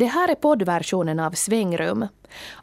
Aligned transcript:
Det 0.00 0.06
här 0.06 0.28
är 0.28 0.34
poddversionen 0.34 1.20
av 1.20 1.30
Svängrum. 1.30 2.06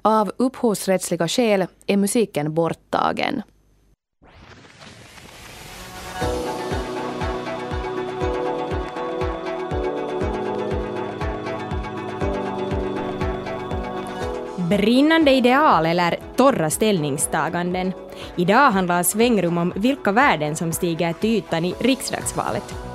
Av 0.02 0.32
upphovsrättsliga 0.38 1.28
skäl 1.28 1.66
är 1.88 1.98
musiken 1.98 2.54
borttagen. 2.54 3.42
Brinnande 14.70 15.32
ideal 15.32 15.86
eller 15.86 16.20
torra 16.36 16.70
ställningstaganden. 16.70 17.94
Idag 18.36 18.72
handlar 18.72 19.04
svängrum 19.04 19.58
om 19.58 19.74
vilka 19.76 20.12
värden 20.12 20.56
som 20.56 20.72
stiger 20.72 21.14
till 21.14 21.30
ytan 21.30 21.66
i 21.66 21.76
riksdagsvalet. 21.80 22.87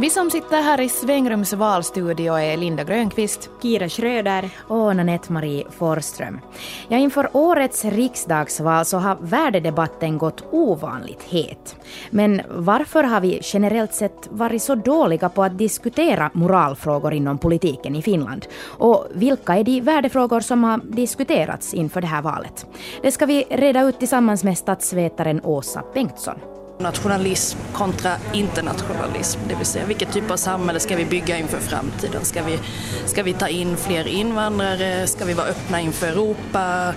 Vi 0.00 0.10
som 0.10 0.30
sitter 0.30 0.62
här 0.62 0.80
i 0.80 0.88
Svängrums 0.88 1.52
valstudio 1.52 2.32
är 2.32 2.56
Linda 2.56 2.84
Grönqvist, 2.84 3.50
Kira 3.62 3.88
Schröder 3.88 4.50
och 4.68 4.96
Nanette-Marie 4.96 5.64
Forström. 5.70 6.40
Ja, 6.88 6.96
inför 6.96 7.30
årets 7.32 7.84
riksdagsval 7.84 8.84
så 8.84 8.98
har 8.98 9.16
värdedebatten 9.20 10.18
gått 10.18 10.44
ovanligt 10.50 11.22
het. 11.22 11.76
Men 12.10 12.40
varför 12.48 13.02
har 13.02 13.20
vi 13.20 13.40
generellt 13.42 13.94
sett 13.94 14.28
varit 14.30 14.62
så 14.62 14.74
dåliga 14.74 15.28
på 15.28 15.42
att 15.42 15.58
diskutera 15.58 16.30
moralfrågor 16.34 17.14
inom 17.14 17.38
politiken 17.38 17.96
i 17.96 18.02
Finland? 18.02 18.46
Och 18.64 19.06
vilka 19.14 19.56
är 19.56 19.64
de 19.64 19.80
värdefrågor 19.80 20.40
som 20.40 20.64
har 20.64 20.80
diskuterats 20.84 21.74
inför 21.74 22.00
det 22.00 22.06
här 22.06 22.22
valet? 22.22 22.66
Det 23.02 23.12
ska 23.12 23.26
vi 23.26 23.44
reda 23.50 23.82
ut 23.82 23.98
tillsammans 23.98 24.44
med 24.44 24.58
statsvetaren 24.58 25.40
Åsa 25.44 25.82
Bengtsson. 25.94 26.57
Nationalism 26.80 27.58
kontra 27.72 28.12
internationalism, 28.32 29.40
det 29.48 29.54
vill 29.54 29.66
säga 29.66 29.86
vilket 29.86 30.12
typ 30.12 30.30
av 30.30 30.36
samhälle 30.36 30.80
ska 30.80 30.96
vi 30.96 31.04
bygga 31.04 31.38
inför 31.38 31.58
framtiden? 31.58 32.24
Ska 32.24 32.42
vi, 32.42 32.58
ska 33.06 33.22
vi 33.22 33.32
ta 33.32 33.48
in 33.48 33.76
fler 33.76 34.08
invandrare? 34.08 35.06
Ska 35.06 35.24
vi 35.24 35.34
vara 35.34 35.46
öppna 35.46 35.80
inför 35.80 36.06
Europa? 36.06 36.94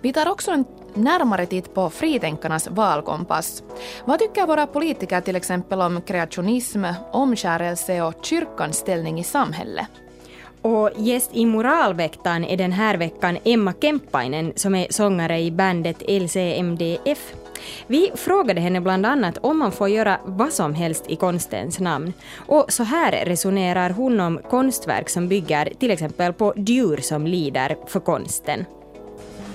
Vi 0.00 0.12
tar 0.12 0.28
också 0.28 0.50
en 0.50 0.64
närmare 0.94 1.46
titt 1.46 1.74
på 1.74 1.90
fritänkarnas 1.90 2.68
valkompass. 2.68 3.62
Vad 4.04 4.18
tycker 4.18 4.46
våra 4.46 4.66
politiker 4.66 5.20
till 5.20 5.36
exempel 5.36 5.80
om 5.80 6.02
kreationism, 6.02 6.84
omskärelse 7.12 8.02
och 8.02 8.14
kyrkans 8.22 8.76
ställning 8.76 9.20
i 9.20 9.24
samhället? 9.24 9.88
Och 10.62 10.90
gäst 10.96 11.30
i 11.32 11.46
Moralväktaren 11.46 12.44
är 12.44 12.56
den 12.56 12.72
här 12.72 12.96
veckan 12.96 13.38
Emma 13.44 13.74
Kemppainen 13.80 14.52
som 14.56 14.74
är 14.74 14.86
sångare 14.90 15.40
i 15.40 15.50
bandet 15.50 16.02
LCMDF. 16.08 17.32
Vi 17.86 18.12
frågade 18.14 18.60
henne 18.60 18.80
bland 18.80 19.06
annat 19.06 19.38
om 19.40 19.58
man 19.58 19.72
får 19.72 19.88
göra 19.88 20.20
vad 20.24 20.52
som 20.52 20.74
helst 20.74 21.04
i 21.08 21.16
konstens 21.16 21.80
namn. 21.80 22.12
Och 22.46 22.72
så 22.72 22.82
här 22.82 23.24
resonerar 23.26 23.90
hon 23.90 24.20
om 24.20 24.40
konstverk 24.50 25.08
som 25.08 25.28
bygger 25.28 25.72
till 25.78 25.90
exempel 25.90 26.32
på 26.32 26.54
djur 26.56 26.96
som 26.96 27.26
lider 27.26 27.76
för 27.86 28.00
konsten. 28.00 28.64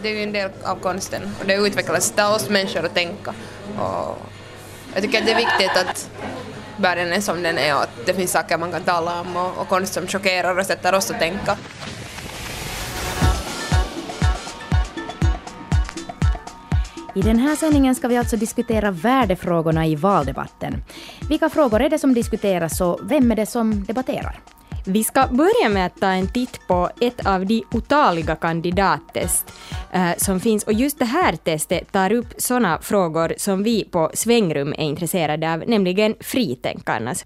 Det 0.02 0.10
är 0.10 0.16
ju 0.16 0.24
en 0.24 0.32
del 0.32 0.50
av 0.64 0.76
konsten 0.76 1.22
och 1.40 1.48
det 1.48 1.56
utvecklas 1.56 2.14
av 2.18 2.34
oss 2.34 2.50
människor 2.50 2.86
att 2.86 2.94
tänka. 2.94 3.34
Och 3.80 4.18
jag 4.94 5.04
tycker 5.04 5.20
att 5.20 5.26
det 5.26 5.32
är 5.32 5.36
viktigt 5.36 5.78
att 5.78 6.10
världen 6.78 7.14
är 7.14 7.22
som 7.22 7.44
den 7.44 7.58
är 7.58 7.76
och 7.76 7.82
att 7.82 8.06
det 8.06 8.14
finns 8.14 8.32
saker 8.32 8.58
man 8.58 8.72
kan 8.72 8.84
tala 8.84 9.22
om 9.22 9.38
och, 9.38 9.58
och 9.58 9.68
konst 9.68 9.94
som 9.94 10.08
chockerar 10.08 10.60
och 10.60 10.66
sätter 10.66 10.96
oss 10.96 11.12
att 11.12 11.20
tänka. 11.20 11.58
I 17.16 17.22
den 17.22 17.40
här 17.40 17.56
sändningen 17.56 17.96
ska 17.96 18.08
vi 18.08 18.18
alltså 18.18 18.38
diskutera 18.38 18.92
värdefrågorna 18.92 19.88
i 19.88 19.96
valdebatten. 19.96 20.84
Vilka 21.30 21.50
frågor 21.50 21.82
är 21.82 21.90
det 21.90 22.00
som 22.00 22.14
diskuteras 22.14 22.82
och 22.82 23.00
vem 23.04 23.32
är 23.32 23.36
det 23.36 23.46
som 23.46 23.86
debatterar? 23.86 24.40
Vi 24.88 25.04
ska 25.04 25.28
börja 25.28 25.70
med 25.70 25.86
att 25.86 26.00
ta 26.00 26.08
en 26.08 26.28
titt 26.28 26.68
på 26.68 26.90
ett 27.02 27.26
av 27.26 27.46
de 27.46 27.64
otaliga 27.72 28.36
kandidattest 28.36 29.54
eh, 29.92 30.12
som 30.18 30.40
finns 30.40 30.64
och 30.64 30.74
just 30.74 31.00
det 31.00 31.06
här 31.06 31.36
testet 31.36 31.92
tar 31.92 32.12
upp 32.12 32.34
sådana 32.38 32.80
frågor 32.82 33.34
som 33.38 33.64
vi 33.64 33.84
på 33.84 34.12
Svängrum 34.14 34.74
är 34.74 34.84
intresserade 34.84 35.54
av, 35.54 35.64
nämligen 35.68 36.16
fritänkarnas. 36.20 37.26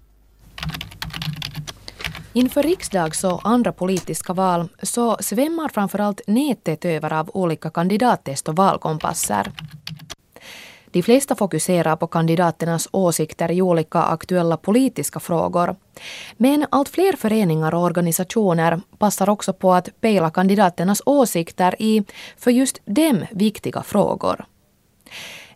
Inför 2.32 2.62
riksdags 2.62 3.24
och 3.24 3.40
andra 3.44 3.72
politiska 3.72 4.32
val 4.32 4.68
så 4.82 5.16
svämmar 5.20 5.68
framförallt 5.68 6.20
nätet 6.26 6.84
över 6.84 7.12
av 7.12 7.30
olika 7.34 7.70
kandidattest 7.70 8.48
och 8.48 8.56
valkompasser. 8.56 9.52
De 10.92 11.02
flesta 11.02 11.34
fokuserar 11.34 11.96
på 11.96 12.06
kandidaternas 12.06 12.88
åsikter 12.92 13.50
i 13.50 13.62
olika 13.62 13.98
aktuella 13.98 14.56
politiska 14.56 15.20
frågor. 15.20 15.76
Men 16.36 16.66
allt 16.70 16.88
fler 16.88 17.16
föreningar 17.16 17.74
och 17.74 17.82
organisationer 17.82 18.80
passar 18.98 19.28
också 19.28 19.52
på 19.52 19.72
att 19.72 20.00
pejla 20.00 20.30
kandidaternas 20.30 21.02
åsikter 21.06 21.74
i 21.78 22.04
för 22.36 22.50
just 22.50 22.78
dem 22.84 23.24
viktiga 23.30 23.82
frågor. 23.82 24.44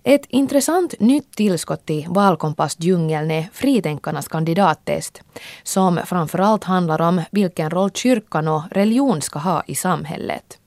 Ett 0.03 0.27
intressant 0.29 1.01
nytt 1.01 1.37
tillskott 1.37 1.91
i 1.91 2.07
valkompassdjungeln 2.09 3.31
är 3.31 3.49
fritänkarnas 3.53 4.29
kandidattest, 4.29 5.23
som 5.63 6.01
framförallt 6.05 6.65
handlar 6.65 7.01
om 7.01 7.23
vilken 7.31 7.71
roll 7.71 7.91
kyrkan 7.91 8.49
och 8.49 8.63
religion 8.71 9.23
ska 9.23 9.39
ha 9.39 9.63
i 9.67 9.75
samhället. 9.75 10.59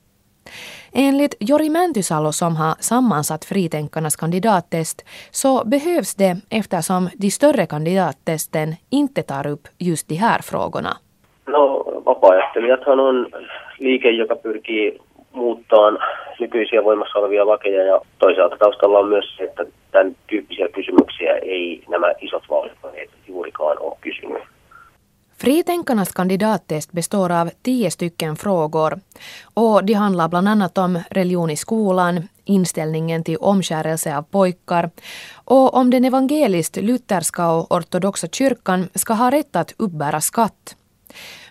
Enligt 0.94 1.34
Jori 1.40 1.70
Mäntysalo 1.70 2.32
som 2.32 2.56
har 2.56 2.74
sammansatt 2.80 3.44
fritänkarnas 3.44 4.16
kandidattest 4.16 5.04
så 5.30 5.64
behövs 5.64 6.14
det 6.14 6.36
eftersom 6.50 7.08
de 7.20 7.30
större 7.30 7.66
kandidattesten 7.66 8.68
inte 8.90 9.22
tar 9.22 9.46
upp 9.46 9.68
just 9.78 10.08
de 10.08 10.14
här 10.14 10.38
frågorna. 10.42 10.96
No, 11.46 11.84
vapaa-ajattelijathan 12.04 13.00
on 13.00 13.26
liike, 13.78 14.10
joka 14.10 14.36
pyrkii 14.36 14.98
muuttamaan 15.32 15.98
nykyisiä 16.40 16.84
voimassa 16.84 17.18
olevia 17.18 17.46
lakeja 17.46 17.82
ja 17.82 18.00
toisaalta 18.18 18.56
taustalla 18.56 18.98
on 18.98 19.08
myös 19.08 19.36
se, 19.36 19.44
että 19.44 19.64
tämän 19.90 20.16
tyyppisiä 20.26 20.68
kysymyksiä 20.68 21.32
ei 21.36 21.82
nämä 21.88 22.12
isot 22.20 22.42
vaalipaneet 22.50 23.10
juurikaan 23.28 23.76
ole 23.80 23.96
kysynyt. 24.00 24.42
Fritänkarnas 25.40 26.12
kandidattest 26.12 26.92
består 26.92 27.32
av 27.32 27.50
tio 27.62 27.90
stycken 27.90 28.36
frågor 28.36 28.92
och 29.54 29.84
de 29.84 29.94
handlar 29.94 30.28
bland 30.28 30.48
annat 30.48 30.78
om 30.78 30.98
religion 31.10 31.50
i 31.50 31.56
skolan, 31.56 32.28
inställningen 32.44 33.24
till 33.24 33.36
omskärelse 33.40 34.16
av 34.16 34.22
pojkar 34.22 34.90
och 35.44 35.74
om 35.74 35.90
den 35.90 36.04
evangeliskt-lutherska 36.04 37.50
och 37.52 37.72
ortodoxa 37.72 38.26
kyrkan 38.26 38.88
ska 38.94 39.12
ha 39.14 39.30
rätt 39.30 39.56
att 39.56 39.74
uppbära 39.78 40.20
skatt. 40.20 40.76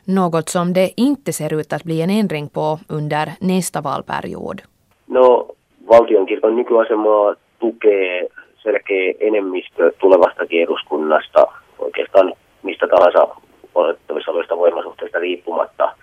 Något 0.06 0.50
som 0.50 0.74
det 0.74 0.90
inte 0.98 1.34
ser 1.34 1.54
ut 1.54 1.74
att 1.74 1.84
bli 1.84 2.02
en 2.02 2.10
ändring 2.10 2.50
på 2.50 2.80
under 2.90 3.34
nästa 3.40 3.82
valperiod. 3.82 4.62
No, 5.06 5.56
valtionkirkon 5.88 6.56
nykyasemaa 6.56 7.36
tukee 7.60 8.28
selkeä 8.64 9.14
enemmistö 9.20 9.92
tulevastakin 10.00 10.64
eduskunnasta 10.64 11.48
oikeastaan 11.80 12.34
mistä 12.64 12.88
tahansa 12.88 13.47
odotettavissa 13.78 14.32
olevista 14.32 14.58
voimasuhteista 14.58 15.20
riippumatta. 15.20 15.94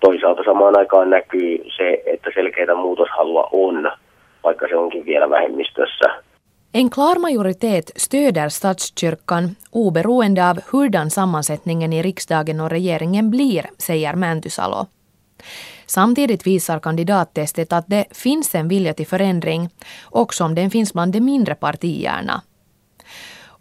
Toisaalta 0.00 0.42
samaan 0.44 0.78
aikaan 0.78 1.10
näkyy 1.10 1.64
se, 1.76 2.02
että 2.06 2.30
selkeitä 2.34 2.74
muutoshalua 2.74 3.48
on, 3.52 3.92
vaikka 4.44 4.68
se 4.68 4.76
onkin 4.76 5.06
vielä 5.06 5.30
vähemmistössä. 5.30 6.22
En 6.74 6.90
klar 6.90 7.18
majoritet 7.18 7.92
stöder 7.96 8.50
statskyrkan 8.50 9.48
oberoende 9.72 10.42
av 10.42 10.56
hurdan 10.72 11.10
sammansättningen 11.10 11.92
i 11.92 12.02
riksdagen 12.02 12.60
och 12.60 12.70
regeringen 12.70 13.30
blir, 13.30 13.64
säger 13.78 14.16
Mäntysalo. 14.16 14.86
Samtidigt 15.86 16.46
visar 16.46 16.80
kandidattestet 16.80 17.72
att 17.72 17.84
det 17.88 18.04
finns 18.14 18.54
en 18.54 18.68
vilja 18.68 18.94
till 18.94 19.06
förändring, 19.06 19.68
också 20.10 20.44
om 20.44 20.54
den 20.54 20.70
finns 20.70 20.92
bland 20.92 21.12
de 21.12 21.20
mindre 21.20 21.54
partierna. 21.54 22.42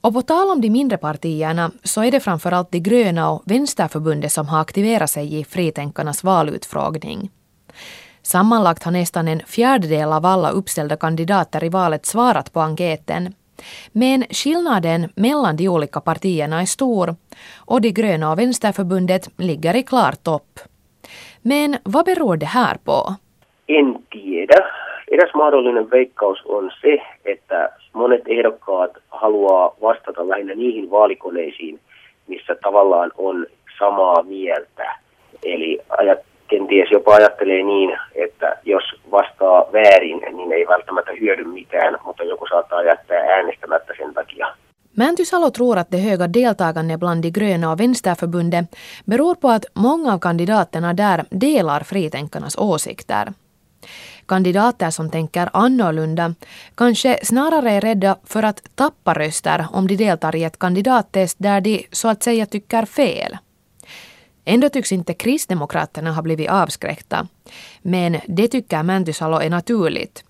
Och 0.08 0.14
på 0.14 0.22
tal 0.22 0.50
om 0.50 0.62
de 0.62 0.70
mindre 0.70 0.98
partierna 0.98 1.72
så 1.84 2.04
är 2.04 2.12
det 2.12 2.20
framförallt 2.20 2.72
de 2.72 2.80
gröna 2.80 3.32
och 3.32 3.44
Vänsterförbundet 3.46 4.32
som 4.32 4.48
har 4.48 4.62
aktiverat 4.62 5.10
sig 5.10 5.40
i 5.40 5.44
fritänkarnas 5.44 6.24
valutfrågning. 6.24 7.32
Sammanlagt 8.22 8.84
har 8.84 8.92
nästan 8.92 9.28
en 9.28 9.42
fjärdedel 9.48 10.14
av 10.14 10.26
alla 10.26 10.50
uppställda 10.50 10.98
kandidater 10.98 11.64
i 11.64 11.70
valet 11.70 12.06
svarat 12.06 12.54
på 12.54 12.62
enkäten. 12.62 13.34
Men 13.92 14.26
skillnaden 14.30 15.10
mellan 15.16 15.56
de 15.56 15.70
olika 15.70 16.02
partierna 16.02 16.62
är 16.62 16.66
stor 16.66 17.16
och 17.56 17.82
de 17.82 17.92
gröna 17.92 18.32
och 18.32 18.40
Vänsterförbundet 18.40 19.30
ligger 19.38 19.76
i 19.76 19.84
klar 19.84 20.12
topp. 20.24 20.60
Men 21.42 21.78
vad 21.84 22.06
beror 22.06 22.38
det 22.38 22.46
här 22.46 22.78
på? 22.84 23.16
En. 23.68 23.97
Eräs 25.18 25.34
mahdollinen 25.34 25.92
veikkaus 25.92 26.40
on 26.46 26.72
se, 26.82 26.98
että 27.26 27.70
monet 27.94 28.22
ehdokkaat 28.28 28.92
haluaa 29.10 29.76
vastata 29.82 30.30
lähinnä 30.30 30.56
niihin 30.56 30.92
vaalikoneisiin, 30.92 31.80
missä 32.28 32.56
tavallaan 32.56 33.12
on 33.18 33.48
samaa 33.80 34.24
mieltä. 34.24 34.96
Eli 35.44 35.80
ajat, 35.98 36.20
kenties 36.48 36.92
jopa 36.92 37.16
ajattelee 37.16 37.64
niin, 37.64 37.98
että 38.16 38.58
jos 38.66 38.84
vastaa 39.12 39.66
väärin, 39.74 40.22
niin 40.38 40.52
ei 40.52 40.68
välttämättä 40.68 41.12
hyödy 41.20 41.44
mitään, 41.44 41.98
mutta 42.06 42.24
joku 42.24 42.48
saattaa 42.48 42.84
jättää 42.84 43.20
äänestämättä 43.20 43.94
sen 43.98 44.14
takia. 44.14 44.48
Mäntysalo 44.98 45.52
tror 45.52 45.78
att 45.78 45.92
det 45.92 45.98
höga 45.98 46.34
deltagandet 46.34 47.00
bland 47.00 47.24
de 47.24 47.32
gröna 47.32 47.72
och 47.72 47.80
vänsterförbundet 47.80 48.66
beror 49.06 49.36
på 49.36 49.50
att 49.50 49.66
många 49.74 50.14
av 50.14 50.20
kandidaterna 50.20 50.94
där 50.94 51.24
delar 51.32 51.84
fritänkarnas 51.84 52.56
åsikter. 52.58 53.28
Kandidater 54.28 54.90
som 54.90 55.10
tänker 55.10 55.50
annorlunda 55.54 56.34
kanske 56.76 57.20
snarare 57.24 57.72
är 57.72 57.82
rädda 57.82 58.16
för 58.24 58.44
att 58.44 58.76
tappa 58.76 59.14
röster 59.14 59.66
om 59.74 59.88
de 59.88 59.96
deltar 59.96 60.36
i 60.36 60.44
ett 60.44 60.60
kandidattest 60.60 61.38
där 61.40 61.62
de 61.62 61.88
så 61.92 62.08
att 62.08 62.24
säga 62.24 62.46
tycker 62.46 62.86
fel. 62.86 63.38
Ändå 64.46 64.70
tycks 64.70 64.92
inte 64.92 65.14
Kristdemokraterna 65.14 66.12
ha 66.12 66.22
blivit 66.22 66.50
avskräckta. 66.50 67.28
Men 67.82 68.18
det 68.28 68.48
tycker 68.48 68.84
Mäntysalo 68.84 69.38
är 69.38 69.50
naturligt. 69.50 70.24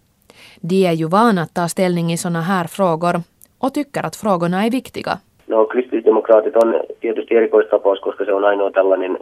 De 0.61 0.85
är 0.85 0.91
ju 0.93 1.07
vana 1.07 1.41
att 1.41 1.53
ta 1.53 1.67
ställning 1.67 2.13
i 2.13 2.17
sådana 2.17 2.41
här 2.41 2.67
frågor 2.67 3.21
och 3.59 3.73
tycker 3.73 4.05
att 4.05 4.15
frågorna 4.15 4.65
är 4.65 4.71
viktiga. 4.71 5.19
No 5.45 5.65
kristillisdemokraatit 5.65 6.55
on 6.55 6.73
tietysti 7.01 7.35
erikoistapaus, 7.35 7.99
koska 7.99 8.25
se 8.25 8.31
on 8.33 8.45
ainoa 8.45 8.71
tällainen 8.71 9.17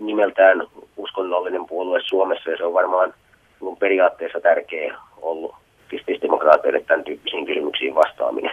nimeltään 0.00 0.62
uskonnollinen 0.96 1.66
puolue 1.66 2.00
Suomessa 2.02 2.50
ja 2.50 2.56
se 2.56 2.64
on 2.64 2.74
varmaan 2.74 3.12
periaatteessa 3.78 4.40
tärkeä 4.40 4.94
ollut 5.22 5.54
kristillisdemokraateille 5.88 6.80
tämän 6.80 7.04
tyyppisiin 7.04 7.46
kysymyksiin 7.46 7.94
vastaaminen. 7.94 8.50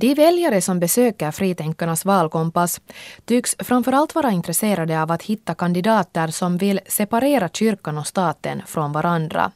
De 0.00 0.16
väljare 0.16 0.60
som 0.60 0.80
besöker 0.80 1.32
Fritänkarnas 1.32 2.06
valkompass 2.06 2.80
tycks 3.26 3.56
framförallt 3.64 4.14
vara 4.14 4.30
intresserade 4.30 5.02
av 5.02 5.12
att 5.12 5.22
hitta 5.22 5.54
kandidater 5.54 6.26
som 6.28 6.58
vill 6.58 6.80
separera 6.86 7.48
kyrkan 7.48 7.98
och 7.98 8.06
staten 8.06 8.62
från 8.66 8.92
varandra. 8.92 9.50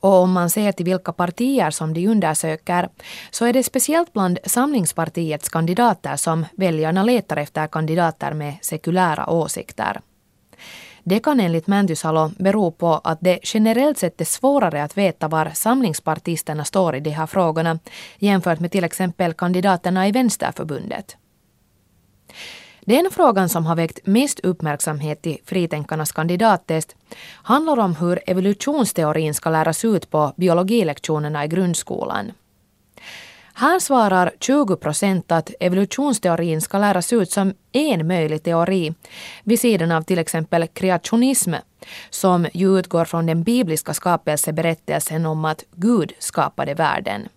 Och 0.00 0.14
om 0.14 0.32
man 0.32 0.50
ser 0.50 0.72
till 0.72 0.84
vilka 0.84 1.12
partier 1.12 1.70
som 1.70 1.94
de 1.94 2.08
undersöker 2.08 2.88
så 3.30 3.44
är 3.44 3.52
det 3.52 3.62
speciellt 3.62 4.12
bland 4.12 4.38
Samlingspartiets 4.44 5.48
kandidater 5.48 6.16
som 6.16 6.46
väljarna 6.56 7.02
letar 7.02 7.36
efter 7.36 7.66
kandidater 7.66 8.32
med 8.34 8.54
sekulära 8.62 9.30
åsikter. 9.30 10.00
Det 11.10 11.20
kan 11.20 11.40
enligt 11.40 11.66
Mäntysalo 11.66 12.30
bero 12.38 12.70
på 12.70 13.00
att 13.04 13.18
det 13.20 13.38
generellt 13.42 13.98
sett 13.98 14.20
är 14.20 14.24
svårare 14.24 14.82
att 14.82 14.96
veta 14.96 15.28
var 15.28 15.50
samlingspartisterna 15.54 16.64
står 16.64 16.96
i 16.96 17.00
de 17.00 17.10
här 17.10 17.26
frågorna 17.26 17.78
jämfört 18.18 18.60
med 18.60 18.72
till 18.72 18.84
exempel 18.84 19.32
kandidaterna 19.32 20.08
i 20.08 20.12
Vänsterförbundet. 20.12 21.16
Den 22.80 23.08
frågan 23.12 23.48
som 23.48 23.66
har 23.66 23.76
väckt 23.76 24.06
mest 24.06 24.40
uppmärksamhet 24.40 25.26
i 25.26 25.38
Fritänkarnas 25.44 26.12
kandidattest 26.12 26.96
handlar 27.42 27.78
om 27.78 27.96
hur 27.96 28.20
evolutionsteorin 28.26 29.34
ska 29.34 29.50
läras 29.50 29.84
ut 29.84 30.10
på 30.10 30.32
biologilektionerna 30.36 31.44
i 31.44 31.48
grundskolan. 31.48 32.32
Här 33.60 33.78
svarar 33.78 34.32
20 34.40 34.76
procent 34.76 35.32
att 35.32 35.50
evolutionsteorin 35.60 36.60
ska 36.60 36.78
läras 36.78 37.12
ut 37.12 37.30
som 37.30 37.54
en 37.72 38.06
möjlig 38.06 38.42
teori 38.42 38.94
vid 39.44 39.60
sidan 39.60 39.92
av 39.92 40.02
till 40.02 40.18
exempel 40.18 40.66
kreationism 40.66 41.54
som 42.10 42.46
ju 42.54 42.78
utgår 42.78 43.04
från 43.04 43.26
den 43.26 43.42
bibliska 43.42 43.94
skapelseberättelsen 43.94 45.26
om 45.26 45.44
att 45.44 45.64
Gud 45.72 46.12
skapade 46.18 46.74
världen. 46.74 47.28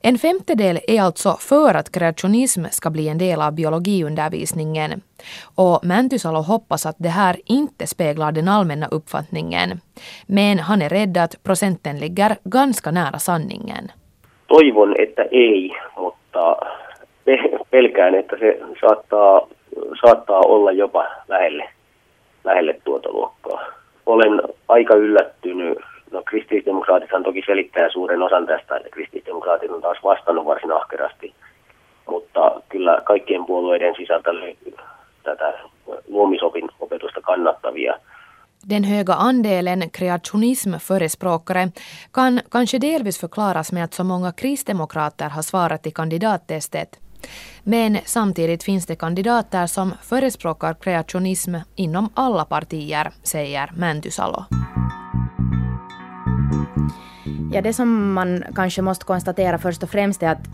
En 0.00 0.18
femtedel 0.18 0.80
är 0.88 1.02
alltså 1.02 1.36
för 1.40 1.74
att 1.74 1.92
kreationism 1.92 2.64
ska 2.70 2.90
bli 2.90 3.08
en 3.08 3.18
del 3.18 3.42
av 3.42 3.52
biologiundervisningen. 3.52 5.00
Och 5.42 5.84
Mäntysalo 5.84 6.40
hoppas 6.40 6.86
att 6.86 6.96
det 6.98 7.08
här 7.08 7.40
inte 7.46 7.86
speglar 7.86 8.32
den 8.32 8.48
allmänna 8.48 8.86
uppfattningen. 8.86 9.80
Men 10.26 10.58
han 10.58 10.82
är 10.82 10.88
rädd 10.88 11.16
att 11.16 11.42
procenten 11.42 11.98
ligger 11.98 12.38
ganska 12.44 12.90
nära 12.90 13.18
sanningen. 13.18 13.90
Toivon, 14.54 14.94
että 14.98 15.24
ei, 15.30 15.76
mutta 15.96 16.56
pelkään, 17.70 18.14
että 18.14 18.36
se 18.38 18.60
saattaa, 18.80 19.46
saattaa 20.00 20.40
olla 20.46 20.72
jopa 20.72 21.06
lähelle, 21.28 21.68
lähelle 22.44 22.80
tuota 22.84 23.12
luokkaa. 23.12 23.64
Olen 24.06 24.42
aika 24.68 24.94
yllättynyt 24.94 25.78
No 26.10 26.22
kristillisdemokraatithan 26.22 27.22
toki 27.22 27.42
selittää 27.46 27.88
suuren 27.88 28.22
osan 28.22 28.46
tästä, 28.46 28.76
että 28.76 28.88
kristillisdemokraatit 28.90 29.70
on 29.70 29.82
taas 29.82 29.98
vastannut 30.04 30.46
varsin 30.46 30.72
ahkerasti, 30.72 31.34
mutta 32.06 32.60
kyllä 32.68 33.02
kaikkien 33.04 33.44
puolueiden 33.44 33.94
sisältä 33.96 34.34
löytyy 34.34 34.74
tätä 35.22 35.52
luomisopin 36.08 36.68
opetusta 36.80 37.20
kannattavia. 37.20 37.94
Den 38.66 38.84
höga 38.84 39.14
andelen 39.14 39.90
kreationismförespråkare 39.90 41.70
kan 42.12 42.40
kanske 42.50 42.78
delvis 42.78 43.18
förklaras 43.18 43.72
med 43.72 43.84
att 43.84 43.94
så 43.94 44.04
många 44.04 44.32
kristdemokrater 44.32 45.28
har 45.28 45.42
svarat 45.42 45.86
i 45.86 45.90
kandidattestet. 45.90 46.98
Men 47.62 47.98
samtidigt 48.04 48.62
finns 48.62 48.86
det 48.86 48.96
kandidater 48.96 49.66
som 49.66 49.94
förespråkar 50.02 50.74
kreationism 50.74 51.54
inom 51.74 52.08
alla 52.14 52.44
partier, 52.44 53.10
säger 53.22 53.72
Mäntysalo. 53.76 54.44
Ja, 57.52 57.60
det 57.60 57.72
som 57.72 58.12
man 58.12 58.44
kanske 58.54 58.82
måste 58.82 59.04
konstatera 59.04 59.58
först 59.58 59.82
och 59.82 59.90
främst 59.90 60.22
är 60.22 60.28
att 60.28 60.48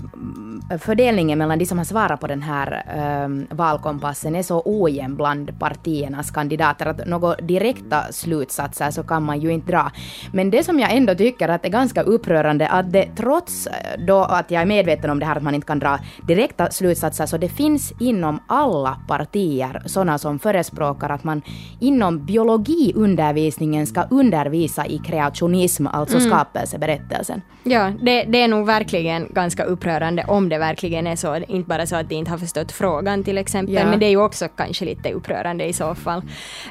fördelningen 0.79 1.39
mellan 1.39 1.59
de 1.59 1.67
som 1.67 1.79
har 1.79 1.85
svarat 1.85 2.21
på 2.21 2.27
den 2.27 2.43
här 2.43 2.85
äh, 2.97 3.57
valkompassen 3.57 4.35
är 4.35 4.43
så 4.43 4.63
ojämn 4.65 5.17
bland 5.17 5.59
partiernas 5.59 6.31
kandidater 6.31 6.87
att 6.87 7.07
några 7.07 7.35
direkta 7.35 8.03
slutsatser 8.13 8.91
så 8.91 9.03
kan 9.03 9.23
man 9.23 9.41
ju 9.41 9.53
inte 9.53 9.73
dra. 9.73 9.91
Men 10.33 10.51
det 10.51 10.65
som 10.65 10.81
jag 10.81 10.93
ändå 10.93 11.15
tycker 11.15 11.49
att 11.49 11.65
är 11.65 11.69
ganska 11.69 12.03
upprörande 12.03 12.69
att 12.69 12.93
det 12.93 13.09
trots 13.17 13.67
eh, 13.67 13.73
då 14.07 14.19
att 14.19 14.51
jag 14.51 14.63
är 14.63 14.67
medveten 14.67 15.11
om 15.11 15.19
det 15.19 15.27
här 15.27 15.37
att 15.37 15.43
man 15.43 15.55
inte 15.55 15.67
kan 15.67 15.79
dra 15.79 15.99
direkta 16.27 16.71
slutsatser 16.71 17.27
så 17.27 17.37
det 17.37 17.49
finns 17.49 17.93
inom 18.01 18.41
alla 18.47 18.97
partier 19.09 19.83
sådana 19.87 20.19
som 20.19 20.39
förespråkar 20.39 21.11
att 21.11 21.25
man 21.25 21.43
inom 21.81 22.27
biologiundervisningen 22.27 23.87
ska 23.87 24.03
undervisa 24.11 24.87
i 24.87 24.99
kreationism, 24.99 25.87
alltså 25.87 26.17
mm. 26.17 26.31
Skapelseberättelsen. 26.67 27.43
Ja, 27.63 27.93
det, 28.03 28.25
det 28.25 28.43
är 28.43 28.49
nog 28.49 28.67
verkligen 28.67 29.29
ganska 29.33 29.65
upprörande 29.65 30.25
om 30.29 30.49
det 30.49 30.59
verkligen 30.59 31.07
är 31.07 31.17
så. 31.17 31.37
Inte 31.37 31.69
bara 31.69 31.87
så 31.87 31.97
att 31.97 32.09
de 32.09 32.15
inte 32.15 32.31
har 32.31 32.39
förstått 32.39 32.73
frågan 32.73 33.25
till 33.25 33.39
exempel, 33.39 33.75
ja. 33.75 33.85
men 33.85 34.01
det 34.01 34.07
är 34.07 34.11
ju 34.11 34.23
också 34.23 34.49
kanske 34.49 34.85
lite 34.85 35.13
upprörande 35.13 35.65
i 35.65 35.73
så 35.73 35.95
fall. 35.95 36.23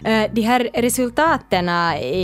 Uh, 0.08 0.24
de 0.32 0.42
här 0.42 0.70
resultaten 0.74 1.70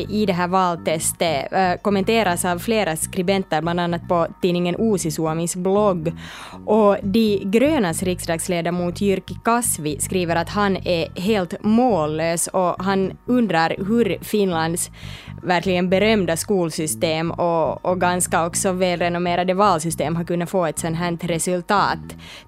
i 0.10 0.26
det 0.28 0.34
här 0.34 0.48
valtestet 0.48 1.54
uh, 1.54 1.82
kommenteras 1.82 2.46
av 2.46 2.60
flera 2.60 2.96
skribenter, 2.96 3.62
bland 3.62 3.80
annat 3.80 4.08
på 4.08 4.28
tidningen 4.42 4.76
Uusisuomis 4.80 5.56
blogg. 5.56 6.14
Och 6.66 6.98
De 7.02 7.42
grönas 7.46 8.04
riksdagsledamot 8.04 9.02
Jyrki 9.02 9.36
Kasvi 9.44 10.00
skriver 10.00 10.36
att 10.36 10.50
han 10.50 10.78
är 10.78 11.22
helt 11.22 11.64
mållös 11.64 12.48
och 12.48 12.76
han 12.84 13.18
undrar 13.26 13.76
hur 13.78 14.18
Finlands 14.22 14.92
verkligen 15.44 15.90
berömda 15.90 16.38
skolsystem 16.38 17.32
och, 17.32 17.86
och 17.86 18.02
ganska 18.02 18.46
också 18.46 18.72
välrenommerade 18.72 19.54
valsystem 19.54 20.16
har 20.16 20.24
kunnat 20.24 20.50
få 20.50 20.66
ett 20.66 20.80
sånt 20.80 20.98
här 20.98 21.28
resultat 21.28 22.00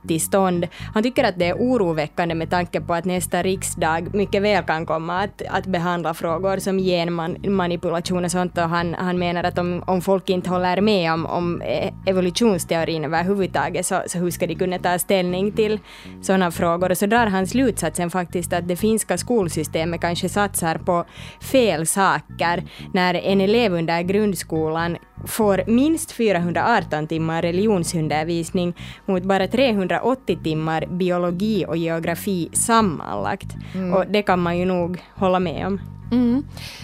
till 0.07 0.21
stånd. 0.21 0.67
Han 0.93 1.03
tycker 1.03 1.23
att 1.23 1.39
det 1.39 1.45
är 1.45 1.53
oroväckande 1.53 2.35
med 2.35 2.49
tanke 2.49 2.81
på 2.81 2.93
att 2.93 3.05
nästa 3.05 3.43
riksdag 3.43 4.15
mycket 4.15 4.41
väl 4.41 4.63
kan 4.63 4.85
komma 4.85 5.19
att, 5.19 5.41
att 5.49 5.65
behandla 5.65 6.13
frågor 6.13 6.57
som 6.57 6.77
genmanipulation 6.77 8.25
och 8.25 8.31
sånt 8.31 8.57
och 8.57 8.69
han, 8.69 8.93
han 8.93 9.19
menar 9.19 9.43
att 9.43 9.57
om, 9.57 9.83
om 9.87 10.01
folk 10.01 10.29
inte 10.29 10.49
håller 10.49 10.81
med 10.81 11.13
om, 11.13 11.25
om 11.25 11.61
evolutionsteorin 12.05 13.05
överhuvudtaget 13.05 13.85
så, 13.85 14.01
så 14.07 14.17
hur 14.17 14.31
ska 14.31 14.47
de 14.47 14.55
kunna 14.55 14.77
ta 14.79 14.99
ställning 14.99 15.51
till 15.51 15.79
sådana 16.21 16.51
frågor? 16.51 16.91
Och 16.91 16.97
så 16.97 17.05
drar 17.05 17.27
han 17.27 17.47
slutsatsen 17.47 18.09
faktiskt 18.09 18.53
att 18.53 18.67
det 18.67 18.75
finska 18.75 19.17
skolsystemet 19.17 20.01
kanske 20.01 20.29
satsar 20.29 20.77
på 20.77 21.05
fel 21.41 21.87
saker 21.87 22.63
när 22.93 23.13
en 23.13 23.41
elev 23.41 23.73
under 23.73 24.01
grundskolan 24.01 24.97
får 25.25 25.63
minst 25.67 26.11
418 26.11 27.07
timmar 27.07 27.41
religionsundervisning 27.41 28.73
mot 29.05 29.23
bara 29.23 29.47
380 29.47 30.39
timmar 30.43 30.85
biologi 30.85 31.65
och 31.67 31.77
geografi 31.77 32.49
sammanlagt. 32.53 33.55
Mm. 33.75 33.93
Och 33.93 34.05
det 34.07 34.21
kan 34.21 34.39
man 34.39 34.57
ju 34.57 34.65
nog 34.65 34.97
hålla 35.15 35.39
med 35.39 35.67
om. 35.67 35.79
Mm. 36.11 36.43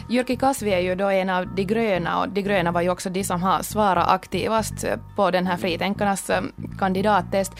Jyrki 0.10 0.36
Kasvi 0.36 0.74
är 0.74 0.79
ju 0.79 0.95
då 0.95 1.10
en 1.10 1.29
av 1.29 1.48
de 1.55 1.63
gröna 1.63 2.19
och 2.19 2.29
de 2.29 2.41
gröna 2.41 2.72
var 2.72 2.81
ju 2.81 2.89
också 2.89 3.10
de 3.10 3.24
som 3.24 3.43
har 3.43 3.63
svarat 3.63 4.10
aktivast 4.10 4.86
på 5.15 5.31
den 5.31 5.48
här 5.48 5.57
fritänkarnas 5.57 6.29
eh, 6.29 6.41
kandidattest. 6.79 7.51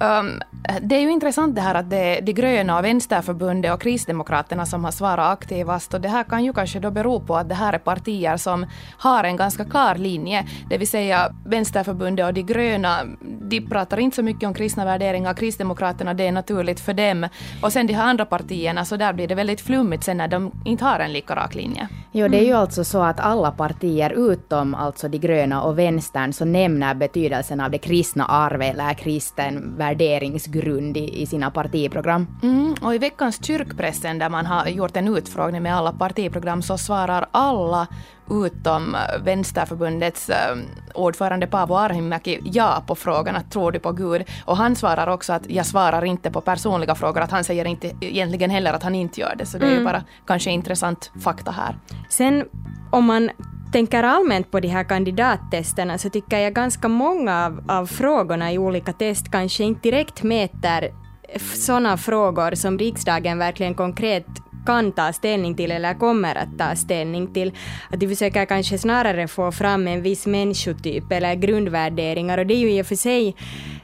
Um, 0.00 0.42
det 0.82 0.94
är 0.96 1.00
ju 1.00 1.10
intressant 1.10 1.54
det 1.54 1.60
här 1.60 1.74
att 1.74 1.90
det 1.90 2.18
är 2.18 2.22
de 2.22 2.32
gröna 2.32 2.78
och 2.78 2.84
Vänsterförbundet 2.84 3.74
och 3.74 3.80
Kristdemokraterna 3.80 4.66
som 4.66 4.84
har 4.84 4.90
svarat 4.90 5.32
aktivast 5.32 5.94
och 5.94 6.00
det 6.00 6.08
här 6.08 6.24
kan 6.24 6.44
ju 6.44 6.52
kanske 6.52 6.80
då 6.80 6.90
bero 6.90 7.20
på 7.20 7.36
att 7.36 7.48
det 7.48 7.54
här 7.54 7.72
är 7.72 7.78
partier 7.78 8.36
som 8.36 8.66
har 8.98 9.24
en 9.24 9.36
ganska 9.36 9.64
klar 9.64 9.94
linje, 9.94 10.46
det 10.70 10.78
vill 10.78 10.88
säga 10.88 11.34
Vänsterförbundet 11.46 12.26
och 12.26 12.34
de 12.34 12.42
gröna, 12.42 12.98
de 13.20 13.60
pratar 13.60 13.98
inte 13.98 14.16
så 14.16 14.22
mycket 14.22 14.46
om 14.46 14.54
kristna 14.54 14.84
värderingar, 14.84 15.34
Kristdemokraterna 15.34 16.14
det 16.14 16.26
är 16.26 16.32
naturligt 16.32 16.80
för 16.80 16.94
dem. 16.94 17.28
Och 17.62 17.72
sen 17.72 17.86
de 17.86 17.92
här 17.92 18.10
andra 18.10 18.24
partierna 18.24 18.84
så 18.84 18.96
där 18.96 19.12
blir 19.12 19.28
det 19.28 19.34
väldigt 19.34 19.60
flummigt 19.60 20.04
sen 20.04 20.16
när 20.16 20.28
de 20.28 20.52
inte 20.64 20.84
har 20.84 20.98
en 20.98 21.12
lika 21.12 21.36
rak 21.36 21.54
linje. 21.54 21.88
Jo, 22.12 22.28
det 22.28 22.38
är 22.38 22.44
ju 22.44 22.52
alltså 22.52 22.84
så 22.84 23.02
att 23.02 23.20
alla 23.20 23.50
partier 23.50 24.32
utom 24.32 24.74
alltså 24.74 25.08
de 25.08 25.18
gröna 25.18 25.62
och 25.62 25.78
vänstern 25.78 26.32
så 26.32 26.44
nämner 26.44 26.94
betydelsen 26.94 27.60
av 27.60 27.70
det 27.70 27.78
kristna 27.78 28.24
arvet 28.24 28.74
eller 28.74 28.94
kristen 28.94 29.74
värderingsgrund 30.48 30.96
i, 30.96 31.22
i 31.22 31.26
sina 31.26 31.50
partiprogram. 31.50 32.26
Mm, 32.42 32.74
och 32.82 32.94
i 32.94 32.98
veckans 32.98 33.44
kyrkpressen 33.44 34.18
där 34.18 34.28
man 34.28 34.46
har 34.46 34.66
gjort 34.66 34.96
en 34.96 35.16
utfrågning 35.16 35.62
med 35.62 35.76
alla 35.76 35.92
partiprogram 35.92 36.62
så 36.62 36.78
svarar 36.78 37.26
alla 37.32 37.86
utom 38.30 38.96
Vänsterförbundets 39.24 40.30
äh, 40.30 40.56
ordförande 40.94 41.46
Paavo 41.46 41.74
Arhimäki 41.74 42.40
ja 42.44 42.82
på 42.86 42.94
frågan 42.94 43.36
att 43.36 43.50
tror 43.50 43.72
du 43.72 43.78
på 43.78 43.92
Gud? 43.92 44.24
Och 44.44 44.56
han 44.56 44.76
svarar 44.76 45.06
också 45.06 45.32
att 45.32 45.50
jag 45.50 45.66
svarar 45.66 46.04
inte 46.04 46.30
på 46.30 46.40
personliga 46.40 46.94
frågor, 46.94 47.20
att 47.20 47.30
han 47.30 47.44
säger 47.44 47.64
inte 47.64 47.92
egentligen 48.00 48.50
heller 48.50 48.72
att 48.72 48.82
han 48.82 48.94
inte 48.94 49.20
gör 49.20 49.34
det. 49.38 49.46
Så 49.46 49.58
det 49.58 49.66
är 49.66 49.70
ju 49.70 49.80
mm. 49.80 49.84
bara 49.84 50.02
kanske 50.26 50.50
intressant 50.50 51.10
fakta 51.20 51.50
här. 51.50 51.76
Sen 52.08 52.44
om 52.90 53.04
man 53.04 53.30
tänker 53.72 54.02
allmänt 54.02 54.50
på 54.50 54.60
de 54.60 54.68
här 54.68 54.84
kandidattesterna 54.84 55.98
så 55.98 56.10
tycker 56.10 56.38
jag 56.38 56.54
ganska 56.54 56.88
många 56.88 57.46
av, 57.46 57.64
av 57.68 57.86
frågorna 57.86 58.52
i 58.52 58.58
olika 58.58 58.92
test 58.92 59.30
kanske 59.30 59.64
inte 59.64 59.80
direkt 59.82 60.22
mäter 60.22 60.90
sådana 61.38 61.96
frågor 61.96 62.54
som 62.54 62.78
riksdagen 62.78 63.38
verkligen 63.38 63.74
konkret 63.74 64.26
kan 64.66 64.92
ta 64.92 65.12
ställning 65.12 65.54
till 65.54 65.70
eller 65.70 65.94
kommer 65.94 66.34
att 66.34 66.58
ta 66.58 66.76
ställning 66.76 67.34
till. 67.34 67.52
Att 67.90 68.00
de 68.00 68.08
försöker 68.08 68.44
kanske 68.44 68.78
snarare 68.78 69.28
få 69.28 69.52
fram 69.52 69.88
en 69.88 70.02
viss 70.02 70.26
människotyp 70.26 71.12
eller 71.12 71.34
grundvärderingar 71.34 72.38
och 72.38 72.46
det 72.46 72.54
är 72.54 72.58
ju 72.58 72.70
i 72.72 72.82
och 72.82 72.86
för 72.86 72.96
sig 72.96 73.36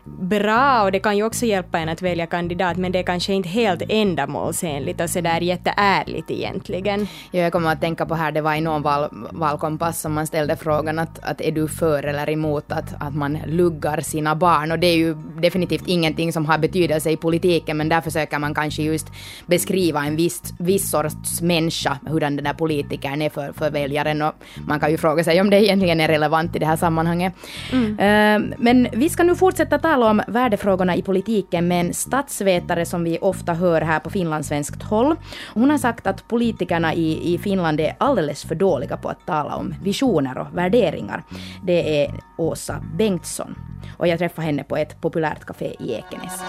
bra 0.05 0.83
och 0.83 0.93
det 0.93 0.99
kan 1.01 1.17
ju 1.17 1.25
också 1.25 1.47
hjälpa 1.47 1.79
en 1.79 1.89
att 1.89 2.03
välja 2.03 2.27
kandidat 2.27 2.77
men 2.77 2.93
det 2.93 2.99
är 2.99 3.03
kanske 3.03 3.33
inte 3.33 3.49
helt 3.49 3.83
ändamålsenligt 3.89 5.01
och 5.01 5.11
sådär 5.11 5.41
jätteärligt 5.41 6.31
egentligen. 6.31 7.09
Jo, 7.33 7.41
jag 7.41 7.53
kommer 7.53 7.73
att 7.73 7.81
tänka 7.81 8.07
på 8.07 8.15
här, 8.15 8.33
det 8.33 8.41
var 8.41 8.55
i 8.55 8.61
någon 8.61 8.83
val, 8.83 9.09
valkompass 9.31 10.01
som 10.01 10.13
man 10.13 10.27
ställde 10.27 10.57
frågan 10.57 10.99
att, 10.99 11.19
att 11.23 11.41
är 11.41 11.53
du 11.53 11.69
för 11.69 12.03
eller 12.03 12.31
emot 12.31 12.73
att, 12.73 12.95
att 13.01 13.15
man 13.15 13.39
luggar 13.47 14.01
sina 14.01 14.35
barn 14.35 14.73
och 14.73 14.79
det 14.79 14.87
är 14.87 14.97
ju 14.97 15.15
definitivt 15.15 15.87
ingenting 15.87 16.33
som 16.33 16.47
har 16.47 16.59
betydelse 16.59 17.11
i 17.11 17.17
politiken 17.17 17.77
men 17.77 17.89
där 17.89 18.01
försöker 18.01 18.39
man 18.39 18.55
kanske 18.55 18.83
just 18.83 19.07
beskriva 19.47 20.05
en 20.05 20.17
viss, 20.17 20.43
viss 20.59 20.91
sorts 20.91 21.41
människa, 21.41 21.99
hurdan 22.07 22.37
den 22.37 22.45
där 22.45 22.55
politikern 22.55 23.23
är 23.23 23.31
för, 23.31 23.53
för 23.53 23.71
väljaren 23.71 24.23
och 24.23 24.35
man 24.67 24.81
kan 24.81 24.91
ju 24.91 24.99
fråga 24.99 25.25
sig 25.25 25.41
om 25.41 25.51
det 25.51 25.65
egentligen 25.65 26.01
är 26.01 26.09
relevant 26.09 26.57
i 26.57 26.59
det 26.59 26.67
här 26.67 26.77
sammanhanget. 26.77 27.33
Mm. 27.73 27.91
Uh, 27.91 28.55
men 28.59 28.89
vi 28.93 29.09
ska 29.09 29.23
nu 29.23 29.35
fortsätta 29.35 29.79
tala 29.79 29.94
tala 29.95 30.11
om 30.11 30.23
värdefrågorna 30.27 30.97
i 30.97 31.03
politiken 31.03 31.69
med 31.69 31.81
en 31.81 31.95
statsvetare 31.95 32.87
som 32.87 33.05
vi 33.05 33.19
ofta 33.19 33.55
hör 33.55 33.81
här 33.81 34.01
på 34.01 34.11
finlandssvenskt 34.11 34.83
håll. 34.83 35.17
Hon 35.55 35.71
har 35.71 35.79
sagt 35.79 36.07
att 36.07 36.29
politikerna 36.29 36.95
i, 36.95 37.35
i 37.35 37.39
Finland 37.39 37.81
är 37.81 37.97
alldeles 37.99 38.45
för 38.45 38.55
dåliga 38.55 38.97
på 38.97 39.09
att 39.09 39.27
tala 39.27 39.57
om 39.57 39.75
visioner 39.83 40.39
och 40.39 40.47
värderingar. 40.59 41.23
Det 41.63 42.05
är 42.05 42.15
Åsa 42.37 42.81
Bengtsson. 42.95 43.55
Och 43.99 44.09
jag 44.09 44.19
träffade 44.19 44.47
henne 44.47 44.65
på 44.65 44.77
ett 44.77 45.01
populärt 45.01 45.45
café 45.45 45.77
i 45.79 45.93
Ekenäs. 45.93 46.41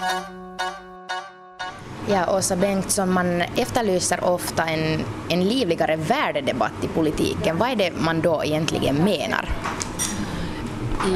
Ja, 2.08 2.36
Åsa 2.38 2.56
Bengtsson, 2.56 3.12
man 3.12 3.42
efterlyser 3.42 4.24
ofta 4.24 4.64
en, 4.64 5.00
en 5.28 5.44
livligare 5.48 5.96
värdedebatt 5.96 6.84
i 6.84 6.88
politiken. 6.88 7.58
Vad 7.58 7.68
är 7.70 7.76
det 7.76 7.92
man 7.98 8.20
då 8.20 8.44
egentligen 8.44 8.96
menar? 8.96 9.48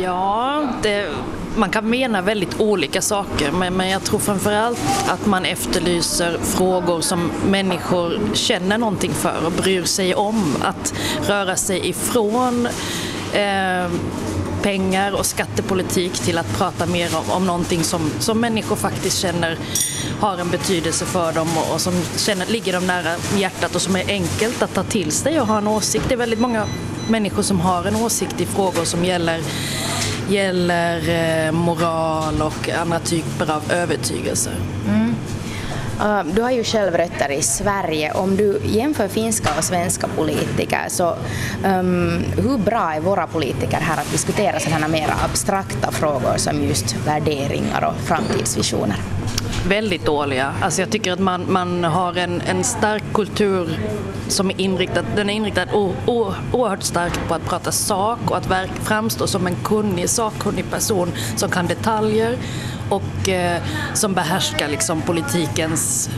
Ja, 0.03 0.69
det 0.83 1.09
man 1.57 1.71
kan 1.71 1.91
mena 1.91 2.23
väldigt 2.23 2.61
olika 2.61 3.03
saker 3.03 3.53
men, 3.53 3.75
men 3.75 3.89
jag 3.89 4.05
tror 4.05 4.19
framförallt 4.19 4.81
att 5.09 5.27
man 5.27 5.45
efterlyser 5.45 6.39
frågor 6.43 7.01
som 7.01 7.31
människor 7.47 8.21
känner 8.35 8.79
någonting 8.79 9.13
för 9.13 9.47
och 9.47 9.53
bryr 9.53 9.83
sig 9.83 10.15
om. 10.15 10.57
Att 10.63 10.95
röra 11.27 11.57
sig 11.57 11.89
ifrån 11.89 12.69
eh, 13.33 13.91
pengar 14.63 15.13
och 15.13 15.27
skattepolitik 15.27 16.13
till 16.13 16.39
att 16.39 16.59
prata 16.59 16.87
mer 16.87 17.17
om, 17.17 17.31
om 17.31 17.47
någonting 17.47 17.85
som, 17.85 18.11
som 18.19 18.41
människor 18.41 18.77
faktiskt 18.77 19.19
känner 19.19 19.59
har 20.21 20.39
en 20.39 20.51
betydelse 20.51 21.05
för 21.05 21.33
dem 21.33 21.49
och, 21.59 21.75
och 21.75 21.81
som 21.81 21.95
känner, 22.17 22.47
ligger 22.47 22.73
dem 22.73 22.87
nära 22.87 23.15
hjärtat 23.37 23.75
och 23.75 23.83
som 23.83 23.97
är 23.97 24.09
enkelt 24.09 24.63
att 24.63 24.75
ta 24.75 24.83
till 24.83 25.13
sig 25.13 25.41
och 25.41 25.47
ha 25.47 25.59
en 25.59 25.67
åsikt. 25.67 26.05
Det 26.09 26.15
är 26.15 26.19
väldigt 26.19 26.41
många 26.41 26.67
människor 27.11 27.43
som 27.43 27.61
har 27.61 27.85
en 27.85 27.97
åsikt 27.97 28.41
i 28.41 28.47
frågor 28.47 28.85
som 28.85 29.05
gäller 29.05 29.41
gäller 30.29 31.09
eh, 31.09 31.53
moral 31.53 32.43
och 32.43 32.69
andra 32.81 32.99
typer 32.99 33.51
av 33.51 33.73
övertygelser. 33.73 34.53
Mm. 34.89 35.15
Du 36.35 36.43
har 36.43 36.51
ju 36.51 36.65
själv 36.65 36.95
rötter 36.95 37.31
i 37.31 37.43
Sverige. 37.43 38.13
Om 38.13 38.37
du 38.37 38.61
jämför 38.65 39.09
finska 39.09 39.49
och 39.59 39.65
svenska 39.65 40.09
politiker, 40.09 40.85
så 40.89 41.17
um, 41.65 42.25
hur 42.37 42.59
bra 42.59 42.93
är 42.95 43.01
våra 43.01 43.27
politiker 43.27 43.79
här 43.81 44.01
att 44.01 44.13
diskutera 44.13 44.61
sådana 44.61 44.89
mer 44.89 45.15
abstrakta 45.25 45.91
frågor 45.91 46.37
som 46.37 46.63
just 46.65 46.97
värderingar 47.07 47.85
och 47.85 48.07
framtidsvisioner? 48.07 48.97
Väldigt 49.69 50.07
dåliga. 50.07 50.55
Alltså 50.61 50.83
jag 50.83 50.91
tycker 50.91 51.13
att 51.13 51.19
man, 51.19 51.53
man 51.53 51.85
har 51.85 52.17
en, 52.17 52.41
en 52.41 52.65
stark 52.65 53.03
kultur 53.15 53.79
som 54.29 54.51
är 54.51 54.61
inriktad, 54.61 55.03
den 55.17 55.31
är 55.31 55.35
inriktad 55.35 55.67
o, 55.73 55.95
o, 56.07 56.33
oerhört 56.53 56.83
starkt 56.83 57.29
på 57.29 57.35
att 57.35 57.45
prata 57.45 57.73
sak 57.73 58.19
och 58.31 58.37
att 58.37 58.51
verk, 58.51 58.71
framstå 58.83 59.27
som 59.27 59.47
en 59.47 59.57
kunnig, 59.65 60.09
sakkunnig 60.09 60.71
person 60.71 61.13
som 61.37 61.51
kan 61.51 61.67
detaljer 61.67 62.37
och 62.91 63.29
eh, 63.29 63.63
som 63.95 64.15
behärskar 64.15 64.69
liksom 64.69 65.03
politikens, 65.03 66.11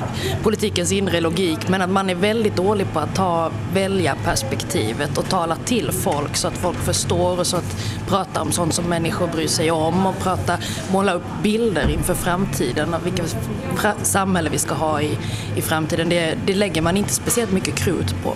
politikens 0.42 0.92
inre 0.92 1.20
logik. 1.20 1.68
Men 1.68 1.82
att 1.82 1.90
man 1.90 2.10
är 2.10 2.14
väldigt 2.14 2.56
dålig 2.56 2.92
på 2.92 3.00
att 3.00 3.14
ta 3.14 3.50
väljarperspektivet 3.74 5.18
och 5.18 5.28
tala 5.28 5.56
till 5.56 5.92
folk 5.92 6.36
så 6.36 6.48
att 6.48 6.56
folk 6.56 6.78
förstår 6.78 7.38
och 7.38 7.46
så 7.46 7.56
att 7.56 7.76
prata 8.06 8.42
om 8.42 8.52
sånt 8.52 8.74
som 8.74 8.84
människor 8.84 9.26
bryr 9.26 9.48
sig 9.48 9.70
om 9.70 10.06
och 10.06 10.18
prata, 10.18 10.58
måla 10.92 11.12
upp 11.12 11.26
bilder 11.42 11.90
inför 11.90 12.14
framtiden 12.14 12.94
av 12.94 13.02
vilket 13.04 13.36
samhälle 14.02 14.50
vi 14.50 14.58
ska 14.58 14.74
ha 14.74 15.02
i, 15.02 15.18
i 15.56 15.62
framtiden. 15.62 16.08
Det, 16.08 16.34
det 16.46 16.54
lägger 16.54 16.82
man 16.82 16.96
inte 16.96 17.12
speciellt 17.12 17.52
mycket 17.52 17.74
krut 17.74 18.14
på 18.24 18.34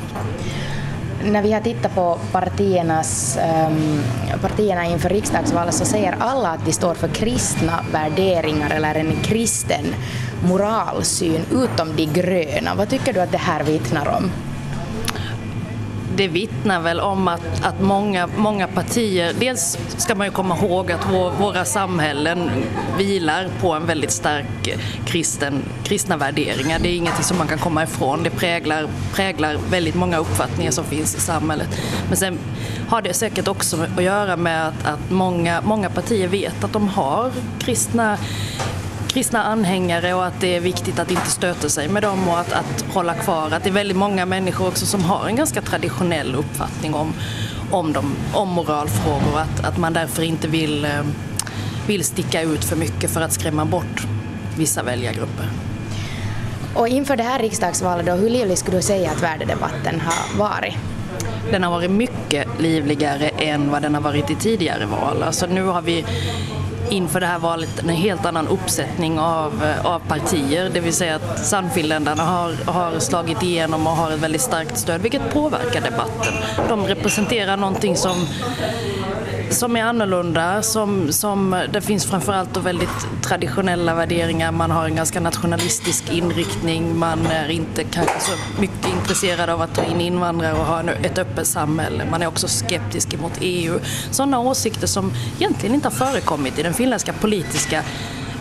när 1.24 1.42
vi 1.42 1.52
har 1.52 1.60
tittat 1.60 1.94
på 1.94 2.18
partiernas, 2.32 3.38
um, 3.68 4.02
partierna 4.42 4.86
inför 4.86 5.08
riksdagsvalet 5.08 5.74
så 5.74 5.84
säger 5.84 6.16
alla 6.18 6.48
att 6.48 6.66
de 6.66 6.72
står 6.72 6.94
för 6.94 7.08
kristna 7.08 7.84
värderingar 7.92 8.70
eller 8.70 8.94
en 8.94 9.12
kristen 9.22 9.84
moralsyn, 10.48 11.40
utom 11.52 11.96
de 11.96 12.06
gröna. 12.06 12.74
Vad 12.74 12.88
tycker 12.88 13.12
du 13.12 13.20
att 13.20 13.32
det 13.32 13.38
här 13.38 13.64
vittnar 13.64 14.08
om? 14.08 14.30
Det 16.16 16.28
vittnar 16.28 16.80
väl 16.80 17.00
om 17.00 17.28
att, 17.28 17.64
att 17.64 17.80
många, 17.80 18.28
många 18.36 18.66
partier, 18.66 19.32
dels 19.40 19.78
ska 19.96 20.14
man 20.14 20.26
ju 20.26 20.30
komma 20.30 20.58
ihåg 20.58 20.92
att 20.92 21.06
vår, 21.10 21.30
våra 21.30 21.64
samhällen 21.64 22.50
vilar 22.98 23.48
på 23.60 23.72
en 23.72 23.86
väldigt 23.86 24.10
stark 24.10 24.78
kristen, 25.06 25.62
kristna 25.84 26.16
värderingar. 26.16 26.78
Det 26.78 26.88
är 26.88 26.96
ingenting 26.96 27.24
som 27.24 27.38
man 27.38 27.48
kan 27.48 27.58
komma 27.58 27.82
ifrån. 27.82 28.22
Det 28.22 28.30
präglar, 28.30 28.88
präglar 29.14 29.58
väldigt 29.70 29.94
många 29.94 30.18
uppfattningar 30.18 30.70
som 30.70 30.84
finns 30.84 31.16
i 31.16 31.20
samhället. 31.20 31.68
Men 32.08 32.16
sen 32.16 32.38
har 32.88 33.02
det 33.02 33.12
säkert 33.12 33.48
också 33.48 33.86
att 33.96 34.02
göra 34.02 34.36
med 34.36 34.68
att, 34.68 34.86
att 34.86 35.10
många, 35.10 35.60
många 35.60 35.90
partier 35.90 36.28
vet 36.28 36.64
att 36.64 36.72
de 36.72 36.88
har 36.88 37.32
kristna 37.58 38.18
kristna 39.16 39.42
anhängare 39.42 40.14
och 40.14 40.26
att 40.26 40.40
det 40.40 40.56
är 40.56 40.60
viktigt 40.60 40.98
att 40.98 41.10
inte 41.10 41.30
stöta 41.30 41.68
sig 41.68 41.88
med 41.88 42.02
dem 42.02 42.28
och 42.28 42.38
att, 42.38 42.52
att 42.52 42.84
hålla 42.94 43.14
kvar. 43.14 43.50
Att 43.50 43.62
det 43.62 43.68
är 43.68 43.72
väldigt 43.72 43.96
många 43.96 44.26
människor 44.26 44.68
också 44.68 44.86
som 44.86 45.04
har 45.04 45.26
en 45.26 45.36
ganska 45.36 45.62
traditionell 45.62 46.34
uppfattning 46.34 46.94
om, 46.94 47.14
om, 47.70 47.92
dem, 47.92 48.14
om 48.34 48.48
moralfrågor 48.48 49.32
och 49.32 49.40
att, 49.40 49.64
att 49.64 49.78
man 49.78 49.92
därför 49.92 50.22
inte 50.22 50.48
vill, 50.48 50.84
eh, 50.84 50.90
vill 51.86 52.04
sticka 52.04 52.42
ut 52.42 52.64
för 52.64 52.76
mycket 52.76 53.10
för 53.10 53.20
att 53.20 53.32
skrämma 53.32 53.64
bort 53.64 54.06
vissa 54.56 54.82
väljargrupper. 54.82 55.46
Och 56.74 56.88
inför 56.88 57.16
det 57.16 57.22
här 57.22 57.38
riksdagsvalet, 57.38 58.06
då, 58.06 58.12
hur 58.12 58.30
livlig 58.30 58.58
skulle 58.58 58.76
du 58.76 58.82
säga 58.82 59.10
att 59.10 59.22
värdedebatten 59.22 60.00
har 60.00 60.38
varit? 60.38 60.74
Den 61.50 61.62
har 61.62 61.70
varit 61.70 61.90
mycket 61.90 62.48
livligare 62.58 63.28
än 63.28 63.70
vad 63.70 63.82
den 63.82 63.94
har 63.94 64.02
varit 64.02 64.30
i 64.30 64.34
tidigare 64.34 64.86
val. 64.86 65.22
Alltså 65.22 65.46
nu 65.46 65.64
har 65.64 65.82
vi 65.82 66.04
inför 66.90 67.20
det 67.20 67.26
här 67.26 67.38
valet 67.38 67.78
en 67.78 67.88
helt 67.88 68.26
annan 68.26 68.48
uppsättning 68.48 69.18
av, 69.18 69.74
av 69.84 69.98
partier. 69.98 70.70
Det 70.74 70.80
vill 70.80 70.92
säga 70.92 71.16
att 71.16 71.46
Sannfinländarna 71.46 72.22
har, 72.22 72.72
har 72.72 72.98
slagit 72.98 73.42
igenom 73.42 73.86
och 73.86 73.92
har 73.92 74.10
ett 74.10 74.20
väldigt 74.20 74.40
starkt 74.40 74.78
stöd 74.78 75.02
vilket 75.02 75.32
påverkar 75.32 75.80
debatten. 75.80 76.34
De 76.68 76.86
representerar 76.86 77.56
någonting 77.56 77.96
som 77.96 78.26
som 79.50 79.76
är 79.76 79.82
annorlunda. 79.82 80.62
Som, 80.62 81.12
som, 81.12 81.64
det 81.72 81.80
finns 81.80 82.06
framförallt 82.06 82.56
väldigt 82.56 83.22
traditionella 83.22 83.94
värderingar. 83.94 84.52
Man 84.52 84.70
har 84.70 84.84
en 84.84 84.96
ganska 84.96 85.20
nationalistisk 85.20 86.12
inriktning. 86.12 86.98
Man 86.98 87.26
är 87.26 87.48
inte 87.48 87.84
kanske 87.84 88.20
så 88.20 88.60
mycket 88.60 88.86
intresserad 88.92 89.50
av 89.50 89.62
att 89.62 89.74
ta 89.74 89.84
in 89.84 90.00
invandrare 90.00 90.52
och 90.52 90.66
ha 90.66 90.82
ett 91.02 91.18
öppet 91.18 91.46
samhälle. 91.46 92.04
Man 92.10 92.22
är 92.22 92.26
också 92.26 92.48
skeptisk 92.48 93.20
mot 93.20 93.32
EU. 93.40 93.78
Sådana 94.10 94.40
åsikter 94.40 94.86
som 94.86 95.12
egentligen 95.38 95.74
inte 95.74 95.88
har 95.88 96.06
förekommit 96.06 96.58
i 96.58 96.62
den 96.62 96.74
finländska 96.74 97.12
politiska 97.12 97.82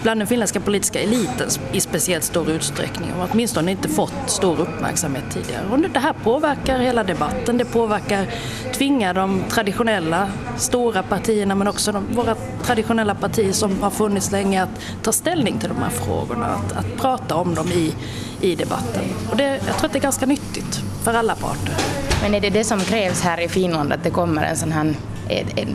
bland 0.06 0.20
den 0.20 0.28
finländska 0.28 0.60
politiska 0.60 1.02
eliten 1.02 1.50
i 1.72 1.82
speciellt 1.82 2.24
stor 2.24 2.52
utsträckning 2.52 3.14
och 3.14 3.30
åtminstone 3.32 3.72
inte 3.72 3.90
fått 3.90 4.14
stor 4.30 4.62
uppmärksamhet 4.62 5.24
tidigare. 5.34 5.66
Och 5.72 5.80
det 5.80 6.00
här 6.00 6.14
påverkar 6.24 6.80
hela 6.80 7.04
debatten, 7.04 7.58
det 7.58 7.66
påverkar, 7.66 8.28
tvingar 8.74 9.14
de 9.14 9.44
traditionella 9.50 10.30
stora 10.58 11.04
partierna 11.04 11.56
men 11.56 11.68
också 11.68 11.92
de, 11.92 12.06
våra 12.14 12.36
traditionella 12.64 13.16
partier 13.16 13.52
som 13.52 13.82
har 13.82 13.90
funnits 13.90 14.32
länge 14.32 14.64
att 14.64 14.70
ta 15.04 15.12
ställning 15.12 15.60
till 15.60 15.70
de 15.70 15.78
här 15.78 15.90
frågorna, 15.90 16.46
att, 16.46 16.78
att 16.78 16.98
prata 16.98 17.36
om 17.36 17.56
dem 17.56 17.68
i, 17.68 17.94
i 18.42 18.56
debatten. 18.56 19.04
Och 19.32 19.38
det, 19.38 19.44
jag 19.68 19.76
tror 19.78 19.86
att 19.86 19.94
det 19.94 20.00
är 20.00 20.02
ganska 20.02 20.26
nyttigt 20.26 20.82
för 21.04 21.14
alla 21.14 21.36
parter. 21.36 21.76
Men 22.22 22.34
är 22.34 22.42
det 22.42 22.50
det 22.50 22.64
som 22.64 22.80
krävs 22.80 23.22
här 23.22 23.42
i 23.42 23.48
Finland, 23.48 23.94
att 23.94 24.04
det 24.04 24.10
kommer 24.10 24.44
en 24.44 24.58
sån 24.58 24.72
här 24.72 24.94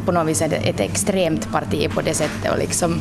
på 0.05 0.13
något 0.13 0.29
vis 0.29 0.43
ett 0.43 0.81
extremt 0.81 1.53
parti 1.53 1.91
på 1.91 2.01
det 2.01 2.15
sättet 2.15 2.53
och 2.53 2.59
liksom 2.59 3.01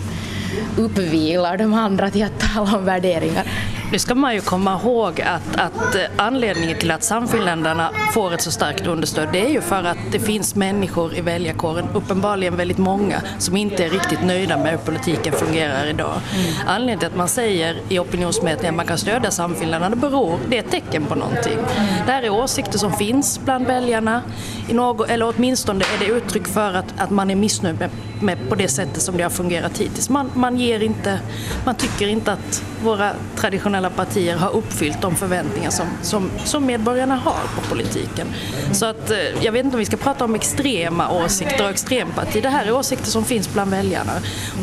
uppvilar 0.78 1.58
de 1.58 1.74
andra 1.74 2.10
till 2.10 2.24
att 2.24 2.54
tala 2.54 2.78
om 2.78 2.86
värderingar. 2.86 3.46
Nu 3.92 4.00
ska 4.00 4.16
man 4.16 4.36
ju 4.36 4.42
komma 4.42 4.80
ihåg 4.84 5.22
att, 5.22 5.56
att 5.56 5.96
anledningen 6.16 6.78
till 6.78 6.92
att 6.92 7.04
Samfinländarna 7.04 7.90
får 8.14 8.34
ett 8.34 8.42
så 8.42 8.52
starkt 8.52 8.88
understöd 8.88 9.30
det 9.32 9.46
är 9.46 9.50
ju 9.50 9.62
för 9.62 9.84
att 9.84 9.98
det 10.12 10.20
finns 10.20 10.56
människor 10.56 11.16
i 11.16 11.22
väljarkåren, 11.22 11.86
uppenbarligen 11.94 12.56
väldigt 12.56 12.78
många, 12.78 13.22
som 13.38 13.58
inte 13.58 13.86
är 13.86 13.90
riktigt 13.90 14.24
nöjda 14.24 14.58
med 14.58 14.72
hur 14.72 14.78
politiken 14.78 15.34
fungerar 15.34 15.88
idag. 15.88 16.14
Mm. 16.36 16.54
Anledningen 16.68 17.00
till 17.00 17.08
att 17.08 17.16
man 17.16 17.28
säger 17.28 17.78
i 17.90 18.00
opinionsmätningar 18.00 18.72
att 18.72 18.76
man 18.76 18.86
kan 18.86 18.98
stödja 18.98 19.32
Samfinländarna 19.32 19.96
beror, 19.96 20.40
det 20.50 20.58
är 20.58 20.60
ett 20.60 20.72
tecken 20.72 21.06
på 21.06 21.16
någonting. 21.16 21.58
Det 22.06 22.12
här 22.12 22.24
är 22.24 22.30
åsikter 22.30 22.80
som 22.80 22.94
finns 22.94 23.40
bland 23.46 23.68
väljarna, 23.68 24.22
i 24.68 24.74
något, 24.74 25.10
eller 25.10 25.34
åtminstone 25.36 25.86
är 25.86 26.00
det 26.00 26.06
uttryck 26.06 26.48
för 26.48 26.74
att, 26.74 26.94
att 26.98 27.10
man 27.10 27.32
är 27.32 27.36
missnöjd 27.36 27.80
med, 27.80 27.90
med 28.22 28.50
på 28.50 28.56
det 28.56 28.68
sättet 28.68 29.02
som 29.02 29.18
det 29.18 29.24
har 29.24 29.30
fungerat 29.30 29.78
hittills. 29.78 30.10
Man, 30.10 30.32
man, 30.36 30.58
ger 30.58 30.80
inte, 30.80 31.20
man 31.66 31.76
tycker 31.76 32.08
inte 32.08 32.32
att 32.34 32.64
våra 32.84 33.12
traditionella 33.36 33.90
partier 33.90 34.36
har 34.36 34.50
uppfyllt 34.56 35.02
de 35.02 35.16
förväntningar 35.16 35.70
som, 35.70 35.88
som, 36.02 36.32
som 36.46 36.66
medborgarna 36.66 37.16
har 37.16 37.42
på 37.56 37.70
politiken. 37.70 38.28
Så 38.72 38.86
att, 38.86 39.12
eh, 39.12 39.18
jag 39.42 39.52
vet 39.52 39.66
inte 39.66 39.76
om 39.76 39.80
vi 39.80 39.86
ska 39.86 39.98
prata 39.98 40.26
om 40.26 40.36
extrema 40.36 41.12
åsikter 41.12 41.64
och 41.64 41.70
extremparti. 41.70 42.44
Det 42.44 42.50
här 42.50 42.66
är 42.66 42.72
åsikter 42.72 43.10
som 43.12 43.26
finns 43.26 43.54
bland 43.54 43.72
väljarna. 43.72 44.14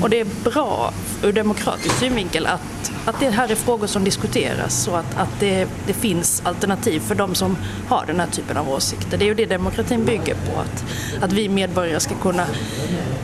Och 0.02 0.10
det 0.10 0.20
är 0.20 0.26
bra 0.44 0.92
ur 1.22 1.32
demokratisk 1.32 1.94
synvinkel 1.98 2.46
att, 2.46 2.92
att 3.06 3.20
det 3.20 3.30
här 3.30 3.50
är 3.50 3.54
frågor 3.54 3.86
som 3.86 4.04
diskuteras 4.04 4.88
och 4.88 4.98
att, 4.98 5.16
att 5.16 5.40
det, 5.40 5.68
det 5.86 5.92
finns 5.92 6.42
alternativ 6.44 7.00
för 7.00 7.14
de 7.14 7.34
som 7.34 7.56
har 7.88 8.04
den 8.06 8.20
här 8.20 8.26
typen 8.26 8.56
av 8.56 8.68
åsikter. 8.68 9.18
Det 9.18 9.24
är 9.24 9.26
ju 9.26 9.34
det 9.34 9.46
demokratin 9.46 10.04
bygger 10.04 10.34
på, 10.34 10.60
att, 10.60 10.84
att 11.22 11.32
vi 11.32 11.48
medborgare 11.48 12.00
ska 12.00 12.14
kunna, 12.14 12.46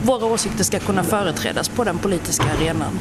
våra 0.02 0.26
åsikter 0.26 0.64
ska 0.64 0.78
kunna 0.78 1.04
företrädas 1.04 1.68
på 1.68 1.84
den 1.84 1.98
politiska 1.98 2.44
arenan. 2.58 3.00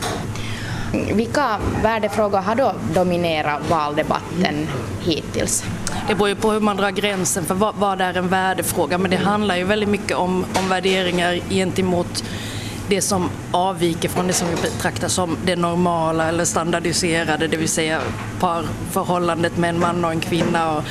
Vilka 1.13 1.59
värdefrågor 1.83 2.37
har 2.37 2.55
då 2.55 2.73
dominerat 2.93 3.69
valdebatten 3.69 4.67
hittills? 5.01 5.63
Det 6.07 6.15
beror 6.15 6.29
ju 6.29 6.35
på 6.35 6.51
hur 6.51 6.59
man 6.59 6.77
drar 6.77 6.91
gränsen 6.91 7.45
för 7.45 7.55
vad, 7.55 7.75
vad 7.75 8.01
är 8.01 8.17
en 8.17 8.27
värdefråga 8.27 8.97
men 8.97 9.11
det 9.11 9.17
handlar 9.17 9.55
ju 9.55 9.63
väldigt 9.63 9.89
mycket 9.89 10.17
om, 10.17 10.45
om 10.59 10.69
värderingar 10.69 11.39
gentemot 11.49 12.23
det 12.91 13.01
som 13.01 13.29
avviker 13.51 14.09
från 14.09 14.27
det 14.27 14.33
som 14.33 14.47
vi 14.47 14.55
betraktar 14.55 15.07
som 15.07 15.37
det 15.45 15.55
normala 15.55 16.27
eller 16.27 16.45
standardiserade, 16.45 17.47
det 17.47 17.57
vill 17.57 17.69
säga 17.69 18.01
parförhållandet 18.39 19.57
med 19.57 19.69
en 19.69 19.79
man 19.79 20.05
och 20.05 20.11
en 20.11 20.19
kvinna 20.19 20.77
och, 20.77 20.83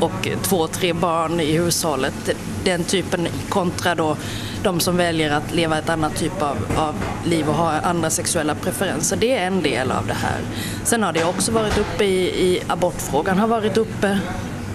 och 0.00 0.28
två, 0.42 0.66
tre 0.66 0.92
barn 0.92 1.40
i 1.40 1.52
hushållet. 1.58 2.30
Den 2.64 2.84
typen 2.84 3.28
kontra 3.48 3.94
då 3.94 4.16
de 4.62 4.80
som 4.80 4.96
väljer 4.96 5.30
att 5.30 5.54
leva 5.54 5.78
ett 5.78 5.88
annat 5.88 6.16
typ 6.16 6.42
av, 6.42 6.56
av 6.76 6.94
liv 7.24 7.48
och 7.48 7.54
ha 7.54 7.72
andra 7.72 8.10
sexuella 8.10 8.54
preferenser. 8.54 9.16
Det 9.16 9.32
är 9.32 9.46
en 9.46 9.62
del 9.62 9.90
av 9.90 10.06
det 10.06 10.14
här. 10.14 10.40
Sen 10.84 11.02
har 11.02 11.12
det 11.12 11.24
också 11.24 11.52
varit 11.52 11.78
uppe 11.78 12.04
i, 12.04 12.46
i 12.46 12.62
abortfrågan 12.66 13.38
har 13.38 13.48
varit 13.48 13.76
uppe 13.76 14.18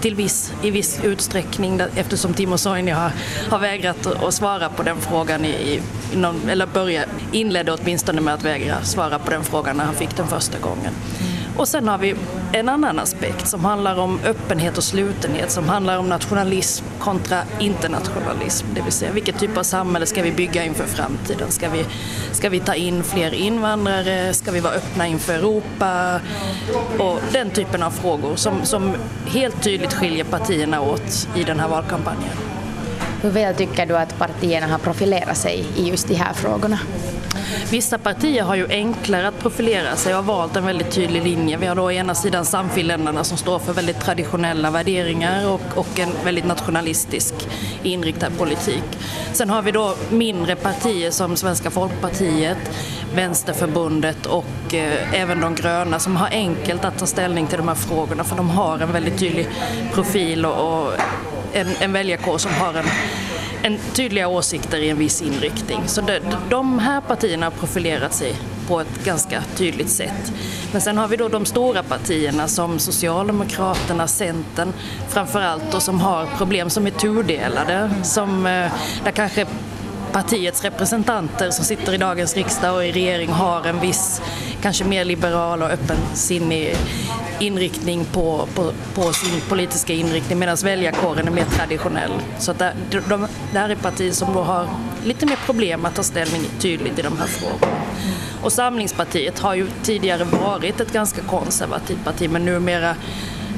till 0.02 0.14
viss, 0.14 0.52
i 0.62 0.70
viss 0.70 1.00
utsträckning 1.04 1.80
eftersom 1.96 2.34
Timo 2.34 2.58
Soini 2.58 2.90
har, 2.90 3.12
har 3.50 3.58
vägrat 3.58 4.06
att 4.06 4.34
svara 4.34 4.68
på 4.68 4.82
den 4.82 4.96
frågan, 5.00 5.44
i, 5.44 5.48
i 5.48 5.82
någon, 6.16 6.48
eller 6.48 6.66
börja, 6.66 7.04
inledde 7.32 7.72
åtminstone 7.72 8.20
med 8.20 8.34
att 8.34 8.44
vägra 8.44 8.82
svara 8.82 9.18
på 9.18 9.30
den 9.30 9.44
frågan 9.44 9.76
när 9.76 9.84
han 9.84 9.94
fick 9.94 10.16
den 10.16 10.28
första 10.28 10.58
gången. 10.58 10.92
Och 11.56 11.68
sen 11.68 11.88
har 11.88 11.98
vi 11.98 12.14
en 12.52 12.68
annan 12.68 12.98
aspekt 12.98 13.48
som 13.48 13.64
handlar 13.64 13.98
om 13.98 14.20
öppenhet 14.24 14.78
och 14.78 14.84
slutenhet, 14.84 15.50
som 15.50 15.68
handlar 15.68 15.98
om 15.98 16.08
nationalism 16.08 16.84
kontra 16.98 17.42
internationalism. 17.58 18.66
Det 18.74 18.82
vill 18.82 18.92
säga 18.92 19.12
vilket 19.12 19.38
typ 19.38 19.56
av 19.56 19.62
samhälle 19.62 20.06
ska 20.06 20.22
vi 20.22 20.32
bygga 20.32 20.64
inför 20.64 20.84
framtiden? 20.84 21.50
Ska 21.50 21.68
vi, 21.68 21.84
ska 22.32 22.48
vi 22.48 22.60
ta 22.60 22.74
in 22.74 23.02
fler 23.02 23.34
invandrare? 23.34 24.34
Ska 24.34 24.50
vi 24.50 24.60
vara 24.60 24.74
öppna 24.74 25.06
inför 25.06 25.32
Europa? 25.32 26.20
Och 26.98 27.18
den 27.32 27.50
typen 27.50 27.82
av 27.82 27.90
frågor 27.90 28.36
som, 28.36 28.64
som 28.64 28.94
helt 29.26 29.62
tydligt 29.62 29.92
skiljer 29.92 30.24
partierna 30.24 30.80
åt 30.80 31.28
i 31.36 31.44
den 31.44 31.60
här 31.60 31.68
valkampanjen. 31.68 32.51
Hur 33.22 33.30
väl 33.30 33.54
tycker 33.54 33.86
du 33.86 33.96
att 33.96 34.18
partierna 34.18 34.66
har 34.66 34.78
profilerat 34.78 35.36
sig 35.36 35.64
i 35.76 35.88
just 35.88 36.08
de 36.08 36.14
här 36.14 36.32
frågorna? 36.32 36.78
Vissa 37.70 37.98
partier 37.98 38.42
har 38.42 38.54
ju 38.54 38.66
enklare 38.70 39.28
att 39.28 39.38
profilera 39.38 39.96
sig 39.96 40.14
och 40.14 40.24
har 40.24 40.34
valt 40.34 40.56
en 40.56 40.66
väldigt 40.66 40.90
tydlig 40.90 41.22
linje. 41.22 41.56
Vi 41.56 41.66
har 41.66 41.74
då 41.74 41.82
å 41.82 41.90
ena 41.90 42.14
sidan 42.14 42.44
Samfinländarna 42.44 43.24
som 43.24 43.38
står 43.38 43.58
för 43.58 43.72
väldigt 43.72 44.00
traditionella 44.00 44.70
värderingar 44.70 45.48
och, 45.48 45.60
och 45.74 45.98
en 45.98 46.08
väldigt 46.24 46.44
nationalistisk 46.44 47.34
inriktad 47.82 48.30
politik. 48.30 48.84
Sen 49.32 49.50
har 49.50 49.62
vi 49.62 49.72
då 49.72 49.94
mindre 50.10 50.56
partier 50.56 51.10
som 51.10 51.36
Svenska 51.36 51.70
Folkpartiet, 51.70 52.58
Vänsterförbundet 53.14 54.26
och 54.26 54.74
eh, 54.74 55.20
även 55.20 55.40
de 55.40 55.54
gröna 55.54 55.98
som 55.98 56.16
har 56.16 56.28
enkelt 56.28 56.84
att 56.84 56.98
ta 56.98 57.06
ställning 57.06 57.46
till 57.46 57.58
de 57.58 57.68
här 57.68 57.74
frågorna 57.74 58.24
för 58.24 58.36
de 58.36 58.50
har 58.50 58.78
en 58.78 58.92
väldigt 58.92 59.18
tydlig 59.18 59.48
profil 59.92 60.46
och, 60.46 60.82
och 60.82 60.92
en, 61.52 61.66
en 61.80 61.92
väljarkår 61.92 62.38
som 62.38 62.50
har 62.52 62.74
en 62.74 62.84
en 63.62 63.78
tydliga 63.92 64.28
åsikter 64.28 64.78
i 64.78 64.88
en 64.88 64.98
viss 64.98 65.22
inriktning. 65.22 65.80
Så 65.86 66.00
de, 66.00 66.20
de 66.50 66.78
här 66.78 67.00
partierna 67.00 67.46
har 67.46 67.50
profilerat 67.50 68.14
sig 68.14 68.34
på 68.68 68.80
ett 68.80 69.04
ganska 69.04 69.42
tydligt 69.56 69.90
sätt. 69.90 70.32
Men 70.72 70.80
sen 70.80 70.98
har 70.98 71.08
vi 71.08 71.16
då 71.16 71.28
de 71.28 71.44
stora 71.44 71.82
partierna 71.82 72.48
som 72.48 72.78
Socialdemokraterna, 72.78 74.06
Centern 74.06 74.72
framförallt 75.08 75.74
och 75.74 75.82
som 75.82 76.00
har 76.00 76.26
problem 76.26 76.70
som 76.70 76.86
är 76.86 76.90
tudelade. 76.90 77.90
Som, 78.02 78.46
eh, 78.46 78.72
där 79.04 79.10
kanske 79.14 79.46
partiets 80.12 80.64
representanter 80.64 81.50
som 81.50 81.64
sitter 81.64 81.94
i 81.94 81.96
dagens 81.96 82.36
riksdag 82.36 82.74
och 82.74 82.84
i 82.84 82.92
regering 82.92 83.30
har 83.30 83.66
en 83.66 83.80
viss, 83.80 84.22
kanske 84.62 84.84
mer 84.84 85.04
liberal 85.04 85.62
och 85.62 85.70
öppensinnig 85.70 86.76
inriktning 87.40 88.04
på, 88.04 88.48
på, 88.54 88.72
på 88.94 89.12
sin 89.12 89.40
politiska 89.48 89.92
inriktning 89.92 90.38
medan 90.38 90.56
väljarkåren 90.64 91.28
är 91.28 91.32
mer 91.32 91.44
traditionell. 91.44 92.12
Så 92.38 92.50
att 92.50 92.58
det, 92.58 92.74
de, 93.08 93.26
det 93.52 93.58
här 93.58 93.68
är 93.68 93.76
partier 93.76 94.12
som 94.12 94.34
då 94.34 94.42
har 94.42 94.68
lite 95.04 95.26
mer 95.26 95.38
problem 95.46 95.84
att 95.84 95.94
ta 95.94 96.02
ställning 96.02 96.42
tydligt 96.58 96.98
i 96.98 97.02
de 97.02 97.18
här 97.18 97.26
frågorna. 97.26 97.82
Och 98.42 98.52
Samlingspartiet 98.52 99.38
har 99.38 99.54
ju 99.54 99.66
tidigare 99.82 100.24
varit 100.24 100.80
ett 100.80 100.92
ganska 100.92 101.22
konservativt 101.22 102.04
parti 102.04 102.30
men 102.30 102.44
numera 102.44 102.96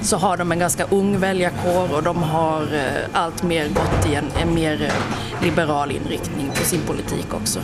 så 0.05 0.17
har 0.17 0.37
de 0.37 0.53
en 0.53 0.59
ganska 0.59 0.85
ung 0.85 1.19
väljarkår 1.19 1.95
och 1.95 2.03
de 2.03 2.23
har 2.23 2.63
eh, 2.63 3.09
allt 3.13 3.43
mer 3.43 3.69
gått 3.69 4.07
i 4.11 4.15
en, 4.15 4.25
en 4.43 4.55
mer 4.55 4.83
eh, 4.83 5.45
liberal 5.45 5.91
inriktning 5.91 6.51
på 6.51 6.65
sin 6.65 6.81
politik 6.81 7.35
också. 7.35 7.61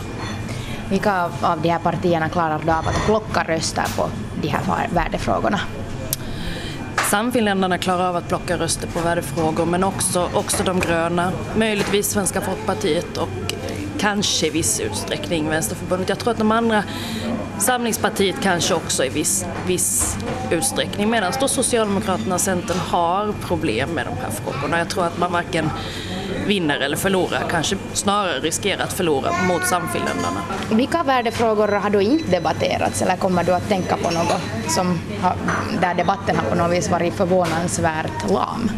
Vilka 0.89 1.29
av 1.41 1.61
de 1.61 1.69
här 1.69 1.79
partierna 1.79 2.29
klarar 2.29 2.61
då 2.65 2.71
av 2.71 2.87
att 2.87 3.05
plocka 3.05 3.43
röster 3.43 3.85
på 3.97 4.09
de 4.41 4.47
här 4.47 4.89
värdefrågorna? 4.93 5.59
Samfinländarna 7.11 7.77
klarar 7.77 8.09
av 8.09 8.15
att 8.15 8.27
plocka 8.27 8.57
röster 8.57 8.87
på 8.87 8.99
värdefrågor 8.99 9.65
men 9.65 9.83
också, 9.83 10.29
också 10.33 10.63
de 10.63 10.79
gröna, 10.79 11.31
möjligtvis 11.55 12.09
Svenska 12.09 12.41
Folkpartiet 12.41 13.17
och 13.17 13.29
kanske 14.01 14.47
i 14.47 14.49
viss 14.49 14.79
utsträckning 14.79 15.49
Vänsterförbundet. 15.49 16.09
Jag 16.09 16.19
tror 16.19 16.31
att 16.31 16.37
de 16.37 16.51
andra, 16.51 16.83
Samlingspartiet 17.59 18.35
kanske 18.41 18.73
också 18.73 19.05
i 19.05 19.09
viss, 19.09 19.45
viss 19.67 20.17
utsträckning, 20.51 21.09
medan 21.09 21.33
då 21.39 21.47
Socialdemokraterna 21.47 22.35
och 22.35 22.41
Centern 22.41 22.77
har 22.77 23.33
problem 23.47 23.89
med 23.89 24.05
de 24.05 24.17
här 24.21 24.31
frågorna. 24.31 24.77
Jag 24.77 24.89
tror 24.89 25.05
att 25.05 25.17
man 25.17 25.31
varken 25.31 25.69
vinner 26.47 26.79
eller 26.79 26.97
förlorar, 26.97 27.43
kanske 27.49 27.77
snarare 27.93 28.39
riskerar 28.39 28.83
att 28.83 28.93
förlora 28.93 29.31
mot 29.47 29.67
Samfinländarna. 29.67 30.41
Vilka 30.71 31.03
värdefrågor 31.03 31.67
har 31.67 31.89
då 31.89 32.01
inte 32.01 32.31
debatterats 32.31 33.01
eller 33.01 33.15
kommer 33.15 33.43
du 33.43 33.53
att 33.53 33.69
tänka 33.69 33.97
på 33.97 34.11
något 34.11 34.41
som 34.67 34.99
där 35.81 35.93
debatten 35.93 36.35
har 36.35 36.49
på 36.49 36.55
något 36.55 36.71
vis 36.71 36.89
varit 36.89 37.13
förvånansvärt 37.13 38.29
lam? 38.29 38.71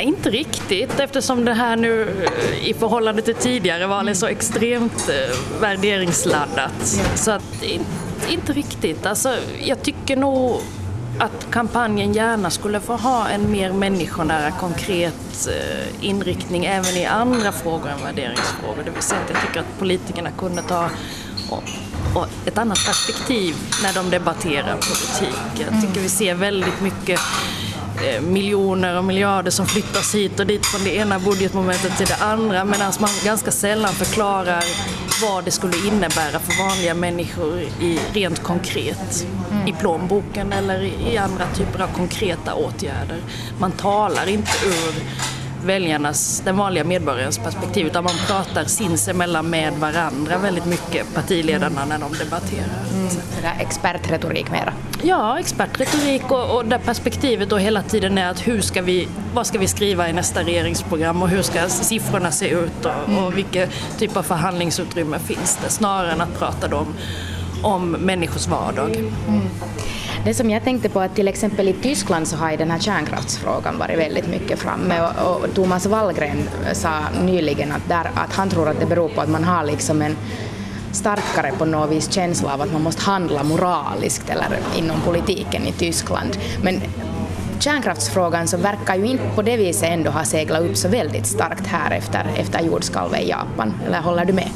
Nej, 0.00 0.08
inte 0.08 0.30
riktigt 0.30 1.00
eftersom 1.00 1.44
det 1.44 1.54
här 1.54 1.76
nu 1.76 2.02
eh, 2.02 2.68
i 2.68 2.74
förhållande 2.74 3.22
till 3.22 3.34
tidigare 3.34 3.86
val 3.86 4.08
är 4.08 4.14
så 4.14 4.26
extremt 4.26 5.08
eh, 5.08 5.60
värderingsladdat. 5.60 6.98
Så 7.14 7.30
att, 7.30 7.62
inte 8.28 8.52
riktigt. 8.52 9.06
Alltså, 9.06 9.36
jag 9.62 9.82
tycker 9.82 10.16
nog 10.16 10.60
att 11.18 11.46
kampanjen 11.50 12.12
gärna 12.12 12.50
skulle 12.50 12.80
få 12.80 12.96
ha 12.96 13.28
en 13.28 13.50
mer 13.50 13.72
människonära, 13.72 14.50
konkret 14.50 15.48
eh, 15.48 16.08
inriktning 16.08 16.64
även 16.64 16.96
i 16.96 17.06
andra 17.06 17.52
frågor 17.52 17.88
än 17.88 18.04
värderingsfrågor. 18.04 18.82
Det 18.84 18.90
vill 18.90 19.02
säga 19.02 19.20
att 19.20 19.30
jag 19.30 19.42
tycker 19.42 19.60
att 19.60 19.78
politikerna 19.78 20.30
kunde 20.30 20.62
ta 20.62 20.90
och 22.14 22.26
ett 22.46 22.58
annat 22.58 22.78
perspektiv 22.86 23.54
när 23.82 23.92
de 23.92 24.10
debatterar 24.10 24.74
politik. 24.74 25.66
Jag 25.70 25.82
tycker 25.82 26.00
vi 26.00 26.08
ser 26.08 26.34
väldigt 26.34 26.80
mycket 26.80 27.20
miljoner 28.20 28.98
och 28.98 29.04
miljarder 29.04 29.50
som 29.50 29.66
flyttas 29.66 30.14
hit 30.14 30.40
och 30.40 30.46
dit 30.46 30.66
från 30.66 30.84
det 30.84 30.96
ena 30.96 31.18
budgetmomentet 31.18 31.96
till 31.96 32.06
det 32.06 32.16
andra 32.24 32.64
medan 32.64 32.92
man 33.00 33.10
ganska 33.24 33.50
sällan 33.50 33.92
förklarar 33.92 34.64
vad 35.22 35.44
det 35.44 35.50
skulle 35.50 35.76
innebära 35.86 36.38
för 36.38 36.68
vanliga 36.68 36.94
människor 36.94 37.60
i, 37.60 37.98
rent 38.12 38.42
konkret 38.42 39.26
mm. 39.50 39.68
i 39.68 39.72
plånboken 39.72 40.52
eller 40.52 40.82
i 40.82 41.18
andra 41.18 41.46
typer 41.54 41.82
av 41.82 41.88
konkreta 41.88 42.54
åtgärder. 42.54 43.18
Man 43.58 43.72
talar 43.72 44.28
inte 44.28 44.50
ur 44.66 44.94
väljarnas, 45.64 46.42
den 46.44 46.56
vanliga 46.56 46.84
medborgarens 46.84 47.38
perspektiv 47.38 47.86
utan 47.86 48.04
man 48.04 48.14
pratar 48.26 48.64
sinsemellan 48.64 49.50
med 49.50 49.72
varandra 49.72 50.38
väldigt 50.38 50.66
mycket, 50.66 51.14
partiledarna 51.14 51.84
när 51.84 51.98
de 51.98 52.12
debatterar. 52.12 52.84
Mm. 52.94 53.08
Det 53.08 53.42
där 53.42 53.56
expertretorik 53.60 54.50
mera? 54.50 54.72
Ja, 55.02 55.38
expertretorik 55.38 56.30
och, 56.30 56.56
och 56.56 56.64
där 56.64 56.78
perspektivet 56.78 57.50
då 57.50 57.56
hela 57.56 57.82
tiden 57.82 58.18
är 58.18 58.30
att 58.30 58.48
hur 58.48 58.60
ska 58.60 58.82
vi, 58.82 59.08
vad 59.34 59.46
ska 59.46 59.58
vi 59.58 59.68
skriva 59.68 60.08
i 60.08 60.12
nästa 60.12 60.42
regeringsprogram 60.42 61.22
och 61.22 61.28
hur 61.28 61.42
ska 61.42 61.68
siffrorna 61.68 62.30
se 62.30 62.48
ut 62.48 62.84
och, 62.84 63.08
mm. 63.08 63.24
och 63.24 63.38
vilket 63.38 63.70
typ 63.98 64.16
av 64.16 64.22
förhandlingsutrymme 64.22 65.18
finns 65.18 65.58
det 65.64 65.70
snarare 65.70 66.12
än 66.12 66.20
att 66.20 66.38
prata 66.38 66.76
om, 66.76 66.94
om 67.62 67.90
människors 67.90 68.46
vardag. 68.46 68.96
Mm. 68.96 69.40
Det 70.24 70.34
som 70.34 70.50
jag 70.50 70.64
tänkte 70.64 70.88
på 70.88 71.00
att 71.00 71.14
till 71.14 71.28
exempel 71.28 71.68
i 71.68 71.72
Tyskland 71.72 72.28
så 72.28 72.36
har 72.36 72.50
ju 72.50 72.56
den 72.56 72.70
här 72.70 72.78
kärnkraftsfrågan 72.78 73.78
varit 73.78 73.98
väldigt 73.98 74.28
mycket 74.28 74.58
framme 74.58 75.00
och, 75.00 75.36
och 75.36 75.54
Thomas 75.54 75.86
Wallgren 75.86 76.48
sa 76.72 76.90
nyligen 77.22 77.72
att, 77.72 77.88
där, 77.88 78.10
att 78.14 78.32
han 78.32 78.50
tror 78.50 78.68
att 78.68 78.80
det 78.80 78.86
beror 78.86 79.08
på 79.08 79.20
att 79.20 79.28
man 79.28 79.44
har 79.44 79.64
liksom 79.64 80.02
en 80.02 80.16
starkare 80.92 81.52
på 81.58 81.64
något 81.64 81.90
vis 81.90 82.12
känsla 82.12 82.54
av 82.54 82.60
att 82.60 82.72
man 82.72 82.82
måste 82.82 83.02
handla 83.02 83.42
moraliskt 83.42 84.30
eller 84.30 84.58
inom 84.78 85.00
politiken 85.00 85.66
i 85.66 85.72
Tyskland. 85.72 86.38
Men 86.62 86.80
kärnkraftsfrågan 87.58 88.48
så 88.48 88.56
verkar 88.56 88.94
ju 88.94 89.06
inte 89.06 89.24
på 89.34 89.42
det 89.42 89.56
viset 89.56 89.88
ändå 89.88 90.10
ha 90.10 90.24
seglat 90.24 90.62
upp 90.62 90.76
så 90.76 90.88
väldigt 90.88 91.26
starkt 91.26 91.66
här 91.66 91.90
efter, 91.90 92.26
efter 92.36 92.60
jordskalvet 92.60 93.20
i 93.20 93.28
Japan. 93.28 93.74
Eller 93.86 94.00
håller 94.00 94.24
du 94.24 94.32
med? 94.32 94.48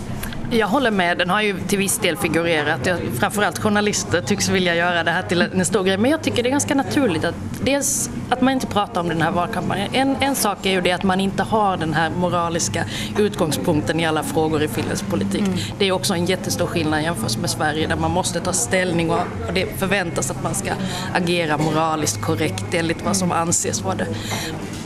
Jag 0.50 0.66
håller 0.66 0.90
med, 0.90 1.18
den 1.18 1.30
har 1.30 1.42
ju 1.42 1.60
till 1.60 1.78
viss 1.78 1.98
del 1.98 2.16
figurerat. 2.16 2.88
framförallt 3.18 3.58
journalister 3.58 4.20
tycks 4.20 4.48
vilja 4.48 4.74
göra 4.74 5.04
det 5.04 5.10
här 5.10 5.22
till 5.22 5.42
en 5.42 5.64
stor 5.64 5.84
grej. 5.84 5.98
Men 5.98 6.10
jag 6.10 6.22
tycker 6.22 6.42
det 6.42 6.48
är 6.48 6.50
ganska 6.50 6.74
naturligt 6.74 7.24
att 7.24 7.34
dels 7.62 8.10
att 8.30 8.40
man 8.40 8.52
inte 8.52 8.66
pratar 8.66 9.00
om 9.00 9.08
den 9.08 9.22
här 9.22 9.30
valkampanjen. 9.30 9.88
En, 9.92 10.16
en 10.20 10.34
sak 10.34 10.66
är 10.66 10.70
ju 10.70 10.80
det 10.80 10.92
att 10.92 11.02
man 11.02 11.20
inte 11.20 11.42
har 11.42 11.76
den 11.76 11.94
här 11.94 12.10
moraliska 12.10 12.84
utgångspunkten 13.18 14.00
i 14.00 14.06
alla 14.06 14.22
frågor 14.22 14.62
i 14.62 14.68
finländsk 14.68 15.06
politik. 15.06 15.40
Mm. 15.40 15.58
Det 15.78 15.88
är 15.88 15.92
också 15.92 16.14
en 16.14 16.26
jättestor 16.26 16.66
skillnad 16.66 17.02
jämfört 17.02 17.36
med 17.36 17.50
Sverige 17.50 17.86
där 17.86 17.96
man 17.96 18.10
måste 18.10 18.40
ta 18.40 18.52
ställning 18.52 19.10
och, 19.10 19.18
och 19.48 19.54
det 19.54 19.78
förväntas 19.78 20.30
att 20.30 20.42
man 20.42 20.54
ska 20.54 20.70
agera 21.14 21.58
moraliskt 21.58 22.22
korrekt 22.22 22.74
enligt 22.74 23.04
vad 23.04 23.16
som 23.16 23.32
anses 23.32 23.82
vara 23.82 23.94
det 23.94 24.06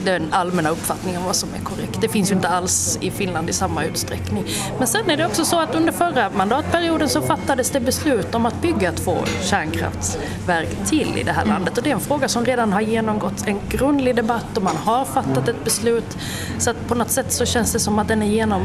den 0.04 0.32
allmänna 0.32 0.70
uppfattningen 0.70 1.20
om 1.20 1.26
vad 1.26 1.36
som 1.36 1.48
är 1.54 1.64
korrekt. 1.64 2.00
Det 2.00 2.08
finns 2.08 2.30
ju 2.30 2.34
inte 2.34 2.48
alls 2.48 2.98
i 3.00 3.10
Finland 3.10 3.50
i 3.50 3.52
samma 3.52 3.84
utsträckning. 3.84 4.44
Men 4.78 4.86
sen 4.86 5.10
är 5.10 5.16
det 5.16 5.26
också 5.26 5.44
så 5.48 5.60
att 5.60 5.74
under 5.74 5.92
förra 5.92 6.30
mandatperioden 6.30 7.08
så 7.08 7.22
fattades 7.22 7.70
det 7.70 7.80
beslut 7.80 8.34
om 8.34 8.46
att 8.46 8.62
bygga 8.62 8.92
två 8.92 9.16
kärnkraftsverk 9.42 10.68
till 10.86 11.18
i 11.18 11.22
det 11.22 11.32
här 11.32 11.44
landet 11.44 11.78
och 11.78 11.84
det 11.84 11.90
är 11.90 11.94
en 11.94 12.00
fråga 12.00 12.28
som 12.28 12.44
redan 12.44 12.72
har 12.72 12.80
genomgått 12.80 13.46
en 13.46 13.60
grundlig 13.68 14.16
debatt 14.16 14.56
och 14.56 14.62
man 14.62 14.76
har 14.76 15.04
fattat 15.04 15.48
ett 15.48 15.64
beslut. 15.64 16.18
Så 16.58 16.70
att 16.70 16.88
på 16.88 16.94
något 16.94 17.10
sätt 17.10 17.32
så 17.32 17.46
känns 17.46 17.72
det 17.72 17.78
som 17.78 17.98
att 17.98 18.08
den 18.08 18.22
är 18.22 18.26
genom 18.26 18.62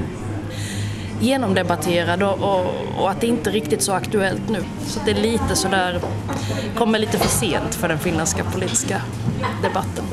genomdebatterad 1.20 2.24
och, 2.24 2.40
och, 2.40 2.66
och, 2.98 3.12
att 3.12 3.22
det 3.22 3.28
inte 3.28 3.50
är 3.50 3.52
riktigt 3.52 3.82
så 3.82 3.92
aktuellt 3.92 4.50
nu. 4.50 4.64
Så 4.88 5.00
det 5.06 5.12
är 5.12 5.22
lite 5.22 5.56
sådär, 5.56 6.02
kommer 6.76 7.00
lite 7.00 7.18
för 7.18 7.30
sent 7.30 7.76
för 7.76 7.88
den 7.88 8.00
finländska 8.00 8.44
politiska 8.44 9.02
debatten. 9.62 10.04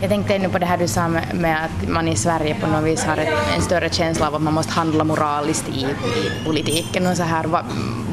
Jag 0.00 0.10
tänkte 0.10 0.34
ännu 0.34 0.48
på 0.48 0.58
det 0.58 0.66
här 0.66 0.78
du 0.78 0.88
sa 0.88 1.08
med 1.08 1.64
att 1.64 1.88
man 1.88 2.08
i 2.08 2.16
Sverige 2.16 2.56
på 2.60 2.66
något 2.66 2.84
vis 2.84 3.04
har 3.04 3.16
en 3.56 3.62
större 3.62 3.90
känsla 3.90 4.26
av 4.26 4.34
att 4.34 4.42
man 4.42 4.54
måste 4.54 4.72
handla 4.72 5.04
moraliskt 5.04 5.68
i, 5.68 5.80
i 5.80 6.44
politiken 6.44 7.06
och 7.06 7.16
så 7.16 7.22
här. 7.22 7.44
Vad, 7.44 7.64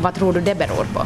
vad 0.01 0.13
tror 0.13 0.33
du 0.33 0.41
det 0.41 0.55
beror 0.55 0.85
på? 0.93 1.05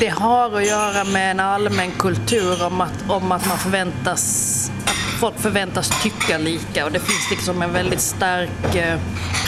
Det 0.00 0.08
har 0.08 0.56
att 0.56 0.66
göra 0.66 1.04
med 1.04 1.30
en 1.30 1.40
allmän 1.40 1.90
kultur 1.90 2.66
om 2.66 2.80
att, 2.80 3.04
om 3.08 3.32
att 3.32 3.48
man 3.48 3.58
förväntas 3.58 4.70
folk 5.20 5.38
förväntas 5.38 6.02
tycka 6.02 6.38
lika 6.38 6.84
och 6.84 6.92
det 6.92 7.00
finns 7.00 7.30
liksom 7.30 7.62
en 7.62 7.72
väldigt 7.72 8.00
stark 8.00 8.74
eh, 8.74 8.98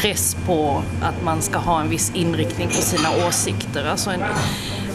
press 0.01 0.37
på 0.46 0.83
att 1.03 1.22
man 1.25 1.42
ska 1.42 1.59
ha 1.59 1.81
en 1.81 1.88
viss 1.88 2.12
inriktning 2.14 2.68
på 2.68 2.83
sina 2.83 3.09
åsikter. 3.29 3.85
Alltså 3.85 4.11
en, 4.11 4.22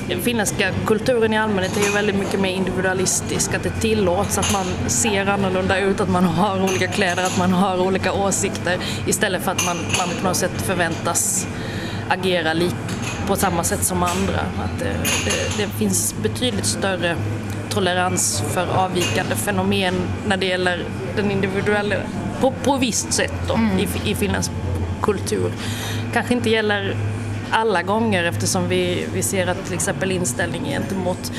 den 0.07 0.21
finländska 0.21 0.71
kulturen 0.85 1.33
i 1.33 1.37
allmänhet 1.37 1.77
är 1.77 1.81
ju 1.81 1.91
väldigt 1.91 2.15
mycket 2.15 2.39
mer 2.39 2.49
individualistisk, 2.49 3.53
att 3.53 3.63
det 3.63 3.69
tillåts 3.69 4.37
att 4.37 4.53
man 4.53 4.89
ser 4.89 5.25
annorlunda 5.25 5.79
ut, 5.79 5.99
att 5.99 6.09
man 6.09 6.23
har 6.23 6.63
olika 6.63 6.87
kläder, 6.87 7.23
att 7.23 7.37
man 7.37 7.53
har 7.53 7.81
olika 7.81 8.13
åsikter 8.13 8.77
istället 9.07 9.43
för 9.43 9.51
att 9.51 9.65
man, 9.65 9.77
man 9.77 10.09
på 10.21 10.27
något 10.27 10.37
sätt 10.37 10.61
förväntas 10.61 11.47
agera 12.09 12.53
lik, 12.53 12.75
på 13.27 13.35
samma 13.35 13.63
sätt 13.63 13.83
som 13.83 14.03
andra. 14.03 14.39
Att 14.39 14.79
det, 14.79 14.93
det, 15.25 15.63
det 15.63 15.69
finns 15.69 16.15
betydligt 16.23 16.65
större 16.65 17.15
tolerans 17.69 18.43
för 18.53 18.67
avvikande 18.67 19.35
fenomen 19.35 19.93
när 20.27 20.37
det 20.37 20.45
gäller 20.45 20.83
den 21.15 21.31
individuella, 21.31 21.95
på, 22.41 22.51
på 22.63 22.77
visst 22.77 23.13
sätt 23.13 23.33
då, 23.47 23.53
mm. 23.53 23.79
i, 23.79 24.11
i 24.11 24.15
finländsk 24.15 24.51
kultur. 25.01 25.51
Kanske 26.13 26.33
inte 26.33 26.49
gäller 26.49 26.95
alla 27.51 27.83
gånger 27.83 28.23
eftersom 28.23 28.69
vi, 28.69 29.07
vi 29.13 29.23
ser 29.23 29.47
att 29.47 29.65
till 29.65 29.73
exempel 29.73 30.11
inställningen 30.11 30.81
gentemot 30.81 31.31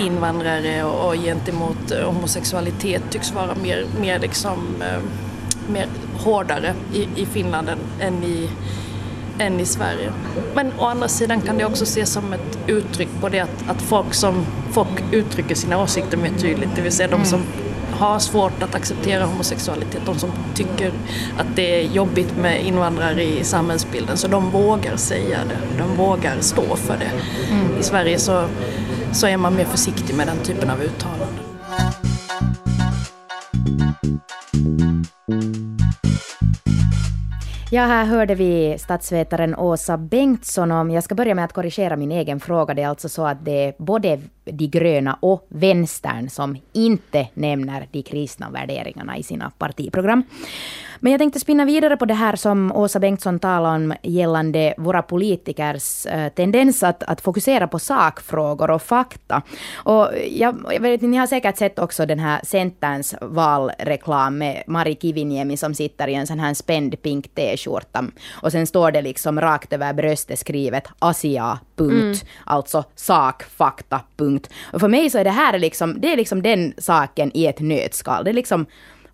invandrare 0.00 0.84
och, 0.84 1.08
och 1.08 1.14
gentemot 1.14 1.90
eh, 1.90 2.12
homosexualitet 2.12 3.02
tycks 3.10 3.32
vara 3.32 3.54
mer, 3.54 3.86
mer, 4.00 4.18
liksom, 4.18 4.82
eh, 4.82 5.02
mer 5.72 5.86
hårdare 6.24 6.74
i, 6.94 7.22
i 7.22 7.26
Finland 7.26 7.68
än, 7.68 7.78
än 8.00 8.24
i 8.24 8.48
än 9.38 9.60
i 9.60 9.66
Sverige. 9.66 10.12
Men 10.54 10.72
å 10.78 10.84
andra 10.86 11.08
sidan 11.08 11.40
kan 11.40 11.58
det 11.58 11.64
också 11.64 11.84
ses 11.84 12.12
som 12.12 12.32
ett 12.32 12.58
uttryck 12.66 13.08
på 13.20 13.28
det 13.28 13.40
att, 13.40 13.68
att 13.68 13.82
folk 13.82 14.14
som 14.14 14.46
folk 14.70 15.04
uttrycker 15.12 15.54
sina 15.54 15.82
åsikter 15.82 16.16
mer 16.16 16.30
tydligt, 16.38 16.70
det 16.76 16.82
vill 16.82 16.92
säga 16.92 17.08
de 17.08 17.24
som 17.24 17.40
mm 17.40 17.71
har 18.02 18.18
svårt 18.18 18.62
att 18.62 18.74
acceptera 18.74 19.24
homosexualitet, 19.24 20.02
de 20.06 20.18
som 20.18 20.30
tycker 20.54 20.92
att 21.38 21.46
det 21.54 21.80
är 21.80 21.82
jobbigt 21.82 22.36
med 22.36 22.66
invandrare 22.66 23.24
i 23.24 23.44
samhällsbilden, 23.44 24.16
så 24.16 24.28
de 24.28 24.50
vågar 24.50 24.96
säga 24.96 25.38
det, 25.48 25.78
de 25.78 25.96
vågar 25.96 26.40
stå 26.40 26.76
för 26.76 26.96
det. 26.96 27.10
Mm. 27.54 27.80
I 27.80 27.82
Sverige 27.82 28.18
så, 28.18 28.44
så 29.12 29.26
är 29.26 29.36
man 29.36 29.56
mer 29.56 29.64
försiktig 29.64 30.16
med 30.16 30.26
den 30.26 30.38
typen 30.38 30.70
av 30.70 30.82
uttalanden. 30.82 31.38
Ja, 37.74 37.82
här 37.82 38.04
hörde 38.04 38.34
vi 38.34 38.76
statsvetaren 38.78 39.54
Åsa 39.54 39.96
Bengtsson 39.96 40.70
om, 40.70 40.90
jag 40.90 41.04
ska 41.04 41.14
börja 41.14 41.34
med 41.34 41.44
att 41.44 41.52
korrigera 41.52 41.96
min 41.96 42.12
egen 42.12 42.40
fråga, 42.40 42.74
det 42.74 42.82
är 42.82 42.88
alltså 42.88 43.08
så 43.08 43.26
att 43.26 43.44
det 43.44 43.64
är 43.64 43.74
både 43.78 44.20
de 44.44 44.66
gröna 44.66 45.18
och 45.20 45.46
vänstern 45.48 46.30
som 46.30 46.56
inte 46.72 47.28
nämner 47.34 47.88
de 47.92 48.02
kristna 48.02 48.50
värderingarna 48.50 49.16
i 49.16 49.22
sina 49.22 49.50
partiprogram. 49.58 50.22
Men 51.02 51.12
jag 51.12 51.18
tänkte 51.18 51.40
spinna 51.40 51.64
vidare 51.64 51.96
på 51.96 52.04
det 52.04 52.14
här 52.14 52.36
som 52.36 52.72
Åsa 52.72 53.00
Bengtsson 53.00 53.38
talade 53.38 53.74
om 53.74 53.94
gällande 54.02 54.74
våra 54.78 55.02
politikers 55.02 56.06
eh, 56.06 56.28
tendens 56.28 56.82
att, 56.82 57.02
att 57.02 57.20
fokusera 57.20 57.68
på 57.68 57.78
sakfrågor 57.78 58.70
och 58.70 58.82
fakta. 58.82 59.42
Och 59.74 60.10
jag, 60.30 60.64
jag 60.72 60.80
vet, 60.80 61.00
ni 61.00 61.16
har 61.16 61.26
säkert 61.26 61.58
sett 61.58 61.78
också 61.78 62.06
den 62.06 62.18
här 62.18 62.40
Centerns 62.44 63.14
valreklam 63.20 64.38
med 64.38 64.62
Mari 64.66 64.98
Kiviniemi 65.00 65.56
som 65.56 65.74
sitter 65.74 66.08
i 66.08 66.14
en 66.14 66.26
sån 66.26 66.38
här 66.38 66.54
spänd 66.54 67.02
pink 67.02 67.34
t-skjorta. 67.34 68.04
Och 68.30 68.52
sen 68.52 68.66
står 68.66 68.90
det 68.90 69.02
liksom 69.02 69.40
rakt 69.40 69.72
över 69.72 69.92
bröstet 69.92 70.38
skrivet 70.38 70.88
Asia, 70.98 71.58
punkt. 71.76 71.94
Mm. 71.94 72.14
Alltså 72.44 72.84
sak, 72.94 73.42
fakta, 73.42 74.00
punkt. 74.16 74.50
Och 74.72 74.80
för 74.80 74.88
mig 74.88 75.10
så 75.10 75.18
är 75.18 75.24
det 75.24 75.30
här 75.30 75.58
liksom, 75.58 76.00
det 76.00 76.12
är 76.12 76.16
liksom 76.16 76.42
den 76.42 76.74
saken 76.78 77.30
i 77.34 77.46
ett 77.46 77.60
nötskal. 77.60 78.24
Det 78.24 78.30
är 78.30 78.34
liksom 78.34 78.66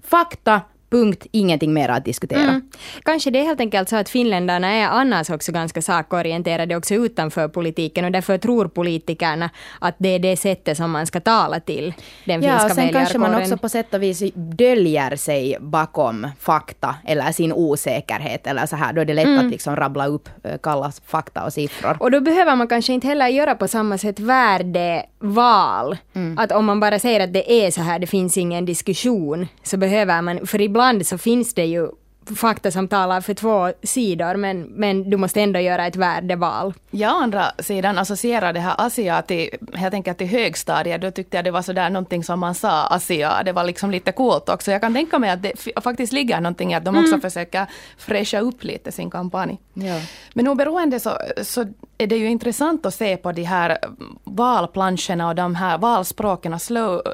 fakta, 0.02 0.60
punkt, 0.90 1.26
ingenting 1.32 1.72
mer 1.72 1.88
att 1.88 2.04
diskutera. 2.04 2.40
Mm. 2.40 2.62
Kanske 3.02 3.30
det 3.30 3.38
är 3.38 3.44
helt 3.44 3.60
enkelt 3.60 3.88
så 3.88 3.96
att 3.96 4.08
finländarna 4.08 4.72
är 4.72 4.88
annars 4.88 5.30
också 5.30 5.52
ganska 5.52 5.82
sakorienterade 5.82 6.76
också 6.76 6.94
utanför 6.94 7.48
politiken 7.48 8.04
och 8.04 8.12
därför 8.12 8.38
tror 8.38 8.68
politikerna 8.68 9.50
att 9.78 9.94
det 9.98 10.08
är 10.08 10.18
det 10.18 10.36
sättet 10.36 10.76
som 10.76 10.90
man 10.90 11.06
ska 11.06 11.20
tala 11.20 11.60
till 11.60 11.94
den 12.24 12.42
ja, 12.42 12.50
finska 12.50 12.66
och 12.66 12.72
sen 12.72 12.92
kanske 12.92 13.18
man 13.18 13.34
också 13.34 13.56
på 13.56 13.68
sätt 13.68 13.94
och 13.94 14.02
vis 14.02 14.22
döljer 14.34 15.16
sig 15.16 15.56
bakom 15.60 16.26
fakta 16.40 16.94
eller 17.04 17.32
sin 17.32 17.52
osäkerhet 17.52 18.46
eller 18.46 18.66
så 18.66 18.76
här. 18.76 18.92
Då 18.92 19.00
är 19.00 19.04
det 19.04 19.14
lätt 19.14 19.26
mm. 19.26 19.46
att 19.46 19.50
liksom 19.50 19.76
rabbla 19.76 20.06
upp 20.06 20.28
eh, 20.44 20.58
kalla 20.62 20.92
fakta 21.06 21.44
och 21.44 21.52
siffror. 21.52 21.96
Och 22.00 22.10
då 22.10 22.20
behöver 22.20 22.56
man 22.56 22.68
kanske 22.68 22.92
inte 22.92 23.06
heller 23.06 23.28
göra 23.28 23.54
på 23.54 23.68
samma 23.68 23.98
sätt 23.98 24.20
värdeval. 24.20 25.96
Mm. 26.14 26.38
Att 26.38 26.52
om 26.52 26.64
man 26.64 26.80
bara 26.80 26.98
säger 26.98 27.20
att 27.20 27.32
det 27.32 27.52
är 27.52 27.70
så 27.70 27.82
här, 27.82 27.98
det 27.98 28.06
finns 28.06 28.36
ingen 28.36 28.64
diskussion, 28.64 29.46
så 29.62 29.76
behöver 29.76 30.22
man, 30.22 30.46
för 30.46 30.60
ibland 30.60 30.77
ibland 30.78 31.06
så 31.06 31.18
finns 31.18 31.54
det 31.54 31.64
ju 31.64 31.88
fakta 32.36 32.70
som 32.70 32.88
talar 32.88 33.20
för 33.20 33.34
två 33.34 33.72
sidor 33.82 34.36
men, 34.36 34.62
men 34.62 35.10
du 35.10 35.16
måste 35.16 35.40
ändå 35.40 35.60
göra 35.60 35.86
ett 35.86 35.96
värdeval. 35.96 36.74
Ja, 36.90 37.22
andra 37.22 37.52
sidan 37.58 37.98
associerar 37.98 38.52
det 38.52 38.60
här 38.60 38.74
Asia 38.78 39.22
till, 39.22 39.50
helt 39.74 39.94
enkelt 39.94 40.18
till 40.18 40.26
högstadiet. 40.26 41.00
Då 41.00 41.10
tyckte 41.10 41.36
jag 41.36 41.44
det 41.44 41.50
var 41.50 41.62
sådär 41.62 41.90
någonting 41.90 42.24
som 42.24 42.40
man 42.40 42.54
sa 42.54 42.86
Asia. 42.86 43.42
Det 43.44 43.52
var 43.52 43.64
liksom 43.64 43.90
lite 43.90 44.12
coolt 44.12 44.48
också. 44.48 44.70
Jag 44.70 44.80
kan 44.80 44.94
tänka 44.94 45.18
mig 45.18 45.30
att 45.30 45.42
det 45.42 45.52
faktiskt 45.82 46.12
ligger 46.12 46.40
någonting 46.40 46.72
i 46.72 46.74
att 46.74 46.84
de 46.84 46.96
också 46.96 47.14
mm. 47.14 47.20
försöker 47.20 47.66
fräscha 47.98 48.40
upp 48.40 48.64
lite 48.64 48.92
sin 48.92 49.10
kampanj. 49.10 49.58
Ja. 49.74 50.00
Men 50.34 50.48
oberoende 50.48 51.00
så, 51.00 51.18
så 51.42 51.66
är 51.98 52.06
det 52.06 52.16
ju 52.16 52.26
intressant 52.28 52.86
att 52.86 52.94
se 52.94 53.16
på 53.16 53.32
de 53.32 53.42
här 53.42 53.78
valplanscherna 54.24 55.28
och 55.28 55.34
de 55.34 55.54
här 55.54 55.78
valspråken, 55.78 56.58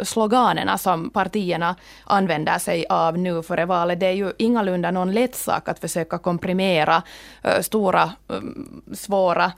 sloganerna 0.02 0.78
som 0.78 1.10
partierna 1.10 1.76
använder 2.04 2.58
sig 2.58 2.86
av 2.88 3.18
nu 3.18 3.42
före 3.42 3.64
valet. 3.64 4.00
Det 4.00 4.06
är 4.06 4.12
ju 4.12 4.32
ingalunda 4.38 4.90
någon 4.90 5.12
lätt 5.12 5.34
sak 5.34 5.68
att 5.68 5.78
försöka 5.78 6.18
komprimera 6.18 7.02
eh, 7.42 7.60
stora, 7.60 8.10
mm, 8.28 8.82
svåra 8.92 9.52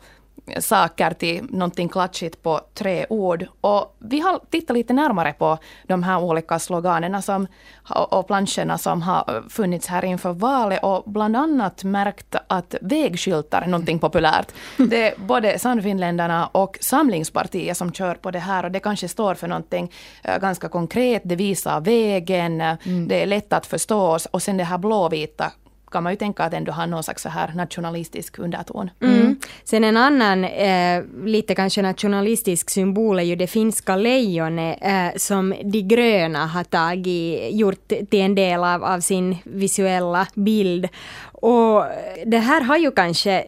saker 0.61 1.11
till 1.11 1.45
någonting 1.51 1.89
klatschigt 1.89 2.43
på 2.43 2.61
tre 2.75 3.07
ord. 3.09 3.47
Och 3.61 3.97
vi 3.99 4.21
har 4.21 4.41
tittat 4.51 4.77
lite 4.77 4.93
närmare 4.93 5.33
på 5.33 5.59
de 5.87 6.03
här 6.03 6.23
olika 6.23 6.59
sloganerna 6.59 7.23
som, 7.23 7.47
och 7.89 8.27
planscherna 8.27 8.79
som 8.79 9.03
har 9.03 9.45
funnits 9.49 9.87
här 9.87 10.05
inför 10.05 10.33
valet 10.33 10.83
och 10.83 11.03
bland 11.07 11.37
annat 11.37 11.85
märkt 11.85 12.35
att 12.47 12.75
vägskyltar 12.81 13.63
är 13.63 13.67
någonting 13.67 13.99
populärt. 13.99 14.53
Det 14.77 15.09
är 15.09 15.15
både 15.19 15.59
Sannfinländarna 15.59 16.47
och 16.47 16.79
Samlingspartiet 16.81 17.77
som 17.77 17.93
kör 17.93 18.15
på 18.15 18.31
det 18.31 18.39
här 18.39 18.65
och 18.65 18.71
det 18.71 18.81
kanske 18.81 19.09
står 19.09 19.35
för 19.35 19.49
någonting 19.49 19.93
eh, 20.23 20.39
ganska 20.39 20.69
konkret. 20.69 21.23
Det 21.25 21.37
visar 21.37 21.81
vägen, 21.81 22.61
mm. 22.61 23.09
det 23.09 23.23
är 23.23 23.27
lätt 23.27 23.53
att 23.53 23.67
förstå 23.67 24.19
och 24.31 24.43
sen 24.43 24.57
det 24.57 24.65
här 24.65 24.79
blåvita 24.79 25.53
kan 25.91 26.03
man 26.03 26.13
ju 26.13 26.17
tänka 26.17 26.43
att 26.43 26.55
ändå 26.55 26.73
har 26.73 26.87
någon 26.87 27.03
slags 27.03 27.23
så 27.23 27.29
här 27.29 27.53
nationalistisk 27.55 28.39
underton. 28.39 28.91
Mm. 29.01 29.21
Mm. 29.21 29.37
Sen 29.65 29.85
en 29.85 29.97
annan 29.97 30.45
eh, 30.45 31.03
lite 31.25 31.55
kanske 31.55 31.83
nationalistisk 31.83 32.71
symbol 32.71 33.19
är 33.19 33.23
ju 33.23 33.37
det 33.37 33.47
finska 33.47 33.97
lejonet 33.97 34.79
eh, 34.81 35.09
som 35.17 35.55
de 35.65 35.83
gröna 35.83 36.47
har 36.47 36.65
tagit, 36.65 37.57
gjort 37.57 37.89
till 37.89 38.21
en 38.21 38.35
del 38.35 38.65
av, 38.65 38.85
av 38.85 39.01
sin 39.01 39.37
visuella 39.45 40.27
bild. 40.35 40.89
Och 41.33 41.85
det 42.27 42.39
här 42.39 42.61
har 42.61 42.77
ju 42.77 42.91
kanske 42.91 43.45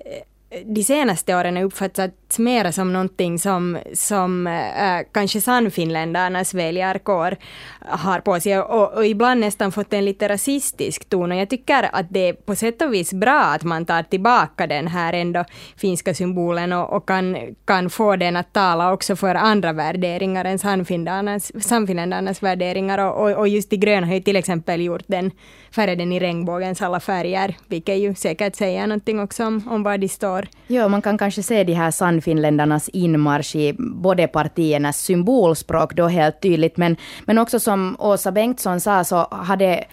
de 0.51 0.83
senaste 0.83 1.37
åren 1.37 1.57
har 1.57 1.65
uppfattats 1.65 2.39
mer 2.39 2.71
som 2.71 2.93
någonting 2.93 3.39
som, 3.39 3.79
som 3.93 4.47
äh, 4.47 5.01
kanske 5.13 5.41
Sannfinländarnas 5.41 6.55
väljarkår 6.55 7.37
har 7.81 8.21
på 8.21 8.41
sig 8.41 8.59
och, 8.59 8.93
och, 8.95 9.07
ibland 9.07 9.41
nästan 9.41 9.73
fått 9.73 9.93
en 9.93 10.05
lite 10.05 10.29
rasistisk 10.29 11.09
ton. 11.09 11.33
Och 11.33 11.39
jag 11.39 11.51
tycker 11.51 11.91
att 11.93 12.07
det 12.11 12.29
är 12.29 12.33
på 12.33 12.55
sätt 12.55 12.83
och 12.83 12.95
vis 12.95 13.13
bra 13.13 13.41
att 13.41 13.63
man 13.63 13.87
tar 13.87 14.03
tillbaka 14.03 14.67
den 14.67 14.89
här 14.89 15.13
ändå 15.13 15.45
finska 15.77 16.15
symbolen 16.15 16.73
och, 16.73 16.93
och 16.93 17.09
kan, 17.09 17.37
kan 17.65 17.91
få 17.91 18.17
den 18.17 18.37
att 18.37 18.53
tala 18.53 18.93
också 18.93 19.17
för 19.17 19.35
andra 19.35 19.73
värderingar 19.73 20.45
än 20.45 20.59
Sannfinländarnas 20.59 22.43
värderingar. 22.43 22.99
Och, 22.99 23.23
och, 23.23 23.39
och 23.39 23.49
just 23.49 23.71
de 23.71 23.77
gröna 23.77 24.07
har 24.07 24.15
ju 24.15 24.21
till 24.21 24.37
exempel 24.37 24.81
gjort 24.81 25.05
den 25.07 25.31
färgen 25.71 26.13
i 26.13 26.21
regnbågens 26.21 26.83
alla 26.83 27.01
färger, 27.01 27.57
vilket 27.67 27.99
ju 27.99 28.15
säkert 28.15 28.57
säger 28.57 28.87
någonting 28.87 29.21
också 29.21 29.45
om, 29.45 29.69
om 29.69 29.83
var 29.83 29.99
de 29.99 30.09
står. 30.09 30.38
Ja, 30.67 30.89
man 30.89 31.03
kan 31.03 31.19
kanske 31.19 31.43
se 31.43 31.65
de 31.65 31.73
här 31.73 31.91
sannfinländarnas 31.91 32.89
inmarsch 32.89 33.57
i 33.57 33.75
både 33.79 34.27
partiernas 34.27 34.99
symbolspråk 34.99 35.95
då 35.95 36.07
helt 36.07 36.41
tydligt, 36.41 36.77
men, 36.77 36.97
men 37.25 37.39
också 37.39 37.61
som 37.61 37.97
Åsa 37.99 38.33
Bengtsson 38.33 38.81
sa 38.81 39.05
så 39.05 39.29
hade 39.31 39.85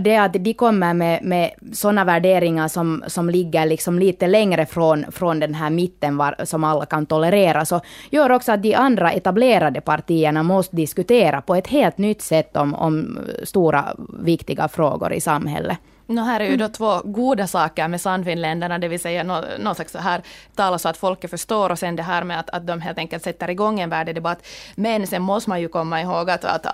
det 0.00 0.16
att 0.16 0.32
de 0.32 0.54
kommer 0.54 0.94
med, 0.94 1.24
med 1.24 1.50
sådana 1.72 2.04
värderingar 2.04 2.68
som, 2.68 3.04
som 3.06 3.30
ligger 3.30 3.66
liksom 3.66 3.98
lite 3.98 4.26
längre 4.26 4.66
från, 4.66 5.04
från 5.12 5.40
den 5.40 5.54
här 5.54 5.70
mitten 5.70 6.16
var, 6.16 6.34
som 6.44 6.64
alla 6.64 6.86
kan 6.86 7.06
tolerera, 7.06 7.64
så 7.64 7.80
gör 8.10 8.30
också 8.32 8.52
att 8.52 8.62
de 8.62 8.74
andra 8.74 9.12
etablerade 9.12 9.80
partierna 9.80 10.42
måste 10.42 10.76
diskutera 10.76 11.42
på 11.42 11.54
ett 11.54 11.66
helt 11.66 11.98
nytt 11.98 12.22
sätt 12.22 12.56
om, 12.56 12.74
om 12.74 13.18
stora 13.42 13.84
viktiga 14.22 14.68
frågor 14.68 15.12
i 15.12 15.20
samhället. 15.20 15.78
No, 16.12 16.20
här 16.20 16.40
är 16.40 16.50
ju 16.50 16.56
då 16.56 16.68
två 16.68 17.00
goda 17.04 17.46
saker 17.46 17.88
med 17.88 18.00
Sannfinländarna, 18.00 18.78
det 18.78 18.88
vill 18.88 19.00
säga 19.00 19.22
någon 19.22 19.44
no 19.58 19.74
slags 19.74 19.92
så 19.92 19.98
här 19.98 20.22
tala 20.54 20.78
så 20.78 20.88
att 20.88 20.96
folket 20.96 21.30
förstår 21.30 21.70
och 21.70 21.78
sen 21.78 21.96
det 21.96 22.02
här 22.02 22.24
med 22.24 22.40
att, 22.40 22.50
att 22.50 22.66
de 22.66 22.80
helt 22.80 22.98
enkelt 22.98 23.24
sätter 23.24 23.50
igång 23.50 23.80
en 23.80 23.90
värdedebatt. 23.90 24.46
Men 24.74 25.06
sen 25.06 25.22
måste 25.22 25.50
man 25.50 25.60
ju 25.60 25.68
komma 25.68 26.00
ihåg 26.00 26.30
att, 26.30 26.44
att 26.44 26.66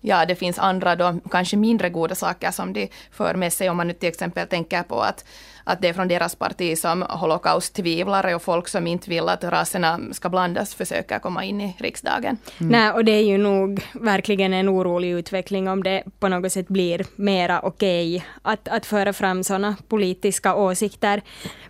ja, 0.00 0.26
det 0.26 0.34
finns 0.34 0.58
andra 0.58 0.96
då, 0.96 1.14
kanske 1.30 1.56
mindre 1.56 1.90
goda 1.90 2.14
saker 2.14 2.50
som 2.50 2.72
de 2.72 2.88
för 3.10 3.34
med 3.34 3.52
sig. 3.52 3.70
Om 3.70 3.76
man 3.76 3.88
nu 3.88 3.92
till 3.92 4.08
exempel 4.08 4.48
tänker 4.48 4.82
på 4.82 5.00
att 5.00 5.24
att 5.64 5.82
det 5.82 5.88
är 5.88 5.92
från 5.92 6.08
deras 6.08 6.34
parti 6.34 6.78
som 6.78 7.02
holocaust-tvivlare 7.02 8.34
och 8.34 8.42
folk 8.42 8.68
som 8.68 8.86
inte 8.86 9.10
vill 9.10 9.28
att 9.28 9.44
raserna 9.44 10.00
ska 10.12 10.28
blandas 10.28 10.74
försöker 10.74 11.18
komma 11.18 11.44
in 11.44 11.60
i 11.60 11.76
riksdagen. 11.78 12.38
Mm. 12.60 12.72
Nej, 12.72 12.90
och 12.90 13.04
det 13.04 13.12
är 13.12 13.24
ju 13.24 13.38
nog 13.38 13.86
verkligen 13.92 14.52
en 14.52 14.68
orolig 14.68 15.10
utveckling 15.10 15.68
om 15.68 15.82
det 15.82 16.02
på 16.18 16.28
något 16.28 16.52
sätt 16.52 16.68
blir 16.68 17.06
mera 17.16 17.60
okej 17.60 18.16
okay 18.16 18.28
att, 18.42 18.68
att 18.68 18.86
föra 18.86 19.12
fram 19.12 19.44
sådana 19.44 19.76
politiska 19.88 20.54
åsikter. 20.54 21.22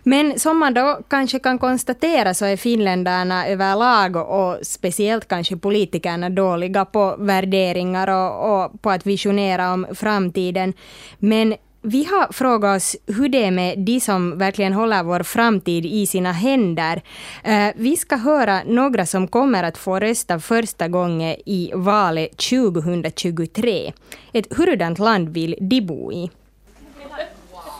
Men 0.03 0.39
som 0.39 0.57
man 0.57 0.73
då 0.73 0.99
kanske 1.07 1.39
kan 1.39 1.59
konstatera 1.59 2.33
så 2.33 2.45
är 2.45 2.57
finländarna 2.57 3.47
överlag 3.47 4.15
och 4.15 4.57
speciellt 4.61 5.27
kanske 5.27 5.57
politikerna 5.57 6.29
dåliga 6.29 6.85
på 6.85 7.15
värderingar 7.19 8.07
och, 8.07 8.63
och 8.63 8.81
på 8.81 8.89
att 8.89 9.05
visionera 9.05 9.73
om 9.73 9.87
framtiden. 9.95 10.73
Men 11.17 11.55
vi 11.85 12.03
har 12.03 12.33
frågat 12.33 12.77
oss 12.77 12.95
hur 13.07 13.29
det 13.29 13.43
är 13.43 13.51
med 13.51 13.79
de 13.79 13.99
som 13.99 14.37
verkligen 14.37 14.73
håller 14.73 15.03
vår 15.03 15.23
framtid 15.23 15.85
i 15.85 16.07
sina 16.07 16.31
händer. 16.31 17.01
Uh, 17.47 17.69
vi 17.75 17.97
ska 17.97 18.15
höra 18.15 18.63
några 18.65 19.05
som 19.05 19.27
kommer 19.27 19.63
att 19.63 19.77
få 19.77 19.99
rösta 19.99 20.39
första 20.39 20.87
gången 20.87 21.35
i 21.45 21.71
valet 21.73 22.37
2023. 22.37 23.93
Ett 24.33 24.57
hurdant 24.57 24.99
land 24.99 25.29
vill 25.29 25.55
de 25.59 25.81
bo 25.81 26.11
i? 26.11 26.31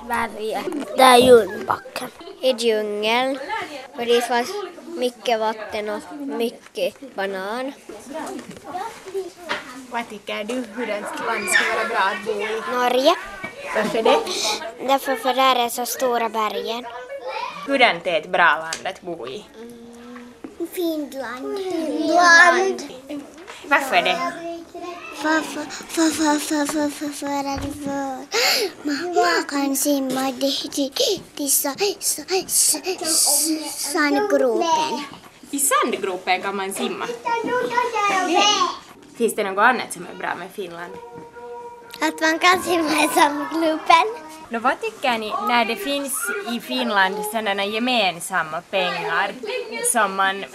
Sverige. 0.06 0.64
Det 0.98 1.04
är 1.04 1.18
Ljungbacken. 1.18 2.10
I 2.42 2.52
djungeln. 2.52 3.40
Och 3.94 4.06
det 4.06 4.22
fanns 4.28 4.50
mycket 5.00 5.40
vatten 5.40 5.90
och 5.90 6.02
mycket 6.20 7.16
banan. 7.16 7.72
Vad 9.92 10.10
tycker 10.10 10.44
du? 10.44 10.54
Hurdant 10.54 11.26
land 11.28 11.50
skulle 11.50 11.76
vara 11.76 11.88
bra 11.88 11.98
att 11.98 12.26
bo 12.26 12.32
i? 12.32 12.62
Norge. 12.72 13.16
Varför 13.76 14.04
det? 14.04 14.20
Därför 14.88 15.16
för 15.16 15.34
där 15.34 15.56
är 15.56 15.70
så 15.70 15.86
stora 15.86 16.30
bergen. 16.30 16.86
Hurdant 17.68 18.08
är 18.08 18.20
ett 18.22 18.30
bra 18.30 18.58
land 18.60 18.88
att 18.88 19.02
bo 19.02 19.28
i? 19.28 19.46
Mm. 19.58 20.68
Finland. 20.74 21.58
Finland. 21.58 22.84
Varför 23.68 24.02
det? 24.02 24.32
För, 25.16 25.42
för, 25.42 25.64
för, 25.88 26.10
för, 26.10 26.40
för, 26.40 26.66
för, 26.66 26.90
för, 26.90 27.10
för 27.10 27.28
att 27.28 27.62
för, 27.62 28.26
man, 28.84 29.14
man 29.16 29.44
kan 29.50 29.76
simma 29.76 30.32
till, 30.32 30.92
till 31.36 31.52
sandgropen. 33.72 35.04
I 35.52 35.60
sandgropen 35.60 36.42
kan 36.42 36.56
man 36.56 36.74
simma? 36.74 37.08
Finns 39.18 39.36
det 39.36 39.44
något 39.44 39.62
annat 39.62 39.94
som 39.94 40.08
är 40.14 40.16
bra 40.16 40.36
med 40.36 40.48
Finland? 40.54 40.94
Att 42.02 42.22
man 42.22 42.40
kan 42.40 42.64
simma 42.64 43.04
i 43.04 43.08
samklubben. 43.08 44.08
Nå, 44.50 44.60
vad 44.60 44.82
tycker 44.82 45.18
ni 45.18 45.34
när 45.48 45.66
det 45.66 45.76
finns 45.76 46.14
i 46.52 46.60
Finland 46.60 47.16
sådana 47.32 47.66
gemensamma 47.66 48.62
pengar 48.62 49.34
som 49.92 50.16
man 50.16 50.46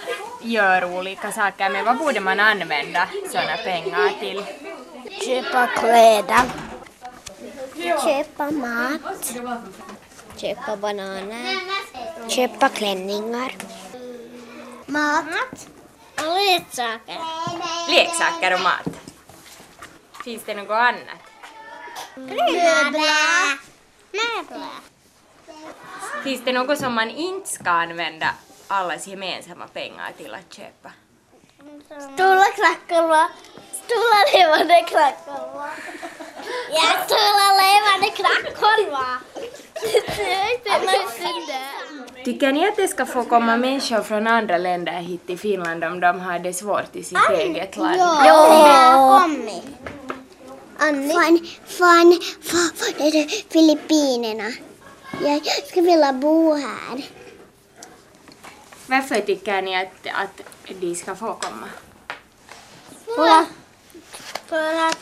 gör 0.42 0.84
olika 0.98 1.32
saker 1.32 1.70
med? 1.70 1.84
Vad 1.84 1.98
borde 1.98 2.20
man 2.20 2.40
använda 2.40 3.08
sådana 3.30 3.56
pengar 3.56 4.10
till? 4.20 4.44
Köpa 5.26 5.66
kläder. 5.66 6.42
Köpa 8.04 8.50
mat. 8.50 9.34
Köpa 10.36 10.76
bananer. 10.76 11.56
Köpa 12.28 12.68
klänningar. 12.68 13.52
Mat. 14.86 15.68
Och 16.16 16.36
leksaker. 16.36 17.18
Leksaker 17.88 18.54
och 18.54 18.60
mat. 18.60 18.88
Finns 20.24 20.42
det 20.46 20.54
något 20.54 20.70
annat? 20.70 21.19
Möbler. 22.16 23.58
Finns 26.24 26.44
det 26.44 26.52
något 26.52 26.78
som 26.78 26.94
man 26.94 27.10
inte 27.10 27.48
ska 27.48 27.70
använda 27.70 28.26
allas 28.68 29.06
gemensamma 29.06 29.66
pengar 29.66 30.12
till 30.16 30.34
att 30.34 30.54
köpa? 30.54 30.92
Stora 32.14 32.44
klackarna. 32.44 33.28
Stora 33.72 34.20
levande 34.34 34.82
klackarna. 34.88 35.70
Ja, 36.72 36.82
stora 37.06 37.48
levande 37.62 38.10
klackarna. 38.16 39.20
Tycker 42.24 42.52
ni 42.52 42.68
att 42.68 42.76
det 42.76 42.88
ska 42.88 43.06
få 43.06 43.24
komma 43.24 43.56
människor 43.56 44.02
från 44.02 44.26
andra 44.26 44.58
länder 44.58 44.92
hit 44.92 45.26
till 45.26 45.38
Finland 45.38 45.84
om 45.84 46.00
de 46.00 46.20
har 46.20 46.38
det 46.38 46.52
svårt 46.52 46.96
i 46.96 47.04
sitt 47.04 47.30
eget 47.30 47.76
land? 47.76 47.96
Ja, 48.00 49.28
Annie? 50.80 51.12
Från, 51.12 51.40
från, 51.66 52.20
från, 52.42 52.70
från 52.74 53.28
Filippinerna. 53.48 54.52
Jag 55.22 55.42
skulle 55.66 55.90
vilja 55.90 56.12
bo 56.12 56.54
här. 56.54 57.04
Varför 58.86 59.20
tycker 59.20 59.62
ni 59.62 59.76
att, 59.76 60.06
att 60.14 60.40
de 60.80 60.94
ska 60.94 61.14
få 61.14 61.34
komma? 61.34 61.68
För, 63.04 63.44
för 64.46 64.88
att, 64.88 64.98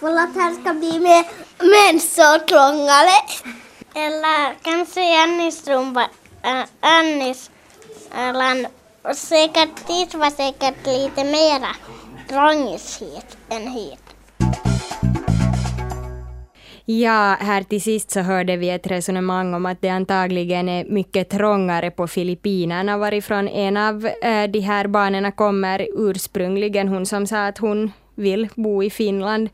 för 0.00 0.16
att 0.16 0.34
här 0.34 0.60
ska 0.60 0.74
bli 0.74 0.98
mer 0.98 1.24
människor 1.58 2.38
trångare. 2.38 3.16
Eller 3.94 4.54
kanske 4.62 5.22
Annis 5.22 5.68
rumba, 5.68 6.08
äh, 6.42 6.64
Annis 6.80 7.50
land. 8.14 8.66
Och 9.02 9.16
säkert 9.16 9.86
dit 9.86 10.14
var 10.14 10.30
säkert 10.30 10.86
lite 10.86 11.24
mera 11.24 11.76
trångis 12.28 13.00
hit 13.02 13.36
än 13.48 13.68
hit. 13.68 14.03
Ja, 16.86 17.36
här 17.40 17.62
till 17.62 17.82
sist 17.82 18.10
så 18.10 18.20
hörde 18.20 18.56
vi 18.56 18.70
ett 18.70 18.86
resonemang 18.86 19.54
om 19.54 19.66
att 19.66 19.80
det 19.80 19.88
antagligen 19.88 20.68
är 20.68 20.84
mycket 20.84 21.28
trångare 21.28 21.90
på 21.90 22.06
Filippinerna 22.06 22.98
varifrån 22.98 23.48
en 23.48 23.76
av 23.76 24.06
äh, 24.06 24.44
de 24.50 24.60
här 24.60 24.86
barnen 24.86 25.32
kommer 25.32 25.88
ursprungligen. 25.96 26.88
Hon 26.88 27.06
som 27.06 27.26
sa 27.26 27.46
att 27.46 27.58
hon 27.58 27.92
vill 28.14 28.48
bo 28.54 28.82
i 28.82 28.90
Finland. 28.90 29.48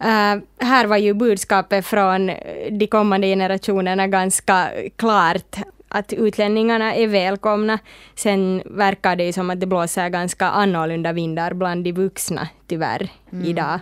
Uh, 0.00 0.42
här 0.58 0.86
var 0.86 0.96
ju 0.96 1.14
budskapet 1.14 1.86
från 1.86 2.30
de 2.70 2.86
kommande 2.86 3.26
generationerna 3.26 4.06
ganska 4.06 4.70
klart 4.96 5.56
att 5.88 6.12
utlänningarna 6.12 6.94
är 6.94 7.06
välkomna. 7.06 7.78
Sen 8.14 8.62
verkar 8.64 9.16
det 9.16 9.24
ju 9.24 9.32
som 9.32 9.50
att 9.50 9.60
det 9.60 9.66
blåser 9.66 10.08
ganska 10.08 10.46
annorlunda 10.46 11.12
vindar 11.12 11.54
bland 11.54 11.84
de 11.84 11.92
vuxna, 11.92 12.48
tyvärr, 12.66 13.08
mm. 13.32 13.44
idag. 13.44 13.78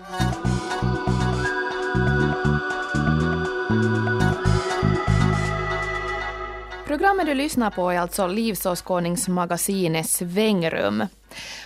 Programmet 6.91 7.27
du 7.27 7.35
lyssnar 7.35 7.71
på 7.71 7.91
är 7.91 7.99
alltså 7.99 8.27
livsåskådningsmagasinet 8.27 10.09
Svängrum. 10.09 11.05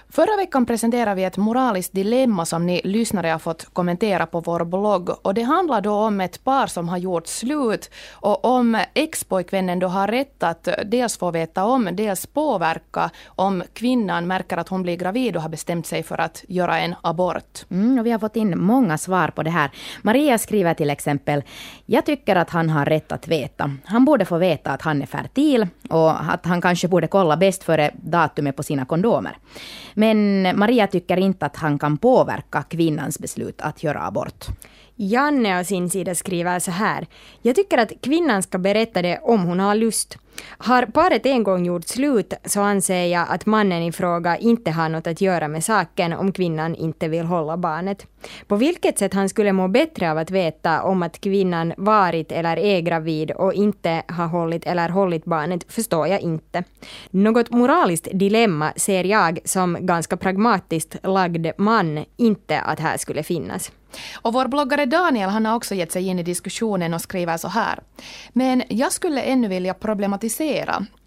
Förra 0.08 0.36
veckan 0.36 0.66
presenterade 0.66 1.14
vi 1.14 1.24
ett 1.24 1.36
moraliskt 1.36 1.92
dilemma 1.92 2.44
som 2.44 2.66
ni 2.66 2.80
lyssnare 2.84 3.28
har 3.28 3.38
fått 3.38 3.66
kommentera 3.72 4.26
på 4.26 4.40
vår 4.40 4.64
blogg. 4.64 5.10
Och 5.22 5.34
det 5.34 5.42
handlar 5.42 5.80
då 5.80 5.92
om 5.92 6.20
ett 6.20 6.44
par 6.44 6.66
som 6.66 6.88
har 6.88 6.98
gjort 6.98 7.26
slut 7.26 7.90
och 8.12 8.44
om 8.44 8.78
expojkvännen 8.94 9.78
då 9.78 9.86
har 9.86 10.08
rätt 10.08 10.42
att 10.42 10.68
dels 10.84 11.18
få 11.18 11.30
veta 11.30 11.64
om, 11.64 11.88
dels 11.92 12.26
påverka 12.26 13.10
om 13.26 13.62
kvinnan 13.72 14.26
märker 14.26 14.56
att 14.56 14.68
hon 14.68 14.82
blir 14.82 14.96
gravid 14.96 15.36
och 15.36 15.42
har 15.42 15.48
bestämt 15.48 15.86
sig 15.86 16.02
för 16.02 16.20
att 16.20 16.44
göra 16.48 16.78
en 16.78 16.94
abort. 17.02 17.64
Mm, 17.70 17.98
och 17.98 18.06
vi 18.06 18.10
har 18.10 18.18
fått 18.18 18.36
in 18.36 18.58
många 18.58 18.98
svar 18.98 19.28
på 19.28 19.42
det 19.42 19.50
här. 19.50 19.70
Maria 20.02 20.38
skriver 20.38 20.74
till 20.74 20.90
exempel, 20.90 21.42
jag 21.86 22.06
tycker 22.06 22.36
att 22.36 22.50
han 22.50 22.70
har 22.70 22.84
rätt 22.84 23.12
att 23.12 23.28
veta. 23.28 23.70
Han 23.84 24.04
borde 24.04 24.24
få 24.24 24.38
veta 24.38 24.70
att 24.70 24.82
han 24.82 25.02
är 25.02 25.06
fertil 25.06 25.66
och 25.90 26.32
att 26.32 26.46
han 26.46 26.60
kanske 26.60 26.88
borde 26.88 27.06
kolla 27.06 27.36
bäst 27.36 27.64
före 27.64 27.90
datumet 27.94 28.56
på 28.56 28.62
sina 28.62 28.84
kondomer. 28.84 29.36
Men 29.94 30.42
Maria 30.58 30.86
tycker 30.86 31.16
inte 31.16 31.46
att 31.46 31.56
han 31.56 31.78
kan 31.78 31.98
påverka 31.98 32.62
kvinnans 32.62 33.18
beslut 33.18 33.60
att 33.60 33.82
göra 33.82 34.06
abort. 34.06 34.46
Janne 34.96 35.60
å 35.60 35.64
sin 35.64 35.90
sida 35.90 36.14
skriver 36.14 36.58
så 36.58 36.70
här. 36.70 37.06
Jag 37.42 37.56
tycker 37.56 37.78
att 37.78 37.92
kvinnan 38.00 38.42
ska 38.42 38.58
berätta 38.58 39.02
det 39.02 39.18
om 39.22 39.44
hon 39.44 39.60
har 39.60 39.74
lust. 39.74 40.18
Har 40.58 40.86
paret 40.86 41.26
en 41.26 41.42
gång 41.42 41.64
gjort 41.64 41.88
slut 41.88 42.34
så 42.44 42.60
anser 42.60 43.04
jag 43.04 43.26
att 43.30 43.46
mannen 43.46 43.82
i 43.82 43.92
fråga 43.92 44.36
inte 44.36 44.70
har 44.70 44.88
något 44.88 45.06
att 45.06 45.20
göra 45.20 45.48
med 45.48 45.64
saken 45.64 46.12
om 46.12 46.32
kvinnan 46.32 46.74
inte 46.74 47.08
vill 47.08 47.24
hålla 47.24 47.56
barnet. 47.56 48.06
På 48.46 48.56
vilket 48.56 48.98
sätt 48.98 49.14
han 49.14 49.28
skulle 49.28 49.52
må 49.52 49.68
bättre 49.68 50.10
av 50.10 50.18
att 50.18 50.30
veta 50.30 50.82
om 50.82 51.02
att 51.02 51.20
kvinnan 51.20 51.72
varit 51.76 52.32
eller 52.32 52.56
är 52.56 52.80
gravid 52.80 53.30
och 53.30 53.54
inte 53.54 54.02
har 54.08 54.26
hållit 54.26 54.66
eller 54.66 54.88
hållit 54.88 55.24
barnet 55.24 55.72
förstår 55.72 56.08
jag 56.08 56.20
inte. 56.20 56.64
Något 57.10 57.50
moraliskt 57.50 58.08
dilemma 58.12 58.72
ser 58.76 59.04
jag 59.04 59.38
som 59.44 59.76
ganska 59.80 60.16
pragmatiskt 60.16 60.96
lagd 61.02 61.46
man 61.58 62.04
inte 62.16 62.60
att 62.60 62.80
här 62.80 62.96
skulle 62.96 63.22
finnas. 63.22 63.72
Och 64.22 64.32
vår 64.32 64.48
bloggare 64.48 64.86
Daniel 64.86 65.30
han 65.30 65.46
har 65.46 65.56
också 65.56 65.74
gett 65.74 65.92
sig 65.92 66.06
in 66.06 66.18
i 66.18 66.22
diskussionen 66.22 66.94
och 66.94 67.00
skriver 67.00 67.36
så 67.36 67.48
här. 67.48 67.78
Men 68.32 68.62
jag 68.68 68.92
skulle 68.92 69.22
ännu 69.22 69.48
vilja 69.48 69.74
problematisera. 69.74 70.23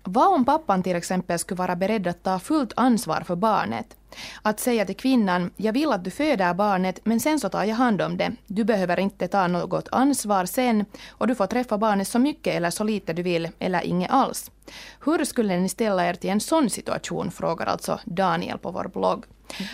Vad 0.04 0.34
om 0.34 0.46
pappan 0.46 0.84
till 0.84 0.96
exempel 0.96 1.40
skulle 1.40 1.58
vara 1.58 1.76
beredd 1.76 2.08
att 2.08 2.24
ta 2.24 2.40
fullt 2.40 2.74
ansvar 2.76 3.22
för 3.22 3.36
barnet? 3.36 3.98
Att 4.42 4.60
säga 4.60 4.86
till 4.86 4.96
kvinnan, 4.96 5.52
jag 5.58 5.74
vill 5.74 5.92
att 5.92 6.04
du 6.04 6.12
föder 6.12 6.54
barnet 6.54 7.00
men 7.04 7.20
sen 7.20 7.40
så 7.40 7.50
tar 7.50 7.64
jag 7.64 7.76
hand 7.76 8.02
om 8.02 8.18
det. 8.18 8.32
Du 8.48 8.64
behöver 8.64 9.00
inte 9.00 9.28
ta 9.28 9.48
något 9.48 9.88
ansvar 9.92 10.46
sen 10.46 10.86
och 11.10 11.28
du 11.28 11.36
får 11.36 11.48
träffa 11.48 11.78
barnet 11.78 12.08
så 12.08 12.20
mycket 12.20 12.56
eller 12.56 12.70
så 12.70 12.84
lite 12.84 13.14
du 13.14 13.24
vill 13.24 13.50
eller 13.60 13.86
inget 13.86 14.12
alls. 14.12 14.52
Hur 15.06 15.26
skulle 15.26 15.60
ni 15.60 15.70
ställa 15.70 16.10
er 16.10 16.14
till 16.14 16.30
en 16.30 16.40
sån 16.40 16.70
situation? 16.70 17.32
frågar 17.32 17.66
alltså 17.66 18.00
Daniel 18.06 18.58
på 18.58 18.72
vår 18.72 18.88
blogg. 18.94 19.26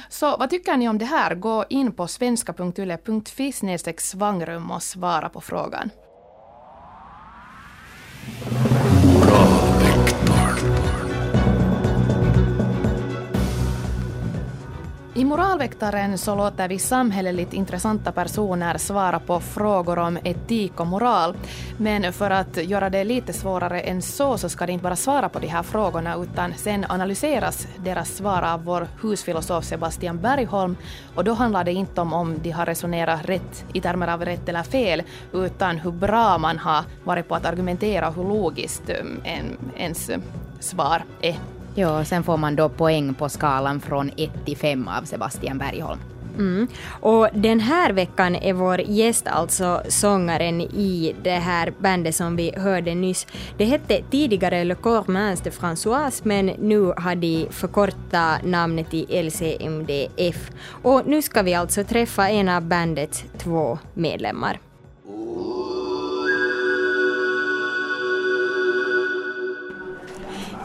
Så 0.10 0.38
vad 0.38 0.50
tycker 0.50 0.78
ni 0.78 0.90
om 0.90 0.98
det 0.98 1.06
här? 1.06 1.36
Gå 1.36 1.66
in 1.70 1.92
på 1.92 2.08
svenska.yle.fi 2.08 3.52
svangrum 3.98 4.72
och 4.72 4.84
svara 4.84 5.30
på 5.30 5.42
frågan. 5.42 5.90
I 15.16 15.26
Moralväktaren 15.26 16.18
så 16.18 16.36
låter 16.36 16.68
vi 16.68 16.80
samhälleligt 16.80 17.54
intressanta 17.54 18.12
personer 18.12 18.78
svara 18.78 19.20
på 19.20 19.40
frågor 19.40 20.00
om 20.00 20.18
etik 20.24 20.80
och 20.80 20.88
moral. 20.88 21.36
Men 21.78 22.14
för 22.14 22.30
att 22.30 22.58
göra 22.58 22.90
det 22.90 23.04
lite 23.04 23.34
svårare 23.34 23.80
än 23.82 24.02
så 24.02 24.38
så 24.38 24.50
ska 24.50 24.66
de 24.66 24.74
inte 24.74 24.84
bara 24.84 24.96
svara 24.96 25.30
på 25.30 25.40
de 25.40 25.48
här 25.48 25.64
frågorna 25.64 26.16
utan 26.16 26.54
sen 26.54 26.86
analyseras 26.90 27.68
deras 27.78 28.10
svar 28.10 28.42
av 28.42 28.64
vår 28.64 28.88
husfilosof 29.02 29.66
Sebastian 29.66 30.22
Bergholm. 30.22 30.78
Och 31.16 31.24
då 31.24 31.34
handlar 31.34 31.64
det 31.64 31.74
inte 31.74 32.02
om 32.02 32.14
om 32.14 32.40
de 32.44 32.52
har 32.52 32.66
resonerat 32.66 33.26
rätt 33.26 33.66
i 33.74 33.82
termer 33.82 34.08
av 34.08 34.26
rätt 34.26 34.50
eller 34.50 34.64
fel 34.64 35.04
utan 35.34 35.78
hur 35.78 35.92
bra 35.92 36.38
man 36.38 36.58
har 36.58 36.84
varit 37.04 37.28
på 37.28 37.36
att 37.36 37.46
argumentera 37.46 38.08
och 38.08 38.16
hur 38.16 38.24
logiskt 38.24 38.90
eh, 38.90 38.98
en, 39.24 39.58
ens 39.78 40.12
svar 40.60 41.04
är. 41.22 41.53
Ja, 41.76 42.06
sen 42.06 42.24
får 42.24 42.38
man 42.38 42.56
då 42.56 42.70
poäng 42.70 43.14
på 43.14 43.30
skalan 43.30 43.80
från 43.80 44.12
1 44.18 44.32
till 44.46 44.58
5 44.58 44.88
av 44.88 45.04
Sebastian 45.04 45.58
Bergholm. 45.58 46.00
Mm. 46.38 46.68
Och 47.02 47.28
den 47.34 47.60
här 47.60 47.94
veckan 47.94 48.36
är 48.36 48.54
vår 48.54 48.82
gäst 48.82 49.28
alltså 49.28 49.82
sångaren 49.88 50.62
i 50.62 51.16
det 51.24 51.30
här 51.30 51.74
bandet 51.80 52.16
som 52.16 52.36
vi 52.36 52.52
hörde 52.58 52.96
nyss. 52.96 53.28
Det 53.58 53.66
hette 53.66 54.04
tidigare 54.12 54.64
Le 54.64 54.76
Corps 54.76 55.08
Mince 55.08 55.44
de 55.44 55.50
Françoise 55.50 56.22
men 56.24 56.46
nu 56.46 56.94
har 56.98 57.16
de 57.16 57.48
förkortat 57.50 58.46
namnet 58.46 58.90
till 58.90 59.26
LCMDF. 59.26 60.52
Och 60.84 61.02
nu 61.08 61.22
ska 61.22 61.42
vi 61.42 61.54
alltså 61.54 61.84
träffa 61.84 62.30
en 62.30 62.50
av 62.50 62.62
bandets 62.62 63.24
två 63.38 63.80
medlemmar. 63.94 64.60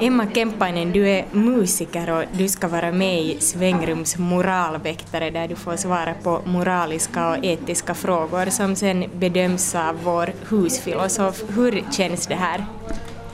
Emma 0.00 0.26
Kemppainen, 0.34 0.92
du 0.92 1.08
är 1.08 1.24
musiker 1.32 2.10
och 2.10 2.24
du 2.32 2.48
ska 2.48 2.68
vara 2.68 2.92
med 2.92 3.22
i 3.22 3.40
Svängrums 3.40 4.18
moralväktare 4.18 5.30
där 5.30 5.48
du 5.48 5.56
får 5.56 5.76
svara 5.76 6.14
på 6.22 6.40
moraliska 6.44 7.28
och 7.28 7.44
etiska 7.44 7.94
frågor 7.94 8.50
som 8.50 8.76
sen 8.76 9.04
bedöms 9.14 9.74
av 9.74 9.96
vår 10.04 10.32
husfilosof. 10.48 11.42
Hur 11.48 11.84
känns 11.92 12.26
det 12.26 12.34
här? 12.34 12.66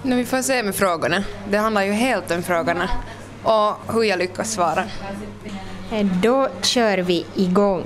No, 0.03 0.15
vi 0.15 0.25
får 0.25 0.43
se 0.43 0.63
med 0.63 0.75
frågorna. 0.75 1.25
Det 1.51 1.57
handlar 1.57 1.83
ju 1.83 1.93
helt 1.93 2.31
om 2.31 2.43
frågorna 2.43 2.89
och 3.43 3.95
hur 3.95 4.03
jag 4.03 4.19
lyckas 4.19 4.53
svara. 4.53 4.85
Då 6.23 6.49
kör 6.63 6.99
vi 6.99 7.27
igång. 7.35 7.85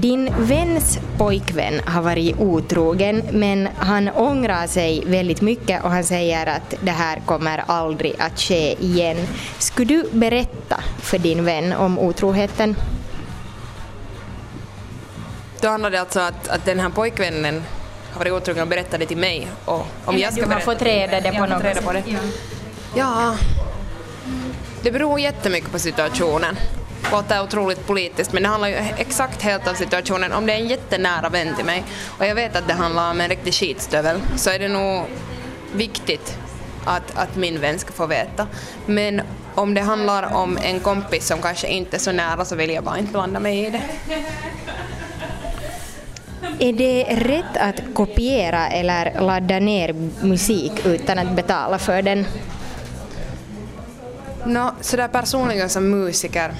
Din 0.00 0.32
väns 0.38 0.98
pojkvän 1.16 1.80
har 1.86 2.02
varit 2.02 2.40
otrogen 2.40 3.22
men 3.32 3.68
han 3.78 4.08
ångrar 4.08 4.66
sig 4.66 5.02
väldigt 5.06 5.40
mycket 5.40 5.84
och 5.84 5.90
han 5.90 6.04
säger 6.04 6.46
att 6.46 6.74
det 6.80 6.90
här 6.90 7.22
kommer 7.26 7.64
aldrig 7.66 8.14
att 8.18 8.40
ske 8.40 8.84
igen. 8.84 9.16
Skulle 9.58 9.86
du 9.94 10.08
berätta 10.12 10.80
för 10.98 11.18
din 11.18 11.44
vän 11.44 11.72
om 11.72 11.98
otroheten? 11.98 12.76
Då 15.60 15.68
handlar 15.68 15.90
det 15.90 16.00
alltså 16.00 16.20
att, 16.20 16.48
att 16.48 16.64
den 16.64 16.80
här 16.80 16.88
pojkvännen 16.88 17.62
har 18.12 18.18
varit 18.18 18.32
otrogen 18.32 18.62
och 18.62 18.68
berättat 18.68 19.00
det 19.00 19.06
till 19.06 19.16
mig. 19.16 19.48
Och 19.64 19.86
om 20.04 20.14
Eller 20.14 20.18
jag 20.24 20.32
ska 20.32 20.46
du 20.46 20.52
har 20.52 20.60
fått 20.60 20.82
reda 20.82 21.20
det 21.20 21.32
på 21.32 21.46
något 21.46 21.64
reda 21.64 21.82
på 21.82 21.92
det. 21.92 22.02
Ja. 22.06 22.18
Ja, 22.96 23.36
det 24.82 24.90
beror 24.92 25.20
jättemycket 25.20 25.72
på 25.72 25.78
situationen. 25.78 26.56
Låter 27.12 27.42
otroligt 27.42 27.86
politiskt 27.86 28.32
men 28.32 28.42
det 28.42 28.48
handlar 28.48 28.68
ju 28.68 28.74
exakt 28.74 29.42
helt 29.42 29.68
om 29.68 29.74
situationen. 29.74 30.32
Om 30.32 30.46
det 30.46 30.52
är 30.52 30.56
en 30.56 30.68
jättenära 30.68 31.28
vän 31.28 31.56
till 31.56 31.64
mig 31.64 31.84
och 32.18 32.26
jag 32.26 32.34
vet 32.34 32.56
att 32.56 32.68
det 32.68 32.74
handlar 32.74 33.10
om 33.10 33.20
en 33.20 33.28
riktig 33.28 33.54
skitstövel 33.54 34.20
så 34.36 34.50
är 34.50 34.58
det 34.58 34.68
nog 34.68 35.04
viktigt 35.72 36.38
att, 36.84 37.18
att 37.18 37.36
min 37.36 37.60
vän 37.60 37.78
ska 37.78 37.92
få 37.92 38.06
veta. 38.06 38.46
Men 38.86 39.22
om 39.54 39.74
det 39.74 39.80
handlar 39.80 40.34
om 40.34 40.58
en 40.62 40.80
kompis 40.80 41.26
som 41.26 41.42
kanske 41.42 41.68
inte 41.68 41.96
är 41.96 42.00
så 42.00 42.12
nära 42.12 42.44
så 42.44 42.56
vill 42.56 42.70
jag 42.70 42.84
bara 42.84 42.98
inte 42.98 43.12
blanda 43.12 43.40
mig 43.40 43.66
i 43.66 43.70
det. 43.70 43.82
Är 46.58 46.72
det 46.72 47.04
rätt 47.04 47.56
att 47.56 47.94
kopiera 47.94 48.68
eller 48.68 49.20
ladda 49.20 49.58
ner 49.58 49.92
musik 50.22 50.72
utan 50.84 51.18
att 51.18 51.36
betala 51.36 51.78
för 51.78 52.02
den? 52.02 52.26
Nå, 54.44 54.74
sådär 54.80 55.08
personligen 55.08 55.68
som 55.68 55.90
musiker 55.90 56.54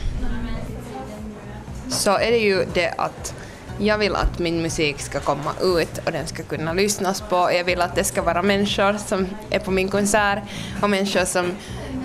så 1.89 2.11
är 2.11 2.31
det 2.31 2.39
ju 2.39 2.65
det 2.75 2.95
att 2.99 3.35
jag 3.79 3.99
vill 3.99 4.17
att 4.17 4.39
min 4.39 4.63
musik 4.63 5.01
ska 5.01 5.21
komma 5.21 5.53
ut 5.63 5.99
och 6.07 6.13
den 6.13 6.27
ska 6.27 6.43
kunna 6.43 6.73
lyssnas 6.73 7.21
på. 7.21 7.51
Jag 7.53 7.65
vill 7.65 7.81
att 7.81 7.95
det 7.95 8.05
ska 8.05 8.23
vara 8.23 8.43
människor 8.43 8.99
som 8.99 9.27
är 9.51 9.59
på 9.59 9.71
min 9.71 9.89
konsert 9.89 10.39
och 10.83 10.91
människor 10.91 11.25
som 11.25 11.53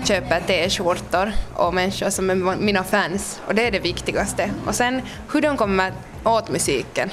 köper 0.04 0.40
t-skjortor 0.40 1.32
och 1.54 1.74
människor 1.74 2.10
som 2.10 2.30
är 2.30 2.56
mina 2.56 2.84
fans. 2.84 3.40
Och 3.46 3.54
det 3.54 3.66
är 3.66 3.70
det 3.70 3.78
viktigaste. 3.78 4.50
Och 4.66 4.74
sen 4.74 5.02
hur 5.32 5.40
de 5.40 5.56
kommer 5.56 5.92
åt 6.24 6.48
musiken 6.48 7.10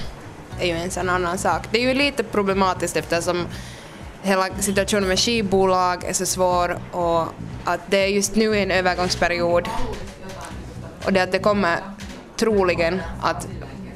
är 0.60 0.68
ju 0.68 0.74
en 0.74 0.92
sån 0.92 1.10
annan 1.10 1.38
sak. 1.38 1.68
Det 1.72 1.78
är 1.78 1.82
ju 1.82 1.94
lite 1.94 2.24
problematiskt 2.24 2.98
eftersom 2.98 3.48
hela 4.22 4.48
situationen 4.60 5.08
med 5.08 5.20
skivbolag 5.20 6.04
är 6.04 6.14
så 6.14 6.26
svår 6.26 6.78
och 6.92 7.22
att 7.64 7.80
det 7.88 7.98
är 7.98 8.08
just 8.08 8.36
nu 8.36 8.58
en 8.58 8.72
övergångsperiod 8.72 9.68
och 11.06 11.14
det 11.14 11.24
att 11.24 11.32
det 11.32 11.40
kommer 11.40 11.80
troligen 12.42 13.02
att 13.22 13.48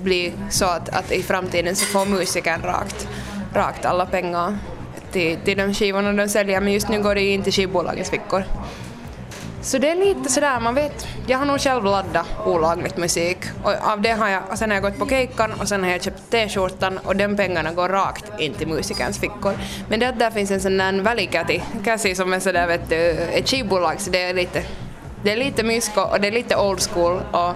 bli 0.03 0.33
så 0.49 0.65
att, 0.65 0.89
att 0.89 1.11
i 1.11 1.23
framtiden 1.23 1.75
så 1.75 1.85
får 1.85 2.05
musikern 2.05 2.61
rakt, 2.61 3.07
rakt 3.53 3.85
alla 3.85 4.05
pengar 4.05 4.57
till, 5.11 5.37
till 5.45 5.57
de 5.57 5.73
skivorna 5.73 6.13
de 6.13 6.29
säljer 6.29 6.61
men 6.61 6.73
just 6.73 6.89
nu 6.89 7.01
går 7.03 7.15
det 7.15 7.21
ju 7.21 7.31
inte 7.31 7.49
i 7.49 7.51
skivbolagens 7.51 8.09
fickor. 8.09 8.43
Så 9.61 9.77
det 9.77 9.89
är 9.89 9.95
lite 9.95 10.29
sådär, 10.29 10.59
man 10.59 10.75
vet, 10.75 11.07
jag 11.27 11.37
har 11.37 11.45
nog 11.45 11.59
själv 11.59 11.83
laddat 11.83 12.25
olagligt 12.45 12.97
musik 12.97 13.37
och 13.63 13.73
av 13.91 14.01
det 14.01 14.11
har 14.11 14.29
jag, 14.29 14.41
och 14.51 14.57
sen 14.57 14.69
har 14.69 14.75
jag 14.75 14.83
gått 14.83 14.99
på 14.99 15.09
kejkan 15.09 15.51
och 15.61 15.67
sen 15.67 15.83
har 15.83 15.91
jag 15.91 16.03
köpt 16.03 16.31
t-skjortan 16.31 16.97
och 16.97 17.15
de 17.15 17.37
pengarna 17.37 17.73
går 17.73 17.89
rakt 17.89 18.39
in 18.39 18.53
till 18.53 18.67
musikerns 18.67 19.19
fickor. 19.19 19.53
Men 19.89 19.99
det 19.99 20.09
att 20.09 20.19
där 20.19 20.31
finns 20.31 20.51
en 20.51 20.61
sån 20.61 20.77
där 20.77 21.01
välikäti, 21.01 21.63
käsi 21.85 22.15
som 22.15 22.33
är 22.33 22.39
sådär 22.39 22.67
vet 22.67 22.89
du, 22.89 22.95
ett 23.11 23.49
skivbolag 23.49 24.01
så 24.01 24.09
det 24.09 24.21
är 24.21 24.33
lite, 24.33 24.63
det 25.23 25.31
är 25.31 25.37
lite 25.37 25.63
mysko 25.63 26.01
och 26.01 26.21
det 26.21 26.27
är 26.27 26.31
lite 26.31 26.55
old 26.55 26.81
school 26.81 27.21
och 27.31 27.53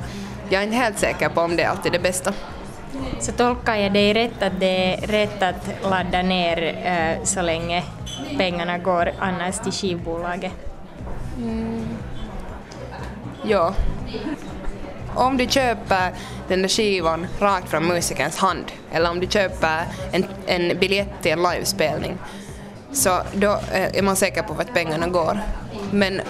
jag 0.50 0.62
är 0.62 0.66
inte 0.66 0.78
helt 0.78 1.00
säker 1.00 1.30
på 1.30 1.42
om 1.42 1.56
det 1.56 1.64
är 1.64 1.70
alltid 1.70 1.92
det 1.92 2.00
bästa. 2.00 2.34
Så 3.20 3.32
tolkar 3.32 3.76
jag 3.76 3.94
dig 3.94 4.14
rätt 4.14 4.44
att 4.44 4.60
det 4.60 4.94
är 4.94 5.08
rätt 5.08 5.44
att 5.44 5.90
ladda 5.90 6.22
ner 6.22 6.82
eh, 6.84 7.24
så 7.24 7.42
länge 7.42 7.84
pengarna 8.38 8.78
går 8.78 9.12
annars 9.20 9.60
till 9.60 9.72
skivbolaget? 9.72 10.52
Ja. 13.44 13.74
Om 15.16 15.38
du 15.38 15.48
köper 15.48 16.12
den 16.48 16.62
där 16.62 16.70
skivan 16.70 17.28
rakt 17.40 17.70
från 17.70 17.88
musikerns 17.88 18.38
hand 18.38 18.72
eller 18.92 19.10
om 19.10 19.20
du 19.20 19.28
köper 19.28 19.84
en, 20.12 20.26
en 20.48 20.80
biljett 20.80 21.22
till 21.22 21.32
en 21.32 21.44
livespelning 21.44 22.18
så 22.92 23.22
då 23.34 23.52
eh, 23.52 23.98
är 23.98 24.02
man 24.02 24.16
säker 24.16 24.44
på 24.44 24.54
vart 24.54 24.74
pengarna 24.74 25.08
går. 25.08 25.40
Men 25.92 26.22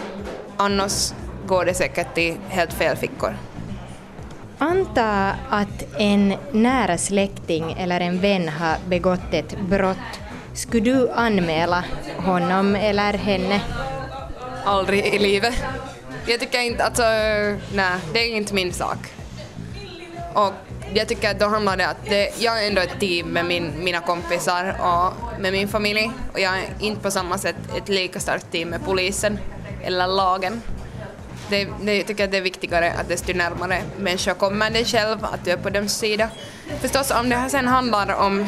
annars 0.58 1.14
går 1.48 1.66
det 1.66 1.74
säkert 1.74 2.14
till 2.16 2.38
helt 2.50 2.74
fel 2.74 2.98
fickor. 2.98 3.36
Anta 4.62 5.36
att 5.50 5.96
en 5.98 6.34
nära 6.52 6.98
släkting 6.98 7.76
eller 7.80 8.00
en 8.00 8.20
vän 8.20 8.50
har 8.50 8.78
begått 8.88 9.34
ett 9.34 9.60
brott. 9.60 10.20
Skulle 10.54 10.92
du 10.92 11.10
anmäla 11.10 11.84
honom 12.18 12.76
eller 12.76 13.14
henne? 13.14 13.62
Aldrig 14.66 15.06
i 15.06 15.20
livet. 15.20 15.54
Jag 16.28 16.40
tycker 16.40 16.60
inte, 16.60 16.84
alltså, 16.84 17.04
nej, 17.74 18.00
det 18.14 18.20
är 18.20 18.36
inte 18.36 18.54
min 18.54 18.74
sak. 18.74 18.98
Och 20.34 20.54
jag 20.94 21.08
tycker 21.08 21.32
att 21.32 21.40
då 21.40 21.46
handlar 21.46 21.78
det 21.78 21.88
att 21.88 22.06
det, 22.06 22.42
jag 22.42 22.64
är 22.64 22.68
ändå 22.68 22.82
ett 22.82 23.00
team 23.00 23.28
med 23.28 23.46
min, 23.46 23.72
mina 23.84 24.00
kompisar 24.00 24.76
och 24.80 25.42
med 25.42 25.52
min 25.52 25.68
familj 25.68 26.12
och 26.34 26.40
jag 26.40 26.60
är 26.60 26.66
inte 26.80 27.02
på 27.02 27.12
samma 27.12 27.38
sätt 27.38 27.56
ett 27.78 27.90
lika 27.90 28.20
starkt 28.20 28.52
team 28.52 28.70
med 28.70 28.86
polisen 28.86 29.40
eller 29.84 30.08
lagen. 30.08 30.62
Det, 31.50 31.68
det, 31.82 31.98
jag 31.98 32.08
tycker 32.08 32.24
att 32.24 32.32
det 32.32 32.38
är 32.38 32.42
viktigare 32.42 32.94
att 32.94 33.08
desto 33.08 33.34
närmare 33.34 33.82
människor 33.98 34.34
kommer 34.34 34.70
dig 34.70 34.86
själv, 34.86 35.26
att 35.26 35.46
du 35.46 35.52
är 35.52 35.58
på 35.58 35.70
deras 35.70 35.94
sida. 35.94 36.30
Förstås 36.82 37.12
om 37.12 37.30
det 37.30 37.36
här 37.36 37.50
sen 37.50 37.68
handlar 37.68 38.14
om 38.14 38.48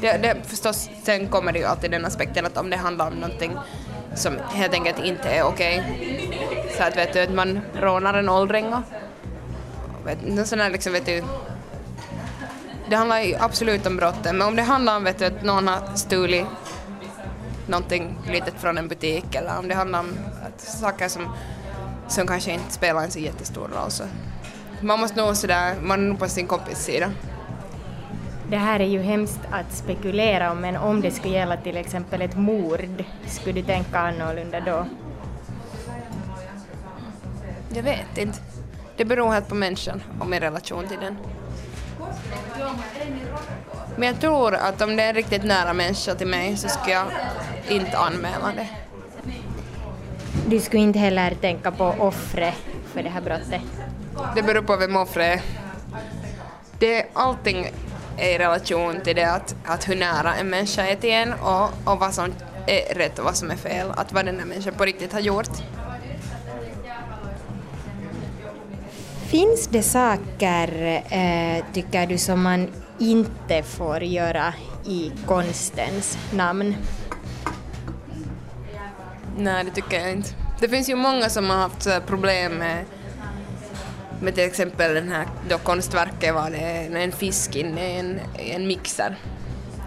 det, 0.00 0.12
det, 0.22 0.36
förstås, 0.46 0.90
sen 1.02 1.28
kommer 1.28 1.52
det 1.52 1.58
ju 1.58 1.64
alltid 1.64 1.90
den 1.90 2.04
aspekten 2.04 2.46
att 2.46 2.56
om 2.56 2.70
det 2.70 2.76
handlar 2.76 3.06
om 3.06 3.14
någonting 3.14 3.52
som 4.14 4.32
helt 4.52 4.74
enkelt 4.74 5.04
inte 5.04 5.28
är 5.28 5.42
okej. 5.42 5.82
Så 6.76 6.82
att 6.82 6.96
vet 6.96 7.12
du, 7.12 7.20
att 7.20 7.34
man 7.34 7.60
rånar 7.80 8.14
en 8.14 8.28
åldring 8.28 8.74
och 8.74 8.82
vet, 10.06 10.26
någon 10.26 10.46
sån 10.46 10.60
här 10.60 10.70
liksom, 10.70 10.92
vet 10.92 11.06
du, 11.06 11.24
det 12.90 12.96
handlar 12.96 13.20
ju 13.20 13.34
absolut 13.34 13.86
om 13.86 13.96
brotten, 13.96 14.38
men 14.38 14.48
om 14.48 14.56
det 14.56 14.62
handlar 14.62 14.96
om 14.96 15.04
vet 15.04 15.18
du, 15.18 15.24
att 15.24 15.42
någon 15.42 15.68
har 15.68 15.96
stulit 15.96 16.46
någonting 17.66 18.18
litet 18.26 18.54
från 18.60 18.78
en 18.78 18.88
butik 18.88 19.34
eller 19.34 19.58
om 19.58 19.68
det 19.68 19.74
handlar 19.74 20.00
om 20.00 20.18
att, 20.46 20.60
saker 20.60 21.08
som, 21.08 21.28
som 22.08 22.26
kanske 22.26 22.52
inte 22.52 22.72
spelar 22.72 23.02
en 23.02 23.10
så 23.10 23.18
jättestor 23.18 23.68
roll 23.68 23.90
så 23.90 24.04
man 24.80 25.00
måste 25.00 25.22
nog 25.22 25.36
sådär, 25.36 25.74
man 25.82 26.00
är 26.00 26.08
nog 26.08 26.18
på 26.18 26.28
sin 26.28 26.46
kompis 26.46 26.78
sida. 26.78 27.12
Det 28.48 28.56
här 28.56 28.80
är 28.80 28.86
ju 28.86 29.02
hemskt 29.02 29.40
att 29.50 29.72
spekulera 29.72 30.52
om, 30.52 30.60
men 30.60 30.76
om 30.76 31.00
det 31.00 31.10
skulle 31.10 31.34
gälla 31.34 31.56
till 31.56 31.76
exempel 31.76 32.22
ett 32.22 32.36
mord, 32.36 33.04
skulle 33.26 33.60
du 33.60 33.66
tänka 33.66 33.98
annorlunda 33.98 34.60
då? 34.60 34.86
Jag 37.74 37.82
vet 37.82 38.18
inte. 38.18 38.38
Det 38.96 39.04
beror 39.04 39.32
helt 39.32 39.48
på 39.48 39.54
människan 39.54 40.02
och 40.20 40.26
min 40.26 40.40
relation 40.40 40.88
till 40.88 41.00
den. 41.00 41.16
Men 43.96 44.08
jag 44.08 44.20
tror 44.20 44.54
att 44.54 44.82
om 44.82 44.96
det 44.96 45.02
är 45.02 45.08
en 45.08 45.14
riktigt 45.14 45.44
nära 45.44 45.72
människa 45.72 46.14
till 46.14 46.26
mig 46.26 46.56
så 46.56 46.68
ska 46.68 46.90
jag 46.90 47.06
inte 47.68 47.98
anmäla 47.98 48.52
det. 48.56 48.68
Du 50.46 50.60
skulle 50.60 50.82
inte 50.82 50.98
heller 50.98 51.34
tänka 51.34 51.70
på 51.70 51.84
offret 51.84 52.54
för 52.92 53.02
det 53.02 53.08
här 53.08 53.20
brottet? 53.20 53.62
Det 54.34 54.42
beror 54.42 54.62
på 54.62 54.76
vem 54.76 54.96
offret 54.96 55.40
är. 55.40 55.42
Det, 56.78 57.06
allting 57.12 57.70
är 58.16 58.34
i 58.34 58.38
relation 58.38 59.00
till 59.04 59.16
det 59.16 59.32
att, 59.32 59.56
att 59.64 59.88
hur 59.88 59.96
nära 59.96 60.34
en 60.34 60.50
människa 60.50 60.82
är 60.86 60.96
till 60.96 61.10
en 61.10 61.32
och, 61.32 61.64
och 61.84 62.00
vad 62.00 62.14
som 62.14 62.32
är 62.66 62.94
rätt 62.94 63.18
och 63.18 63.24
vad 63.24 63.36
som 63.36 63.50
är 63.50 63.56
fel. 63.56 63.90
Att 63.96 64.12
vad 64.12 64.24
den 64.24 64.38
här 64.38 64.46
människan 64.46 64.74
på 64.74 64.84
riktigt 64.84 65.12
har 65.12 65.20
gjort. 65.20 65.50
Finns 69.26 69.66
det 69.66 69.82
saker, 69.82 71.02
eh, 71.10 71.64
tycker 71.72 72.06
du, 72.06 72.18
som 72.18 72.42
man 72.42 72.68
inte 72.98 73.62
får 73.62 74.02
göra 74.02 74.54
i 74.86 75.12
konstens 75.26 76.18
namn? 76.32 76.74
Nej, 79.36 79.64
det 79.64 79.70
tycker 79.70 80.00
jag 80.00 80.12
inte. 80.12 80.30
Det 80.60 80.68
finns 80.68 80.88
ju 80.88 80.94
många 80.94 81.28
som 81.28 81.50
har 81.50 81.56
haft 81.56 82.06
problem 82.06 82.52
med, 82.52 82.84
med 84.20 84.34
till 84.34 84.44
exempel 84.44 84.94
den 84.94 85.12
här 85.12 85.26
då 85.48 85.58
konstverket 85.58 86.34
var 86.34 86.50
det 86.50 87.02
en 87.02 87.12
fisk 87.12 87.56
inne 87.56 87.94
i 87.94 87.98
en, 87.98 88.20
i 88.38 88.50
en 88.50 88.66
mixer. 88.66 89.16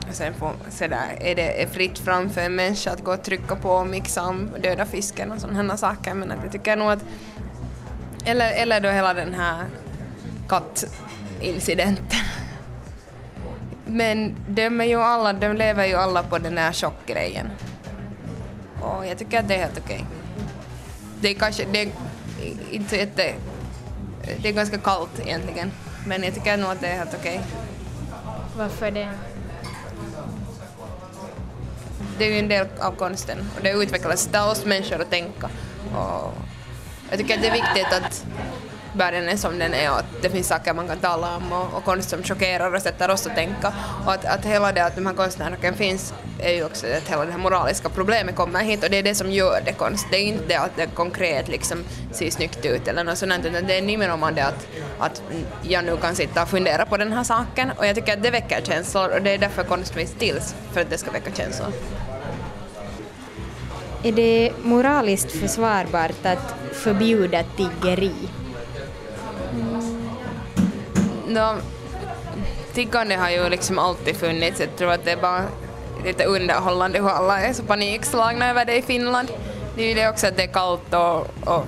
Och 0.10 0.16
sen 0.16 0.34
får, 0.34 0.52
så 0.70 0.88
där, 0.88 1.18
är 1.20 1.36
det 1.36 1.62
är 1.64 1.68
fritt 1.68 2.00
fram 2.00 2.30
för 2.30 2.42
en 2.42 2.56
människa 2.56 2.92
att 2.92 3.04
gå 3.04 3.14
och 3.14 3.24
trycka 3.24 3.56
på 3.56 3.70
och 3.70 3.88
mixa 3.88 4.24
om 4.24 4.50
döda 4.64 4.86
fisken 4.86 5.32
och 5.32 5.42
sådana 5.42 5.78
saker. 5.78 6.14
Men 6.14 6.32
att 6.32 6.38
jag 6.44 6.52
tycker 6.52 6.76
nog 6.76 6.92
att 6.92 7.04
eller, 8.26 8.52
eller 8.52 8.82
då 8.82 8.90
hela 8.90 9.14
den 9.14 9.34
här 9.34 9.66
kattincidenten. 10.48 12.20
Men 13.86 14.36
de, 14.48 14.82
är 14.82 14.86
ju 14.86 15.02
alla, 15.02 15.34
de 15.34 15.54
lever 15.54 15.86
ju 15.86 15.96
alla 15.96 16.24
på 16.24 16.38
den 16.38 16.58
här 16.58 16.74
chockgrejen. 16.74 17.50
Och 18.88 19.08
jag 19.08 19.18
tycker 19.18 19.40
att 19.40 19.48
det 19.48 19.56
är 19.56 19.60
helt 19.60 19.78
okej. 19.78 20.06
Det 21.22 21.30
är 21.30 21.34
kanske, 21.34 21.66
det 21.72 21.82
är 21.82 21.90
inte 22.72 22.96
jätte, 22.96 23.34
det 24.42 24.50
är 24.50 24.54
ganska 24.54 24.78
kallt 24.78 25.20
egentligen. 25.20 25.72
Men 26.06 26.24
jag 26.24 26.34
tycker 26.34 26.58
nog 26.58 26.72
att 26.72 26.82
det 26.82 26.88
är 26.88 26.98
helt 26.98 27.16
okej. 27.20 27.42
Varför 28.58 28.92
det? 28.92 29.10
Det 32.18 32.26
är 32.26 32.32
ju 32.32 32.40
en 32.40 32.48
del 32.48 32.68
av 32.80 32.92
konsten 32.92 33.38
och 33.56 33.64
det 33.64 33.72
utvecklas, 33.72 34.28
det 34.32 34.42
oss 34.42 34.66
människor 34.66 35.02
att 35.02 35.10
tänka. 35.10 35.50
Och 35.96 36.34
jag 37.10 37.20
tycker 37.20 37.36
att 37.36 37.42
det 37.42 37.48
är 37.48 37.52
viktigt 37.52 37.94
att 37.94 38.26
världen 38.98 39.30
är 39.30 39.38
som 39.38 39.60
den 39.60 39.74
är 39.74 39.92
och 39.92 39.98
att 39.98 40.22
det 40.22 40.30
finns 40.30 40.48
saker 40.48 40.74
man 40.74 40.88
kan 40.88 40.98
tala 40.98 41.36
om 41.36 41.54
och, 41.54 41.78
och 41.78 41.84
konst 41.84 42.10
som 42.10 42.24
chockerar 42.24 42.76
och 42.76 42.82
sätter 42.82 43.12
oss 43.12 43.28
att 43.28 43.36
tänka. 43.36 43.74
Och 44.06 44.14
att, 44.14 44.26
att 44.26 44.46
hela 44.46 44.72
det 44.72 44.86
att 44.86 44.96
de 44.96 45.06
här 45.06 45.14
konstnärerna 45.14 45.74
finns 45.74 46.14
är 46.40 46.54
ju 46.54 46.66
också 46.66 46.88
att 46.88 47.10
hela 47.10 47.26
det 47.26 47.32
här 47.32 47.40
moraliska 47.40 47.90
problemet 47.90 48.36
kommer 48.36 48.60
hit 48.60 48.84
och 48.84 48.90
det 48.90 48.98
är 48.98 49.04
det 49.04 49.16
som 49.16 49.32
gör 49.32 49.62
det 49.66 49.74
konst. 49.74 50.08
Det 50.12 50.18
är 50.18 50.24
inte 50.24 50.44
det 50.48 50.56
att 50.56 50.76
det 50.76 50.88
konkret 50.94 51.48
liksom 51.48 51.84
ser 52.12 52.30
snyggt 52.30 52.66
ut 52.66 52.88
eller 52.88 53.04
något 53.04 53.18
sånt 53.18 53.46
utan 53.46 53.68
det 53.68 53.78
är 53.78 53.82
nimenomaan 53.82 54.36
det 54.36 54.46
att, 54.46 54.68
att 55.00 55.22
jag 55.62 55.86
nu 55.86 55.98
kan 55.98 56.16
sitta 56.16 56.42
och 56.42 56.50
fundera 56.50 56.86
på 56.86 56.98
den 56.98 57.14
här 57.14 57.24
saken 57.24 57.72
och 57.78 57.86
jag 57.86 57.96
tycker 57.96 58.14
att 58.14 58.24
det 58.24 58.32
väcker 58.32 58.62
känslor 58.62 59.10
och 59.10 59.22
det 59.22 59.32
är 59.32 59.38
därför 59.38 59.64
konst 59.64 59.94
finns 59.94 60.12
till, 60.12 60.40
för 60.74 60.82
att 60.82 60.90
det 60.90 60.98
ska 60.98 61.12
väcka 61.12 61.32
känslor. 61.32 61.72
Är 64.04 64.12
det 64.12 64.52
moraliskt 64.64 65.32
försvarbart 65.32 66.26
att 66.26 66.56
förbjuda 66.74 67.44
tiggeri? 67.44 68.14
No, 71.28 71.56
tiggande 72.74 73.16
har 73.16 73.30
ju 73.30 73.50
liksom 73.50 73.80
alltid 73.80 74.18
funnits. 74.18 74.60
Jag 74.60 74.76
tror 74.76 74.92
att 74.92 75.06
det 75.06 75.12
är 75.12 75.18
bara 75.18 75.44
lite 76.06 76.26
underhållande 76.26 77.00
hur 77.00 77.10
alla 77.10 77.40
är 77.40 77.54
så 77.54 77.64
panikslagna 77.64 78.50
över 78.50 78.66
det 78.66 78.78
i 78.78 78.82
Finland. 78.82 79.32
Det 79.76 79.84
är 79.84 79.88
ju 79.88 79.94
det 79.94 80.10
också 80.10 80.28
att 80.28 80.38
det 80.38 80.44
är 80.44 80.48
kallt 80.48 80.94
och, 80.94 81.28
och 81.54 81.66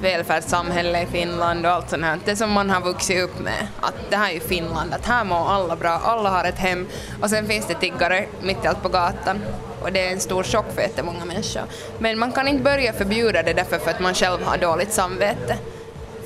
välfärdssamhälle 0.00 1.02
i 1.02 1.06
Finland 1.06 1.66
och 1.66 1.72
allt 1.72 1.90
sånt 1.90 2.04
här. 2.04 2.18
Det 2.24 2.36
som 2.36 2.52
man 2.52 2.70
har 2.70 2.80
vuxit 2.80 3.24
upp 3.24 3.38
med, 3.38 3.66
att 3.80 3.94
det 4.10 4.16
här 4.16 4.30
är 4.30 4.34
ju 4.34 4.40
Finland, 4.40 4.94
att 4.94 5.06
här 5.06 5.24
mår 5.24 5.50
alla 5.50 5.76
bra, 5.76 6.00
alla 6.04 6.30
har 6.30 6.44
ett 6.44 6.58
hem 6.58 6.86
och 7.22 7.30
sen 7.30 7.46
finns 7.46 7.66
det 7.66 7.74
tiggare 7.74 8.26
mitt 8.42 8.64
i 8.64 8.66
allt 8.66 8.82
på 8.82 8.88
gatan 8.88 9.40
och 9.82 9.92
det 9.92 10.06
är 10.06 10.12
en 10.12 10.20
stor 10.20 10.42
chock 10.42 10.66
för 10.74 10.82
jättemånga 10.82 11.24
människor. 11.24 11.62
Men 11.98 12.18
man 12.18 12.32
kan 12.32 12.48
inte 12.48 12.62
börja 12.62 12.92
förbjuda 12.92 13.42
det 13.42 13.52
därför 13.52 13.78
för 13.78 13.90
att 13.90 14.00
man 14.00 14.14
själv 14.14 14.42
har 14.42 14.58
dåligt 14.58 14.92
samvete. 14.92 15.56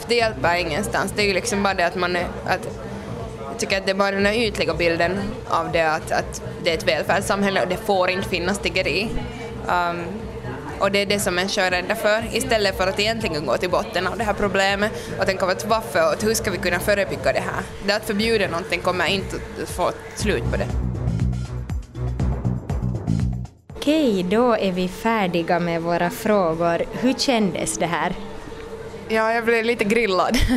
För 0.00 0.08
det 0.08 0.14
hjälper 0.14 0.56
ingenstans, 0.56 1.12
det 1.16 1.22
är 1.22 1.26
ju 1.26 1.34
liksom 1.34 1.62
bara 1.62 1.74
det 1.74 1.86
att 1.86 1.96
man 1.96 2.16
är, 2.16 2.26
att 2.46 2.68
jag 3.50 3.58
tycker 3.58 3.78
att 3.78 3.86
det 3.86 3.92
är 3.92 3.96
bara 3.96 4.10
den 4.10 4.26
här 4.26 4.34
ytliga 4.34 4.74
bilden 4.74 5.18
av 5.48 5.72
det 5.72 5.82
att, 5.82 6.12
att 6.12 6.42
det 6.62 6.70
är 6.70 6.74
ett 6.74 6.88
välfärdssamhälle 6.88 7.62
och 7.62 7.68
det 7.68 7.76
får 7.76 8.10
inte 8.10 8.28
finnas 8.28 8.58
tiggeri. 8.58 9.10
Um, 9.68 10.04
och 10.78 10.92
det 10.92 10.98
är 10.98 11.06
det 11.06 11.20
som 11.20 11.34
människor 11.34 11.62
är 11.62 11.70
rädda 11.70 11.94
för, 11.94 12.24
istället 12.32 12.76
för 12.76 12.86
att 12.86 13.00
egentligen 13.00 13.46
gå 13.46 13.56
till 13.56 13.70
botten 13.70 14.06
av 14.06 14.18
det 14.18 14.24
här 14.24 14.32
problemet 14.32 14.92
och 15.18 15.26
tänka 15.26 15.46
på 15.46 15.54
varför 15.68 16.12
och 16.12 16.22
hur 16.22 16.34
ska 16.34 16.50
vi 16.50 16.58
kunna 16.58 16.78
förebygga 16.78 17.32
det 17.32 17.40
här. 17.40 17.62
Det 17.86 17.92
att 17.92 18.06
förbjuda 18.06 18.46
någonting 18.46 18.80
kommer 18.80 19.06
inte 19.06 19.36
att 19.62 19.68
få 19.68 19.90
slut 20.16 20.44
på 20.50 20.56
det. 20.56 20.66
Okej, 23.76 24.22
då 24.22 24.56
är 24.56 24.72
vi 24.72 24.88
färdiga 24.88 25.60
med 25.60 25.82
våra 25.82 26.10
frågor. 26.10 26.82
Hur 26.92 27.12
kändes 27.12 27.78
det 27.78 27.86
här? 27.86 28.12
Ja, 29.12 29.32
jag 29.32 29.44
blev 29.44 29.64
lite 29.64 29.84
grillad. 29.84 30.38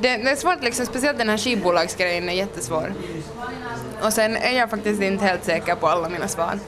Det, 0.00 0.16
det 0.16 0.30
är 0.30 0.36
svårt, 0.36 0.62
liksom, 0.62 0.86
speciellt 0.86 1.18
den 1.18 1.28
här 1.28 1.36
skivbolagsgrejen 1.36 2.28
är 2.28 2.32
jättesvår. 2.32 2.92
Och 4.02 4.12
sen 4.12 4.36
är 4.36 4.58
jag 4.58 4.70
faktiskt 4.70 5.02
inte 5.02 5.24
helt 5.24 5.44
säker 5.44 5.74
på 5.74 5.86
alla 5.86 6.08
mina 6.08 6.28
svar. 6.28 6.58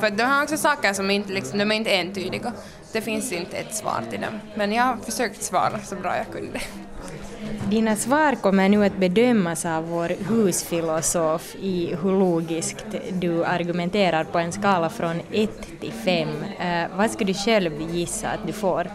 För 0.00 0.10
de 0.10 0.22
har 0.22 0.42
också 0.42 0.56
saker 0.56 0.92
som 0.92 1.10
inte, 1.10 1.32
liksom, 1.32 1.58
de 1.58 1.72
är 1.72 1.74
inte 1.74 1.90
entydiga. 1.90 2.52
Det 2.92 3.00
finns 3.00 3.32
inte 3.32 3.56
ett 3.56 3.74
svar 3.74 4.02
till 4.10 4.20
dem. 4.20 4.40
Men 4.54 4.72
jag 4.72 4.82
har 4.82 4.96
försökt 4.96 5.42
svara 5.42 5.78
så 5.84 5.94
bra 5.94 6.16
jag 6.16 6.32
kunde. 6.32 6.60
Dina 7.70 7.96
svar 7.96 8.34
kommer 8.34 8.68
nu 8.68 8.84
att 8.84 8.96
bedömas 8.96 9.66
av 9.66 9.88
vår 9.88 10.12
husfilosof 10.28 11.56
i 11.60 11.94
hur 12.02 12.10
logiskt 12.10 12.86
du 13.12 13.44
argumenterar 13.44 14.24
på 14.24 14.38
en 14.38 14.52
skala 14.52 14.90
från 14.90 15.20
1 15.32 15.50
till 15.80 15.92
5. 15.92 16.28
Uh, 16.28 16.82
eh, 16.82 16.88
vad 16.96 17.10
skulle 17.10 17.32
du 17.32 17.38
själv 17.38 17.72
gissa 17.92 18.28
att 18.28 18.46
du 18.46 18.52
får? 18.52 18.90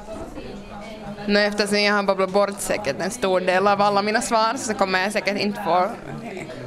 No, 1.28 1.38
eftersom 1.38 1.80
jag 1.80 1.94
har 1.94 2.04
babblat 2.04 2.30
bort 2.30 2.60
säkert 2.60 2.96
en 3.00 3.12
stor 3.12 3.40
del 3.40 3.68
av 3.68 3.82
alla 3.82 4.02
mina 4.02 4.22
svar 4.22 4.54
så 4.58 4.74
kommer 4.74 5.02
jag 5.02 5.12
säkert 5.12 5.40
inte 5.40 5.64
få, 5.64 5.90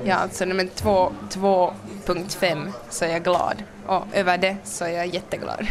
ja 0.05 0.15
alltså 0.15 0.45
nummer 0.45 0.65
2.5 0.65 2.73
så 2.91 3.05
är 3.05 3.09
jag 3.09 3.25
glad 3.25 3.63
och 3.87 4.05
över 4.13 4.39
det 4.39 4.57
så 4.65 4.85
är 4.85 4.91
jag 4.91 5.07
jätteglad. 5.07 5.67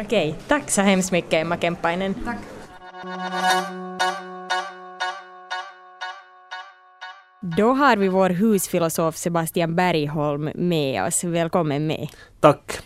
Okej, 0.00 0.34
tack 0.48 0.70
så 0.70 0.80
hemskt 0.80 1.12
mycket 1.12 1.32
Emma 1.32 1.56
Kemppainen. 1.56 2.14
Tack. 2.14 2.38
Då 7.56 7.72
har 7.72 7.96
vi 7.96 8.08
vår 8.08 8.30
husfilosof 8.30 9.16
Sebastian 9.16 9.74
Bergholm 9.74 10.50
med 10.54 11.06
oss. 11.06 11.24
Välkommen 11.24 11.86
med. 11.86 12.08
Tack. 12.40 12.78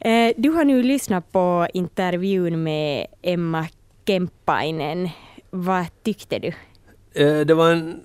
Eh, 0.00 0.32
du 0.36 0.50
har 0.50 0.64
nu 0.64 0.82
lyssnat 0.82 1.32
på 1.32 1.66
intervjun 1.74 2.62
med 2.62 3.06
Emma 3.22 3.66
Kemppainen. 4.08 5.08
Vad 5.50 5.86
tyckte 6.02 6.38
du? 6.38 6.52
Eh, 7.14 7.40
det 7.40 7.54
var 7.54 7.70
en 7.70 8.00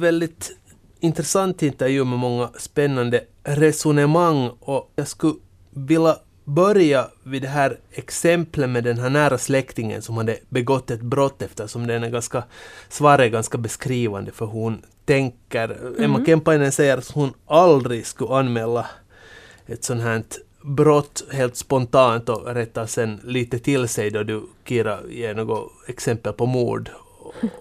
väldigt 0.00 0.56
intressant 1.00 1.62
intervju 1.62 2.04
med 2.04 2.18
många 2.18 2.50
spännande 2.58 3.24
resonemang 3.44 4.50
och 4.60 4.92
jag 4.96 5.08
skulle 5.08 5.34
vilja 5.70 6.16
börja 6.44 7.08
vid 7.22 7.42
det 7.42 7.48
här 7.48 7.78
exemplet 7.92 8.70
med 8.70 8.84
den 8.84 8.98
här 8.98 9.10
nära 9.10 9.38
släktingen 9.38 10.02
som 10.02 10.16
hade 10.16 10.38
begått 10.48 10.90
ett 10.90 11.02
brott 11.02 11.42
eftersom 11.42 11.86
den 11.86 12.04
är 12.04 12.10
ganska, 12.10 12.44
svaret 12.88 13.20
är 13.20 13.28
ganska 13.28 13.58
beskrivande 13.58 14.32
för 14.32 14.46
hur 14.46 14.52
hon 14.52 14.82
tänker. 15.04 15.68
Mm. 15.70 16.04
Emma 16.04 16.24
Kemppainen 16.26 16.72
säger 16.72 16.98
att 16.98 17.10
hon 17.10 17.32
aldrig 17.46 18.06
skulle 18.06 18.34
anmäla 18.34 18.86
ett 19.66 19.84
sånt 19.84 20.02
här 20.02 20.22
brott 20.62 21.24
helt 21.32 21.56
spontant 21.56 22.28
och 22.28 22.54
rättar 22.54 22.86
sen 22.86 23.20
lite 23.24 23.58
till 23.58 23.88
sig 23.88 24.10
då 24.10 24.22
du 24.22 24.42
Kira 24.64 24.98
ger 25.10 25.34
något 25.34 25.72
exempel 25.88 26.32
på 26.32 26.46
mord 26.46 26.90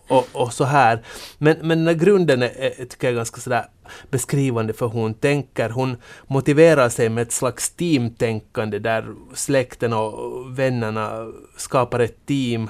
och, 0.08 0.28
och, 0.34 0.54
så 0.54 0.64
här. 0.64 1.04
Men, 1.38 1.58
men 1.62 1.78
den 1.78 1.88
här 1.88 1.94
grunden 1.94 2.44
är, 2.44 2.52
är, 2.60 2.86
tycker 2.86 3.08
jag 3.08 3.12
är 3.12 3.16
ganska 3.16 3.42
sådär 3.42 3.66
beskrivande 4.10 4.74
för 4.74 4.88
hur 4.88 5.00
hon 5.00 5.14
tänker. 5.14 5.70
Hon 5.70 5.98
motiverar 6.28 6.90
sig 6.90 7.10
med 7.10 7.22
ett 7.22 7.32
slags 7.32 7.70
teamtänkande 7.70 8.80
där 8.80 9.06
släkten 9.34 9.94
och 9.94 10.60
vännerna 10.60 11.28
skapar 11.58 12.00
ett 12.00 12.26
team. 12.26 12.70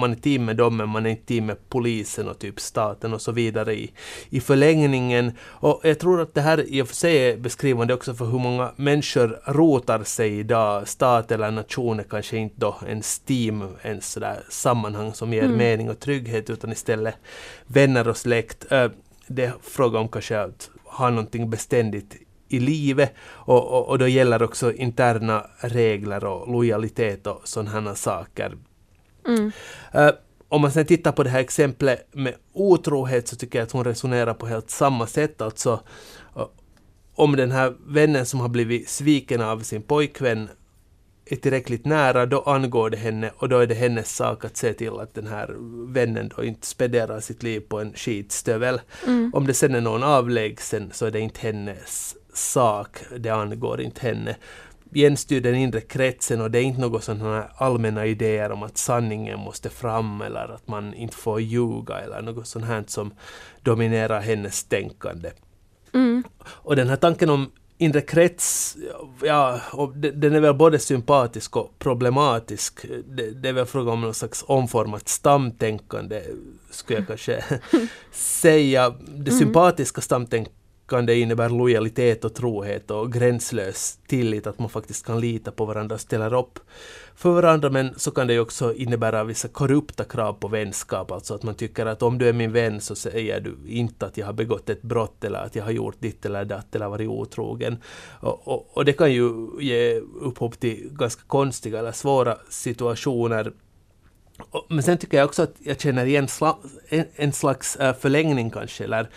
Man 0.00 0.12
är 0.12 0.16
team 0.16 0.44
med 0.44 0.56
dem 0.56 0.76
men 0.76 0.88
man 0.88 1.06
är 1.06 1.10
inte 1.10 1.26
team 1.26 1.46
med 1.46 1.68
polisen 1.68 2.28
och 2.28 2.38
typ 2.38 2.60
staten 2.60 3.14
och 3.14 3.22
så 3.22 3.32
vidare 3.32 3.74
i, 3.74 3.92
i 4.30 4.40
förlängningen. 4.40 5.32
Och 5.40 5.80
jag 5.82 5.98
tror 5.98 6.20
att 6.20 6.34
det 6.34 6.40
här 6.40 6.64
i 6.68 6.82
och 6.82 6.88
för 6.88 6.94
sig 6.94 7.16
är 7.16 7.36
beskrivande 7.36 7.94
också 7.94 8.14
för 8.14 8.24
hur 8.24 8.38
många 8.38 8.72
människor 8.76 9.40
rotar 9.46 10.04
sig 10.04 10.38
idag. 10.38 10.88
Stat 10.88 11.32
eller 11.32 11.50
nation 11.50 12.00
är 12.00 12.04
kanske 12.04 12.36
inte 12.36 12.54
då 12.58 12.76
en 12.88 13.02
team, 13.26 13.64
en 13.82 14.00
sådär 14.00 14.40
sammanhang 14.48 15.14
som 15.14 15.32
ger 15.32 15.44
mm. 15.44 15.56
mening 15.56 15.90
och 15.90 16.00
trygghet 16.00 16.50
utan 16.50 16.72
istället 16.72 17.14
vänner 17.66 18.08
och 18.08 18.16
släkt 18.16 18.66
det 19.28 19.44
är 19.44 19.54
fråga 19.62 19.98
om 19.98 20.08
kanske 20.08 20.40
att 20.40 20.70
ha 20.84 21.10
någonting 21.10 21.50
beständigt 21.50 22.16
i 22.48 22.60
livet 22.60 23.14
och, 23.20 23.66
och, 23.66 23.88
och 23.88 23.98
då 23.98 24.08
gäller 24.08 24.42
också 24.42 24.72
interna 24.72 25.46
regler 25.60 26.24
och 26.24 26.52
lojalitet 26.52 27.26
och 27.26 27.40
sådana 27.44 27.94
saker. 27.94 28.56
Mm. 29.26 29.52
Uh, 29.94 30.10
om 30.48 30.60
man 30.60 30.72
sen 30.72 30.86
tittar 30.86 31.12
på 31.12 31.22
det 31.22 31.30
här 31.30 31.40
exemplet 31.40 32.08
med 32.12 32.34
otrohet 32.52 33.28
så 33.28 33.36
tycker 33.36 33.58
jag 33.58 33.66
att 33.66 33.72
hon 33.72 33.84
resonerar 33.84 34.34
på 34.34 34.46
helt 34.46 34.70
samma 34.70 35.06
sätt. 35.06 35.40
Alltså, 35.40 35.80
uh, 36.36 36.46
om 37.14 37.36
den 37.36 37.50
här 37.50 37.74
vännen 37.86 38.26
som 38.26 38.40
har 38.40 38.48
blivit 38.48 38.88
sviken 38.88 39.40
av 39.40 39.60
sin 39.60 39.82
pojkvän 39.82 40.48
är 41.28 41.36
tillräckligt 41.36 41.86
nära, 41.86 42.26
då 42.26 42.42
angår 42.42 42.90
det 42.90 42.96
henne 42.96 43.30
och 43.36 43.48
då 43.48 43.58
är 43.58 43.66
det 43.66 43.74
hennes 43.74 44.16
sak 44.16 44.44
att 44.44 44.56
se 44.56 44.72
till 44.72 45.00
att 45.00 45.14
den 45.14 45.26
här 45.26 45.56
vännen 45.92 46.30
då 46.36 46.44
inte 46.44 46.66
spenderar 46.66 47.20
sitt 47.20 47.42
liv 47.42 47.60
på 47.60 47.80
en 47.80 47.92
skitstövel. 47.92 48.80
Mm. 49.06 49.30
Om 49.34 49.46
det 49.46 49.54
sen 49.54 49.74
är 49.74 49.80
någon 49.80 50.02
avlägsen 50.02 50.90
så 50.92 51.06
är 51.06 51.10
det 51.10 51.20
inte 51.20 51.40
hennes 51.40 52.16
sak, 52.32 52.98
det 53.18 53.30
angår 53.30 53.80
inte 53.80 54.00
henne. 54.00 54.36
Jens 54.92 55.20
styr 55.20 55.40
den 55.40 55.54
inre 55.54 55.80
kretsen 55.80 56.40
och 56.40 56.50
det 56.50 56.58
är 56.58 56.62
inte 56.62 56.80
några 56.80 57.00
sådana 57.00 57.44
allmänna 57.56 58.06
idéer 58.06 58.52
om 58.52 58.62
att 58.62 58.78
sanningen 58.78 59.38
måste 59.38 59.70
fram 59.70 60.20
eller 60.22 60.54
att 60.54 60.68
man 60.68 60.94
inte 60.94 61.16
får 61.16 61.40
ljuga 61.40 61.98
eller 61.98 62.22
något 62.22 62.46
sånt 62.46 62.64
här 62.64 62.84
som 62.86 63.14
dominerar 63.62 64.20
hennes 64.20 64.64
tänkande. 64.64 65.30
Mm. 65.94 66.24
Och 66.40 66.76
den 66.76 66.88
här 66.88 66.96
tanken 66.96 67.30
om 67.30 67.50
inre 67.78 68.00
krets, 68.00 68.76
ja, 69.22 69.60
och 69.72 69.96
den 69.96 70.34
är 70.34 70.40
väl 70.40 70.54
både 70.54 70.78
sympatisk 70.78 71.56
och 71.56 71.78
problematisk. 71.78 72.84
Det, 73.04 73.30
det 73.30 73.48
är 73.48 73.52
väl 73.52 73.66
fråga 73.66 73.92
om 73.92 74.00
någon 74.00 74.14
slags 74.14 74.44
omformat 74.46 75.08
stamtänkande, 75.08 76.22
skulle 76.70 76.98
jag 76.98 77.06
kanske 77.06 77.44
säga. 78.12 78.90
Det 78.90 79.30
mm 79.30 79.38
kan 80.88 81.06
det 81.06 81.14
innebära 81.14 81.48
lojalitet 81.48 82.24
och 82.24 82.34
trohet 82.34 82.90
och 82.90 83.12
gränslös 83.12 83.98
tillit, 84.06 84.46
att 84.46 84.58
man 84.58 84.68
faktiskt 84.68 85.06
kan 85.06 85.20
lita 85.20 85.50
på 85.50 85.64
varandra 85.64 85.94
och 85.94 86.00
ställer 86.00 86.34
upp 86.34 86.58
för 87.14 87.30
varandra 87.30 87.70
men 87.70 87.94
så 87.96 88.10
kan 88.10 88.26
det 88.26 88.32
ju 88.32 88.40
också 88.40 88.74
innebära 88.74 89.24
vissa 89.24 89.48
korrupta 89.48 90.04
krav 90.04 90.32
på 90.32 90.48
vänskap, 90.48 91.12
alltså 91.12 91.34
att 91.34 91.42
man 91.42 91.54
tycker 91.54 91.86
att 91.86 92.02
om 92.02 92.18
du 92.18 92.28
är 92.28 92.32
min 92.32 92.52
vän 92.52 92.80
så 92.80 92.94
säger 92.94 93.40
du 93.40 93.56
inte 93.66 94.06
att 94.06 94.16
jag 94.16 94.26
har 94.26 94.32
begått 94.32 94.70
ett 94.70 94.82
brott 94.82 95.24
eller 95.24 95.38
att 95.38 95.56
jag 95.56 95.64
har 95.64 95.70
gjort 95.70 95.96
ditt 95.98 96.26
eller 96.26 96.44
datt 96.44 96.74
eller 96.74 96.88
varit 96.88 97.08
otrogen. 97.08 97.78
Och, 98.20 98.48
och, 98.48 98.76
och 98.76 98.84
det 98.84 98.92
kan 98.92 99.12
ju 99.12 99.48
ge 99.60 100.00
upphov 100.20 100.50
till 100.50 100.88
ganska 100.92 101.22
konstiga 101.26 101.78
eller 101.78 101.92
svåra 101.92 102.36
situationer 102.48 103.52
Men 104.68 104.82
sen 104.82 104.98
tycker 104.98 105.18
jag 105.18 105.24
också 105.24 105.42
att 105.42 105.54
jag 105.58 105.80
känner 105.80 106.06
igen 106.06 106.28
en, 107.16 107.32
slags 107.32 107.76
äh, 107.76 107.94
förlängning 107.94 108.50
kanske, 108.50 108.84
eller 108.84 109.08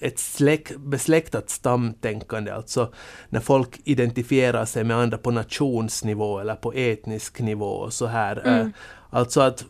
ett 0.00 0.18
släk, 0.18 0.76
besläktat 0.76 1.50
stamtänkande, 1.50 2.50
alltså 2.50 2.92
när 3.28 3.40
folk 3.40 3.80
identifierar 3.84 4.64
sig 4.64 4.84
med 4.84 4.96
andra 4.96 5.18
på 5.18 5.30
nationsnivå 5.30 6.38
eller 6.38 6.54
på 6.54 6.72
etnisk 6.72 7.40
nivå 7.40 7.66
och 7.66 7.92
så 7.92 8.06
här. 8.06 8.46
Mm. 8.46 8.72
Alltså 9.10 9.40
att 9.40 9.64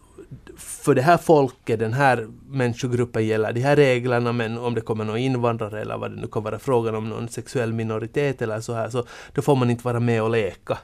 för 0.56 0.94
det 0.94 1.02
här 1.02 1.16
folket, 1.16 1.78
den 1.78 1.92
här 1.92 2.28
människogruppen 2.48 3.26
gäller 3.26 3.52
de 3.52 3.60
här 3.60 3.76
reglerna 3.76 4.32
men 4.32 4.58
om 4.58 4.74
det 4.74 4.80
kommer 4.80 5.04
någon 5.04 5.18
invandrare 5.18 5.80
eller 5.80 5.98
vad 5.98 6.10
det 6.10 6.20
nu 6.20 6.26
kan 6.26 6.42
vara 6.42 6.58
frågan 6.58 6.94
om, 6.94 7.08
någon 7.08 7.28
sexuell 7.28 7.72
minoritet 7.72 8.42
eller 8.42 8.60
så 8.60 8.72
här, 8.72 8.90
så 8.90 9.04
då 9.32 9.42
får 9.42 9.56
man 9.56 9.70
inte 9.70 9.84
vara 9.84 10.00
med 10.00 10.22
och 10.22 10.30
leka. 10.30 10.78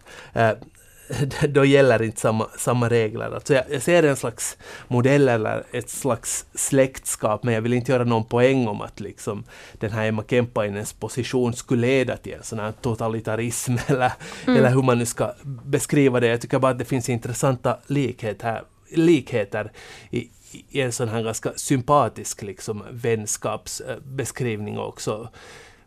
Då 1.48 1.64
gäller 1.64 2.02
inte 2.02 2.20
samma, 2.20 2.48
samma 2.58 2.88
regler. 2.88 3.34
Alltså 3.34 3.54
jag, 3.54 3.64
jag 3.70 3.82
ser 3.82 4.02
en 4.02 4.16
slags 4.16 4.56
modell 4.88 5.28
eller 5.28 5.64
ett 5.72 5.90
slags 5.90 6.46
släktskap, 6.54 7.42
men 7.42 7.54
jag 7.54 7.60
vill 7.62 7.72
inte 7.72 7.92
göra 7.92 8.04
någon 8.04 8.24
poäng 8.24 8.68
om 8.68 8.80
att 8.80 9.00
liksom 9.00 9.44
den 9.72 9.92
här 9.92 10.06
Emma 10.06 10.24
Kemppainens 10.28 10.92
position 10.92 11.52
skulle 11.52 11.86
leda 11.86 12.16
till 12.16 12.32
en 12.32 12.42
sån 12.42 12.58
här 12.58 12.72
totalitarism 12.72 13.76
eller, 13.86 14.12
mm. 14.46 14.58
eller 14.58 14.70
hur 14.70 14.82
man 14.82 14.98
nu 14.98 15.06
ska 15.06 15.32
beskriva 15.44 16.20
det. 16.20 16.26
Jag 16.26 16.40
tycker 16.40 16.58
bara 16.58 16.72
att 16.72 16.78
det 16.78 16.84
finns 16.84 17.08
intressanta 17.08 17.78
likhet 17.86 18.42
här, 18.42 18.62
likheter 18.90 19.72
i, 20.10 20.30
i 20.70 20.80
en 20.80 20.92
sån 20.92 21.08
här 21.08 21.22
ganska 21.22 21.52
sympatisk 21.56 22.42
liksom, 22.42 22.82
vänskapsbeskrivning 22.90 24.78
också 24.78 25.28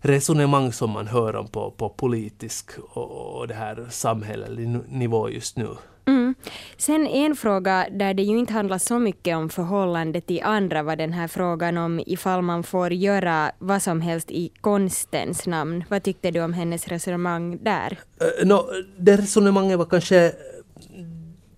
resonemang 0.05 0.73
som 0.73 0.91
man 0.91 1.07
hör 1.07 1.35
om 1.35 1.47
på, 1.47 1.71
på 1.71 1.89
politisk 1.89 2.71
och, 2.77 3.47
det 3.47 3.53
här 3.53 3.87
samhällelig 3.89 4.79
nivå 4.89 5.29
just 5.29 5.57
nu. 5.57 5.67
Mm. 6.07 6.35
Sen 6.77 7.07
en 7.07 7.35
fråga 7.35 7.87
där 7.91 8.13
det 8.13 8.23
ju 8.23 8.37
inte 8.37 8.53
handlar 8.53 8.77
så 8.77 8.99
mycket 8.99 9.37
om 9.37 9.49
förhållandet 9.49 10.27
till 10.27 10.41
andra 10.43 10.83
var 10.83 10.95
den 10.95 11.13
här 11.13 11.27
frågan 11.27 11.77
om 11.77 12.01
ifall 12.05 12.41
man 12.41 12.63
får 12.63 12.93
göra 12.93 13.51
vad 13.59 13.81
som 13.81 14.01
helst 14.01 14.31
i 14.31 14.51
konstens 14.61 15.47
namn. 15.47 15.83
Vad 15.89 16.03
tyckte 16.03 16.31
du 16.31 16.41
om 16.41 16.53
hennes 16.53 16.87
resonemang 16.87 17.63
där? 17.63 17.99
Uh, 18.41 18.47
no, 18.47 18.65
det 18.97 19.17
resonemanget 19.17 19.77
var 19.77 19.85
kanske 19.85 20.33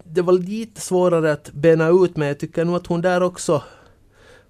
det 0.03 0.21
var 0.21 0.33
lite 0.33 0.81
svårare 0.81 1.31
att 1.31 1.51
bena 1.51 1.89
ut 1.89 2.17
men 2.17 2.27
jag 2.27 2.39
tycker 2.39 2.65
nog 2.65 2.75
att 2.75 2.87
hon 2.87 3.01
där 3.01 3.23
också 3.23 3.63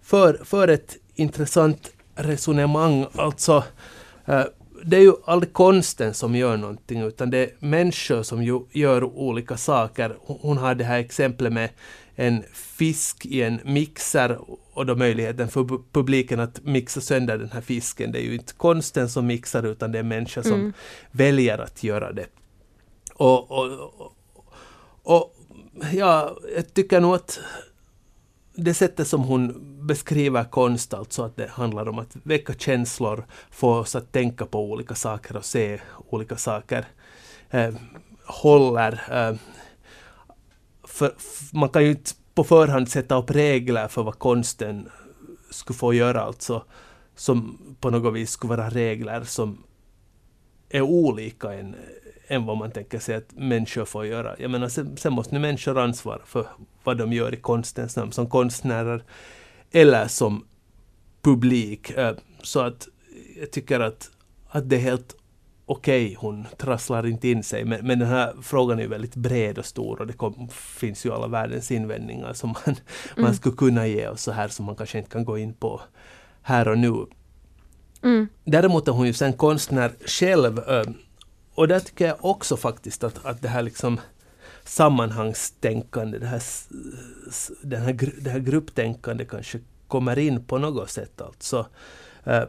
för, 0.02 0.40
för 0.44 0.68
ett 0.68 0.98
intressant 1.16 1.92
resonemang. 2.18 3.06
Alltså, 3.16 3.64
eh, 4.26 4.44
det 4.84 4.98
är 4.98 5.02
ju 5.02 5.14
aldrig 5.26 5.54
konsten 5.54 6.14
som 6.14 6.36
gör 6.36 6.58
någonting 6.58 7.02
utan 7.02 7.30
det 7.30 7.38
är 7.38 7.50
människor 7.60 8.24
som 8.24 8.44
ju 8.44 8.60
gör 8.72 9.04
olika 9.04 9.58
saker. 9.58 10.18
Hon 10.20 10.58
har 10.58 10.76
det 10.76 10.84
här 10.84 11.00
exemplet 11.00 11.54
med 11.54 11.70
en 12.16 12.44
fisk 12.54 13.26
i 13.26 13.42
en 13.42 13.60
mixer 13.64 14.40
och 14.74 14.86
då 14.86 14.96
möjligheten 14.96 15.48
för 15.48 15.92
publiken 15.92 16.40
att 16.40 16.64
mixa 16.64 17.02
sönder 17.02 17.38
den 17.38 17.52
här 17.52 17.62
fisken. 17.62 18.12
Det 18.12 18.20
är 18.20 18.24
ju 18.24 18.34
inte 18.34 18.54
konsten 18.54 19.10
som 19.10 19.28
mixar 19.28 19.64
utan 19.64 19.92
det 19.92 20.00
är 20.00 20.04
människor 20.04 20.42
som 20.42 20.54
mm. 20.54 20.74
väljer 21.12 21.58
att 21.58 21.84
göra 21.84 22.12
det. 22.12 22.26
Och, 23.14 23.52
och, 23.52 23.72
och, 23.72 24.14
och 25.04 25.36
ja, 25.94 26.38
jag 26.56 26.74
tycker 26.74 27.02
nog 27.02 27.16
att 27.16 27.40
det 28.58 28.74
sättet 28.74 29.08
som 29.08 29.24
hon 29.24 29.56
beskriver 29.88 30.44
konst, 30.44 30.94
alltså 30.94 31.24
att 31.24 31.36
det 31.36 31.50
handlar 31.50 31.90
om 31.90 32.00
att 32.00 32.16
väcka 32.24 32.54
känslor, 32.54 33.26
få 33.52 33.74
oss 33.74 33.96
att 33.96 34.12
tänka 34.12 34.46
på 34.46 34.72
olika 34.72 34.96
saker 34.96 35.38
och 35.38 35.46
se 35.46 35.80
olika 36.10 36.38
saker, 36.38 36.86
eh, 37.50 37.74
håller. 38.26 39.02
Eh, 39.12 39.36
för, 40.84 41.14
man 41.54 41.70
kan 41.70 41.84
ju 41.84 41.90
inte 41.90 42.12
på 42.34 42.44
förhand 42.44 42.90
sätta 42.90 43.16
upp 43.16 43.32
regler 43.32 43.88
för 43.88 44.04
vad 44.04 44.20
konsten 44.20 44.90
skulle 45.50 45.78
få 45.78 45.94
göra, 45.94 46.22
alltså 46.22 46.64
som 47.16 47.60
på 47.80 47.90
något 47.90 48.14
vis 48.14 48.32
skulle 48.32 48.56
vara 48.56 48.70
regler 48.70 49.24
som 49.24 49.64
är 50.70 50.82
olika 50.82 51.54
än, 51.54 51.76
än 52.28 52.46
vad 52.46 52.58
man 52.58 52.72
tänker 52.72 53.00
sig 53.00 53.16
att 53.16 53.32
människor 53.32 53.86
får 53.86 54.06
göra. 54.06 54.36
Jag 54.40 54.52
menar, 54.52 54.68
sen, 54.70 54.98
sen 54.98 55.14
måste 55.14 55.34
nu 55.34 55.40
människor 55.40 55.80
ansvara 55.80 56.22
för 56.26 56.48
vad 56.84 56.98
de 56.98 57.14
gör 57.14 57.34
i 57.34 57.38
konstens 57.38 57.96
namn, 57.96 58.12
som 58.12 58.30
konstnärer 58.30 59.04
eller 59.72 60.08
som 60.08 60.46
publik. 61.22 61.92
Så 62.44 62.60
att 62.60 62.88
jag 63.40 63.52
tycker 63.52 63.80
att, 63.80 64.10
att 64.50 64.70
det 64.70 64.76
är 64.76 64.80
helt 64.80 65.16
okej, 65.66 66.06
okay, 66.06 66.16
hon 66.20 66.46
trasslar 66.58 67.06
inte 67.08 67.28
in 67.28 67.44
sig. 67.44 67.66
Men, 67.66 67.88
men 67.88 68.00
den 68.00 68.08
här 68.08 68.34
frågan 68.42 68.80
är 68.80 68.84
ju 68.84 68.90
väldigt 68.90 69.16
bred 69.16 69.58
och 69.58 69.66
stor 69.66 70.02
och 70.02 70.08
det 70.08 70.14
kom, 70.14 70.50
finns 70.52 71.06
ju 71.06 71.14
alla 71.14 71.28
världens 71.28 71.72
invändningar 71.72 72.34
som 72.34 72.50
man, 72.50 72.76
mm. 72.76 72.78
man 73.18 73.36
skulle 73.36 73.56
kunna 73.56 73.88
ge 73.88 74.08
och 74.08 74.20
så 74.20 74.32
här 74.32 74.48
som 74.48 74.66
man 74.66 74.76
kanske 74.76 74.98
inte 74.98 75.10
kan 75.10 75.26
gå 75.26 75.38
in 75.38 75.54
på 75.54 75.82
här 76.42 76.68
och 76.68 76.78
nu. 76.78 77.06
Mm. 78.04 78.28
Däremot 78.44 78.88
är 78.88 78.92
hon 78.92 79.08
ju 79.08 79.14
sen 79.14 79.34
konstnär 79.34 79.92
själv 80.06 80.60
och 81.58 81.68
där 81.68 81.80
tycker 81.80 82.08
jag 82.08 82.26
också 82.26 82.58
faktiskt 82.58 83.04
att, 83.04 83.26
att 83.26 83.42
det 83.42 83.48
här 83.48 83.62
liksom 83.62 84.00
sammanhangstänkande, 84.64 86.18
det 86.18 86.26
här, 86.26 86.42
den 87.62 87.82
här, 87.82 88.14
det 88.22 88.30
här 88.30 88.40
grupptänkande 88.40 89.26
kanske 89.26 89.60
kommer 89.88 90.20
in 90.20 90.46
på 90.46 90.58
något 90.58 90.90
sätt. 90.90 91.22
Alltså. 91.22 91.68
Eh, 92.24 92.44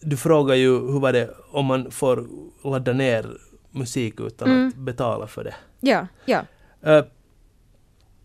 du 0.00 0.16
frågar 0.16 0.54
ju 0.54 0.70
hur 0.70 1.00
var 1.00 1.12
det 1.12 1.30
om 1.50 1.66
man 1.66 1.90
får 1.90 2.26
ladda 2.64 2.92
ner 2.92 3.38
musik 3.70 4.20
utan 4.20 4.50
mm. 4.50 4.68
att 4.68 4.74
betala 4.74 5.26
för 5.26 5.44
det. 5.44 5.54
Ja, 5.80 6.06
ja. 6.24 6.44
Uh, 6.86 7.04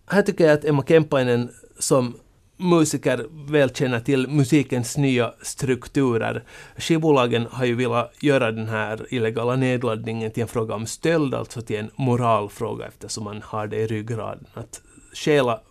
här 0.06 0.22
tycker 0.22 0.45
jag 0.45 0.54
att 0.54 0.66
Emma 0.66 0.84
Kemppainen 0.88 1.52
som 1.80 2.18
musiker 2.62 3.26
väl 3.51 3.70
känner 3.70 3.99
till 3.99 4.28
musikens 4.28 4.97
nya 4.97 5.34
strukturer. 5.41 6.43
Skivbolagen 6.78 7.47
har 7.51 7.66
ju 7.66 7.76
velat 7.76 8.24
göra 8.24 8.51
den 8.51 8.70
här 8.70 9.05
illegala 9.09 9.55
nedladdningen 9.55 10.32
till 10.32 10.41
en 10.41 10.47
fråga 10.47 10.76
om 10.76 10.86
stöld, 10.86 11.36
alltså 11.36 11.62
till 11.62 11.80
en 11.80 11.91
moralfråga 11.95 12.86
eftersom 12.88 13.24
man 13.24 13.41
har 13.45 13.68
det 13.68 13.78
i 13.78 13.88
ryggraden. 13.88 14.45
Att 14.53 14.82
stjäla 15.14 15.62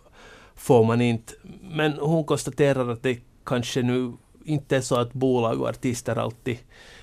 får 0.55 0.83
man 0.83 1.01
inte. 1.01 1.33
Men 1.61 1.93
hon 1.93 2.23
konstaterar 2.23 2.89
att 2.89 3.03
det 3.03 3.19
kanske 3.45 3.81
nu 3.81 4.13
inte 4.45 4.77
är 4.77 4.81
så 4.81 4.95
att 4.95 5.13
bolag 5.13 5.61
och 5.61 5.69
artister 5.69 6.15
alltid 6.15 6.57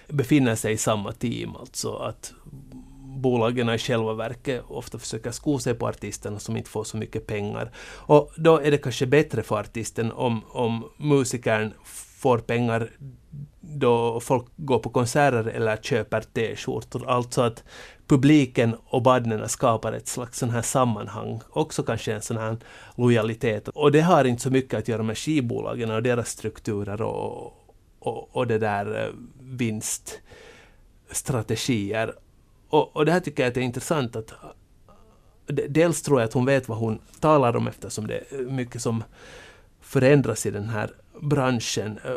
befinner 0.08 0.54
sig 0.54 0.72
i 0.72 0.76
samma 0.76 1.12
team. 1.12 1.56
Alltså 1.56 1.94
att 1.94 2.32
bolagen 3.18 3.70
i 3.70 3.78
själva 3.78 4.14
verket 4.14 4.64
ofta 4.68 4.98
försöker 4.98 5.30
sko 5.30 5.58
sig 5.58 5.74
på 5.74 5.88
artisterna 5.88 6.38
som 6.38 6.56
inte 6.56 6.70
får 6.70 6.84
så 6.84 6.96
mycket 6.96 7.26
pengar. 7.26 7.70
Och 8.06 8.32
då 8.36 8.58
är 8.58 8.70
det 8.70 8.78
kanske 8.78 9.06
bättre 9.06 9.42
för 9.42 9.60
artisten 9.60 10.12
om, 10.12 10.44
om 10.48 10.90
musikern 10.96 11.72
får 12.18 12.38
pengar 12.38 12.90
då 13.60 14.20
folk 14.20 14.46
går 14.56 14.78
på 14.78 14.90
konserter 14.90 15.44
eller 15.44 15.76
köper 15.76 16.20
t-skjortor. 16.20 17.10
Alltså 17.10 17.42
att 17.42 17.64
publiken 18.06 18.76
och 18.86 19.02
badnerna 19.02 19.48
skapar 19.48 19.92
ett 19.92 20.08
slags 20.08 20.38
sån 20.38 20.50
här 20.50 20.62
sammanhang. 20.62 21.40
Också 21.50 21.82
kanske 21.82 22.14
en 22.14 22.22
sån 22.22 22.36
här 22.36 22.56
lojalitet. 22.96 23.68
Och 23.68 23.92
det 23.92 24.00
har 24.00 24.24
inte 24.24 24.42
så 24.42 24.50
mycket 24.50 24.78
att 24.78 24.88
göra 24.88 25.02
med 25.02 25.18
skivbolagen 25.18 25.90
och 25.90 26.02
deras 26.02 26.28
strukturer 26.28 27.02
och, 27.02 27.52
och, 27.98 28.36
och 28.36 28.46
det 28.46 28.58
där 28.58 29.04
eh, 29.04 29.08
vinststrategier 29.40 32.14
och, 32.68 32.96
och 32.96 33.04
det 33.06 33.12
här 33.12 33.20
tycker 33.20 33.42
jag 33.42 33.56
är 33.56 33.60
intressant 33.60 34.16
att 34.16 34.34
dels 35.68 36.02
tror 36.02 36.20
jag 36.20 36.28
att 36.28 36.34
hon 36.34 36.44
vet 36.44 36.68
vad 36.68 36.78
hon 36.78 36.98
talar 37.20 37.56
om 37.56 37.68
eftersom 37.68 38.06
det 38.06 38.22
är 38.30 38.38
mycket 38.38 38.82
som 38.82 39.04
förändras 39.80 40.46
i 40.46 40.50
den 40.50 40.68
här 40.68 40.90
branschen. 41.20 41.98
Eh, 42.04 42.16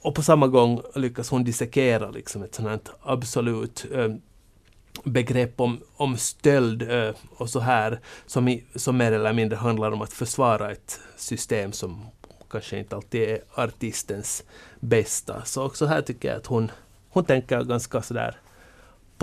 och 0.00 0.14
på 0.14 0.22
samma 0.22 0.46
gång 0.46 0.82
lyckas 0.94 1.30
hon 1.30 1.44
dissekera 1.44 2.10
liksom 2.10 2.42
ett 2.42 2.54
sånt 2.54 2.68
här 2.68 2.80
absolut 3.02 3.86
eh, 3.92 4.14
begrepp 5.04 5.60
om, 5.60 5.80
om 5.96 6.16
stöld 6.16 6.82
eh, 6.82 7.14
och 7.36 7.50
så 7.50 7.60
här 7.60 8.00
som, 8.26 8.48
i, 8.48 8.64
som 8.74 8.96
mer 8.96 9.12
eller 9.12 9.32
mindre 9.32 9.56
handlar 9.56 9.90
om 9.90 10.02
att 10.02 10.12
försvara 10.12 10.72
ett 10.72 11.00
system 11.16 11.72
som 11.72 12.06
kanske 12.50 12.78
inte 12.78 12.96
alltid 12.96 13.22
är 13.22 13.38
artistens 13.54 14.44
bästa. 14.80 15.44
Så 15.44 15.64
också 15.64 15.86
här 15.86 16.02
tycker 16.02 16.28
jag 16.28 16.36
att 16.36 16.46
hon, 16.46 16.70
hon 17.08 17.24
tänker 17.24 17.64
ganska 17.64 18.02
sådär 18.02 18.36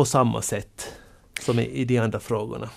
på 0.02 0.06
samma 0.06 0.42
sätt 0.42 0.94
som 1.42 1.60
i, 1.60 1.86
de 1.86 1.98
andra 1.98 2.20
frågorna. 2.20 2.70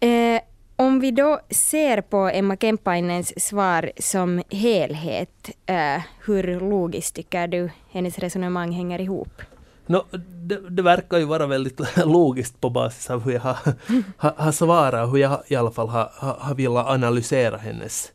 Eh, 0.00 0.40
om 0.76 1.00
vi 1.00 1.10
då 1.10 1.40
ser 1.50 2.00
på 2.00 2.28
Emma 2.28 2.56
Kemppainens 2.56 3.46
svar 3.46 3.92
som 3.98 4.42
helhet, 4.50 5.50
eh, 5.66 6.02
hur 6.24 6.60
logiskt 6.60 7.14
tycker 7.14 7.48
du 7.48 7.70
hennes 7.90 8.18
resonemang 8.18 8.72
hänger 8.72 9.00
ihop? 9.00 9.42
No, 9.86 10.04
det, 10.26 10.70
det, 10.70 10.82
verkar 10.82 11.18
ju 11.18 11.24
vara 11.24 11.46
väldigt 11.46 11.80
logiskt 12.04 12.60
på 12.60 12.70
basis 12.70 13.10
av 13.10 13.24
hur 13.24 13.32
jag 13.32 13.40
har, 13.40 13.56
har, 14.16 14.34
har 14.36 14.52
svarat 14.52 15.12
hur 15.12 15.18
jag 15.18 15.42
i 15.46 15.56
alla 15.56 15.70
fall 15.70 15.88
har, 15.88 16.10
har, 16.14 16.36
har 16.40 16.54
velat 16.54 16.86
analysera 16.86 17.56
hennes, 17.56 18.12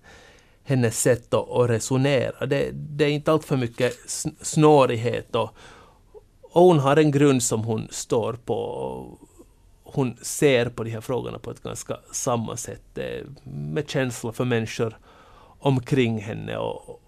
hennes 0.64 1.02
sätt 1.02 1.34
att, 1.34 1.50
att 1.50 1.70
resonera. 1.70 2.46
Det, 2.46 2.70
det 2.74 3.06
är 3.06 3.10
inte 3.10 3.32
allt 3.32 3.46
för 3.46 3.58
mycket 3.58 3.94
snårighet 4.42 5.36
och, 5.36 5.50
och 6.56 6.62
hon 6.62 6.80
har 6.80 6.98
en 6.98 7.12
grund 7.12 7.44
som 7.44 7.64
hon 7.64 7.88
står 7.92 8.34
på. 8.34 9.18
hon 9.84 10.18
ser 10.22 10.70
på 10.70 10.84
de 10.84 10.90
här 10.90 11.02
frågorna 11.02 11.40
på 11.40 11.52
ett 11.52 11.64
ganska 11.64 11.98
samma 12.12 12.58
sätt, 12.58 12.98
eh, 12.98 13.26
med 13.44 13.90
känsla 13.90 14.32
för 14.32 14.46
människor 14.46 14.98
omkring 15.60 16.22
henne. 16.22 16.58
Och 16.58 17.02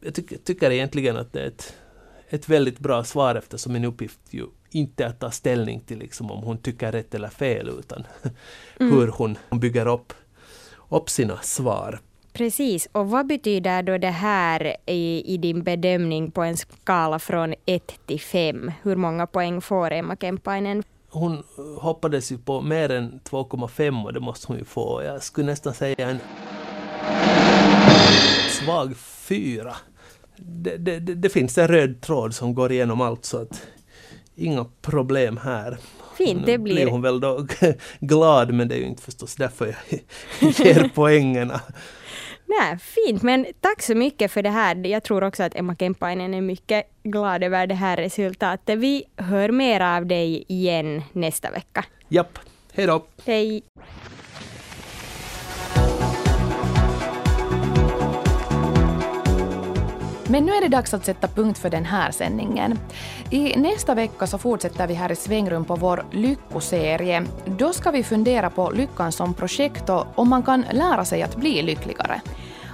jag 0.00 0.14
tycker, 0.14 0.38
tycker 0.38 0.70
egentligen 0.70 1.16
att 1.16 1.32
det 1.32 1.40
är 1.40 1.46
ett, 1.46 1.74
ett 2.28 2.48
väldigt 2.48 2.78
bra 2.78 3.04
svar 3.04 3.34
eftersom 3.34 3.72
min 3.72 3.84
uppgift 3.84 4.20
ju 4.30 4.46
inte 4.70 5.04
är 5.04 5.08
att 5.08 5.20
ta 5.20 5.30
ställning 5.30 5.80
till 5.80 5.98
liksom 5.98 6.30
om 6.30 6.42
hon 6.42 6.58
tycker 6.58 6.92
rätt 6.92 7.14
eller 7.14 7.28
fel 7.28 7.68
utan 7.78 8.06
mm. 8.80 8.92
hur 8.92 9.08
hon 9.08 9.38
bygger 9.50 9.86
upp, 9.86 10.12
upp 10.88 11.10
sina 11.10 11.36
svar. 11.36 12.00
Precis, 12.32 12.88
och 12.92 13.10
vad 13.10 13.26
betyder 13.26 13.82
då 13.82 13.98
det 13.98 14.10
här 14.10 14.76
i, 14.86 15.34
i 15.34 15.36
din 15.36 15.62
bedömning 15.62 16.30
på 16.30 16.42
en 16.42 16.56
skala 16.56 17.18
från 17.18 17.54
1 17.66 18.00
till 18.06 18.20
5? 18.20 18.72
Hur 18.82 18.96
många 18.96 19.26
poäng 19.26 19.60
får 19.60 19.90
Emma 19.92 20.16
Kemppainen? 20.16 20.82
Hon 21.08 21.42
hoppades 21.78 22.32
ju 22.32 22.38
på 22.38 22.60
mer 22.60 22.90
än 22.90 23.20
2,5 23.24 24.04
och 24.04 24.12
det 24.12 24.20
måste 24.20 24.46
hon 24.46 24.58
ju 24.58 24.64
få. 24.64 25.02
Jag 25.02 25.22
skulle 25.22 25.46
nästan 25.46 25.74
säga 25.74 26.10
en 26.10 26.18
svag 28.50 28.96
fyra. 28.96 29.76
Det, 30.36 30.76
det, 30.76 30.98
det, 30.98 31.28
finns 31.28 31.58
en 31.58 31.68
röd 31.68 32.00
tråd 32.00 32.34
som 32.34 32.54
går 32.54 32.72
igenom 32.72 33.00
allt 33.00 33.24
så 33.24 33.42
att 33.42 33.66
inga 34.34 34.66
problem 34.80 35.36
här. 35.36 35.78
Fint, 36.18 36.46
det 36.46 36.58
blir... 36.58 36.74
blir 36.74 36.86
hon 36.86 37.02
väl 37.02 37.20
då 37.20 37.46
glad 38.00 38.54
men 38.54 38.68
det 38.68 38.74
är 38.74 38.78
ju 38.78 38.86
inte 38.86 39.02
förstås 39.02 39.36
därför 39.36 39.66
jag 39.66 40.50
ger 40.66 40.90
poängerna. 40.94 41.60
Nej, 42.58 42.78
fint, 42.78 43.22
men 43.22 43.46
tack 43.60 43.82
så 43.82 43.94
mycket 43.94 44.32
för 44.32 44.42
det 44.42 44.50
här. 44.50 44.86
Jag 44.86 45.02
tror 45.02 45.24
också 45.24 45.42
att 45.42 45.56
Emma 45.56 45.76
Kemppainen 45.76 46.34
är 46.34 46.40
mycket 46.40 46.86
glad 47.02 47.44
över 47.44 47.66
det 47.66 47.74
här 47.74 47.96
resultatet. 47.96 48.78
Vi 48.78 49.04
hör 49.16 49.50
mer 49.50 49.80
av 49.80 50.06
dig 50.06 50.44
igen 50.48 51.02
nästa 51.12 51.50
vecka. 51.50 51.84
Japp, 52.08 52.38
hej 52.72 52.86
då. 52.86 53.04
Hej. 53.26 53.62
Men 60.30 60.46
nu 60.46 60.52
är 60.52 60.60
det 60.60 60.68
dags 60.68 60.94
att 60.94 61.04
sätta 61.04 61.28
punkt 61.28 61.58
för 61.58 61.70
den 61.70 61.84
här 61.84 62.10
sändningen. 62.10 62.78
I 63.30 63.56
nästa 63.56 63.94
vecka 63.94 64.26
så 64.26 64.38
fortsätter 64.38 64.86
vi 64.86 64.94
här 64.94 65.12
i 65.12 65.16
Svängrum 65.16 65.64
på 65.64 65.76
vår 65.76 66.04
lyckoserie. 66.10 67.24
Då 67.46 67.72
ska 67.72 67.90
vi 67.90 68.02
fundera 68.02 68.50
på 68.50 68.70
lyckan 68.70 69.12
som 69.12 69.34
projekt 69.34 69.88
och 69.88 70.06
om 70.14 70.28
man 70.28 70.42
kan 70.42 70.64
lära 70.72 71.04
sig 71.04 71.22
att 71.22 71.36
bli 71.36 71.62
lyckligare. 71.62 72.20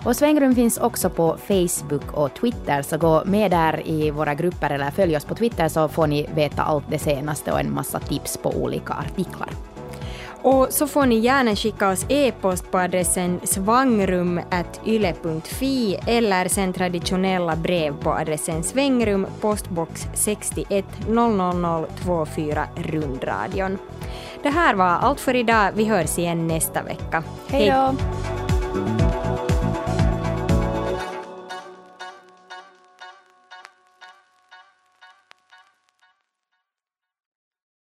Och 0.05 0.17
Svängrum 0.17 0.55
finns 0.55 0.79
också 0.79 1.11
på 1.11 1.37
Facebook 1.37 2.13
och 2.13 2.35
Twitter, 2.35 2.83
så 2.83 2.99
gå 2.99 3.23
med 3.25 3.51
där 3.51 3.89
i 3.89 4.11
våra 4.11 4.35
grupper 4.35 4.71
eller 4.71 4.91
följ 4.91 5.17
oss 5.17 5.25
på 5.25 5.35
Twitter 5.35 5.69
så 5.69 5.89
får 5.89 6.07
ni 6.07 6.27
veta 6.35 6.63
allt 6.63 6.85
det 6.91 6.99
senaste 6.99 7.53
och 7.53 7.61
en 7.61 7.75
massa 7.75 8.01
tips 8.01 8.37
på 8.37 8.51
olika 8.51 8.95
artiklar. 8.95 9.49
Och 10.47 10.67
så 10.71 10.87
får 10.87 11.07
ni 11.07 11.19
gärna 11.19 11.57
skicka 11.57 11.89
oss 11.91 12.07
e-post 12.09 12.71
på 12.71 12.79
adressen 12.79 13.41
svangrum.yle.fi 13.45 14.41
eller 16.07 16.49
sen 16.49 16.73
traditionella 16.73 17.57
brev 17.57 18.03
på 18.03 18.11
adressen 18.11 18.63
svängrum, 18.63 19.27
postbox 19.41 20.07
61 20.15 20.85
00024 21.09 22.69
rundradion. 22.77 23.79
Det 24.43 24.51
här 24.51 24.75
var 24.75 24.87
allt 24.87 25.21
för 25.21 25.37
idag. 25.37 25.73
Vi 25.75 25.85
hörs 25.85 26.19
igen 26.19 26.47
nästa 26.47 26.83
vecka. 26.83 27.25
Hej 27.49 27.71
då! 27.71 27.95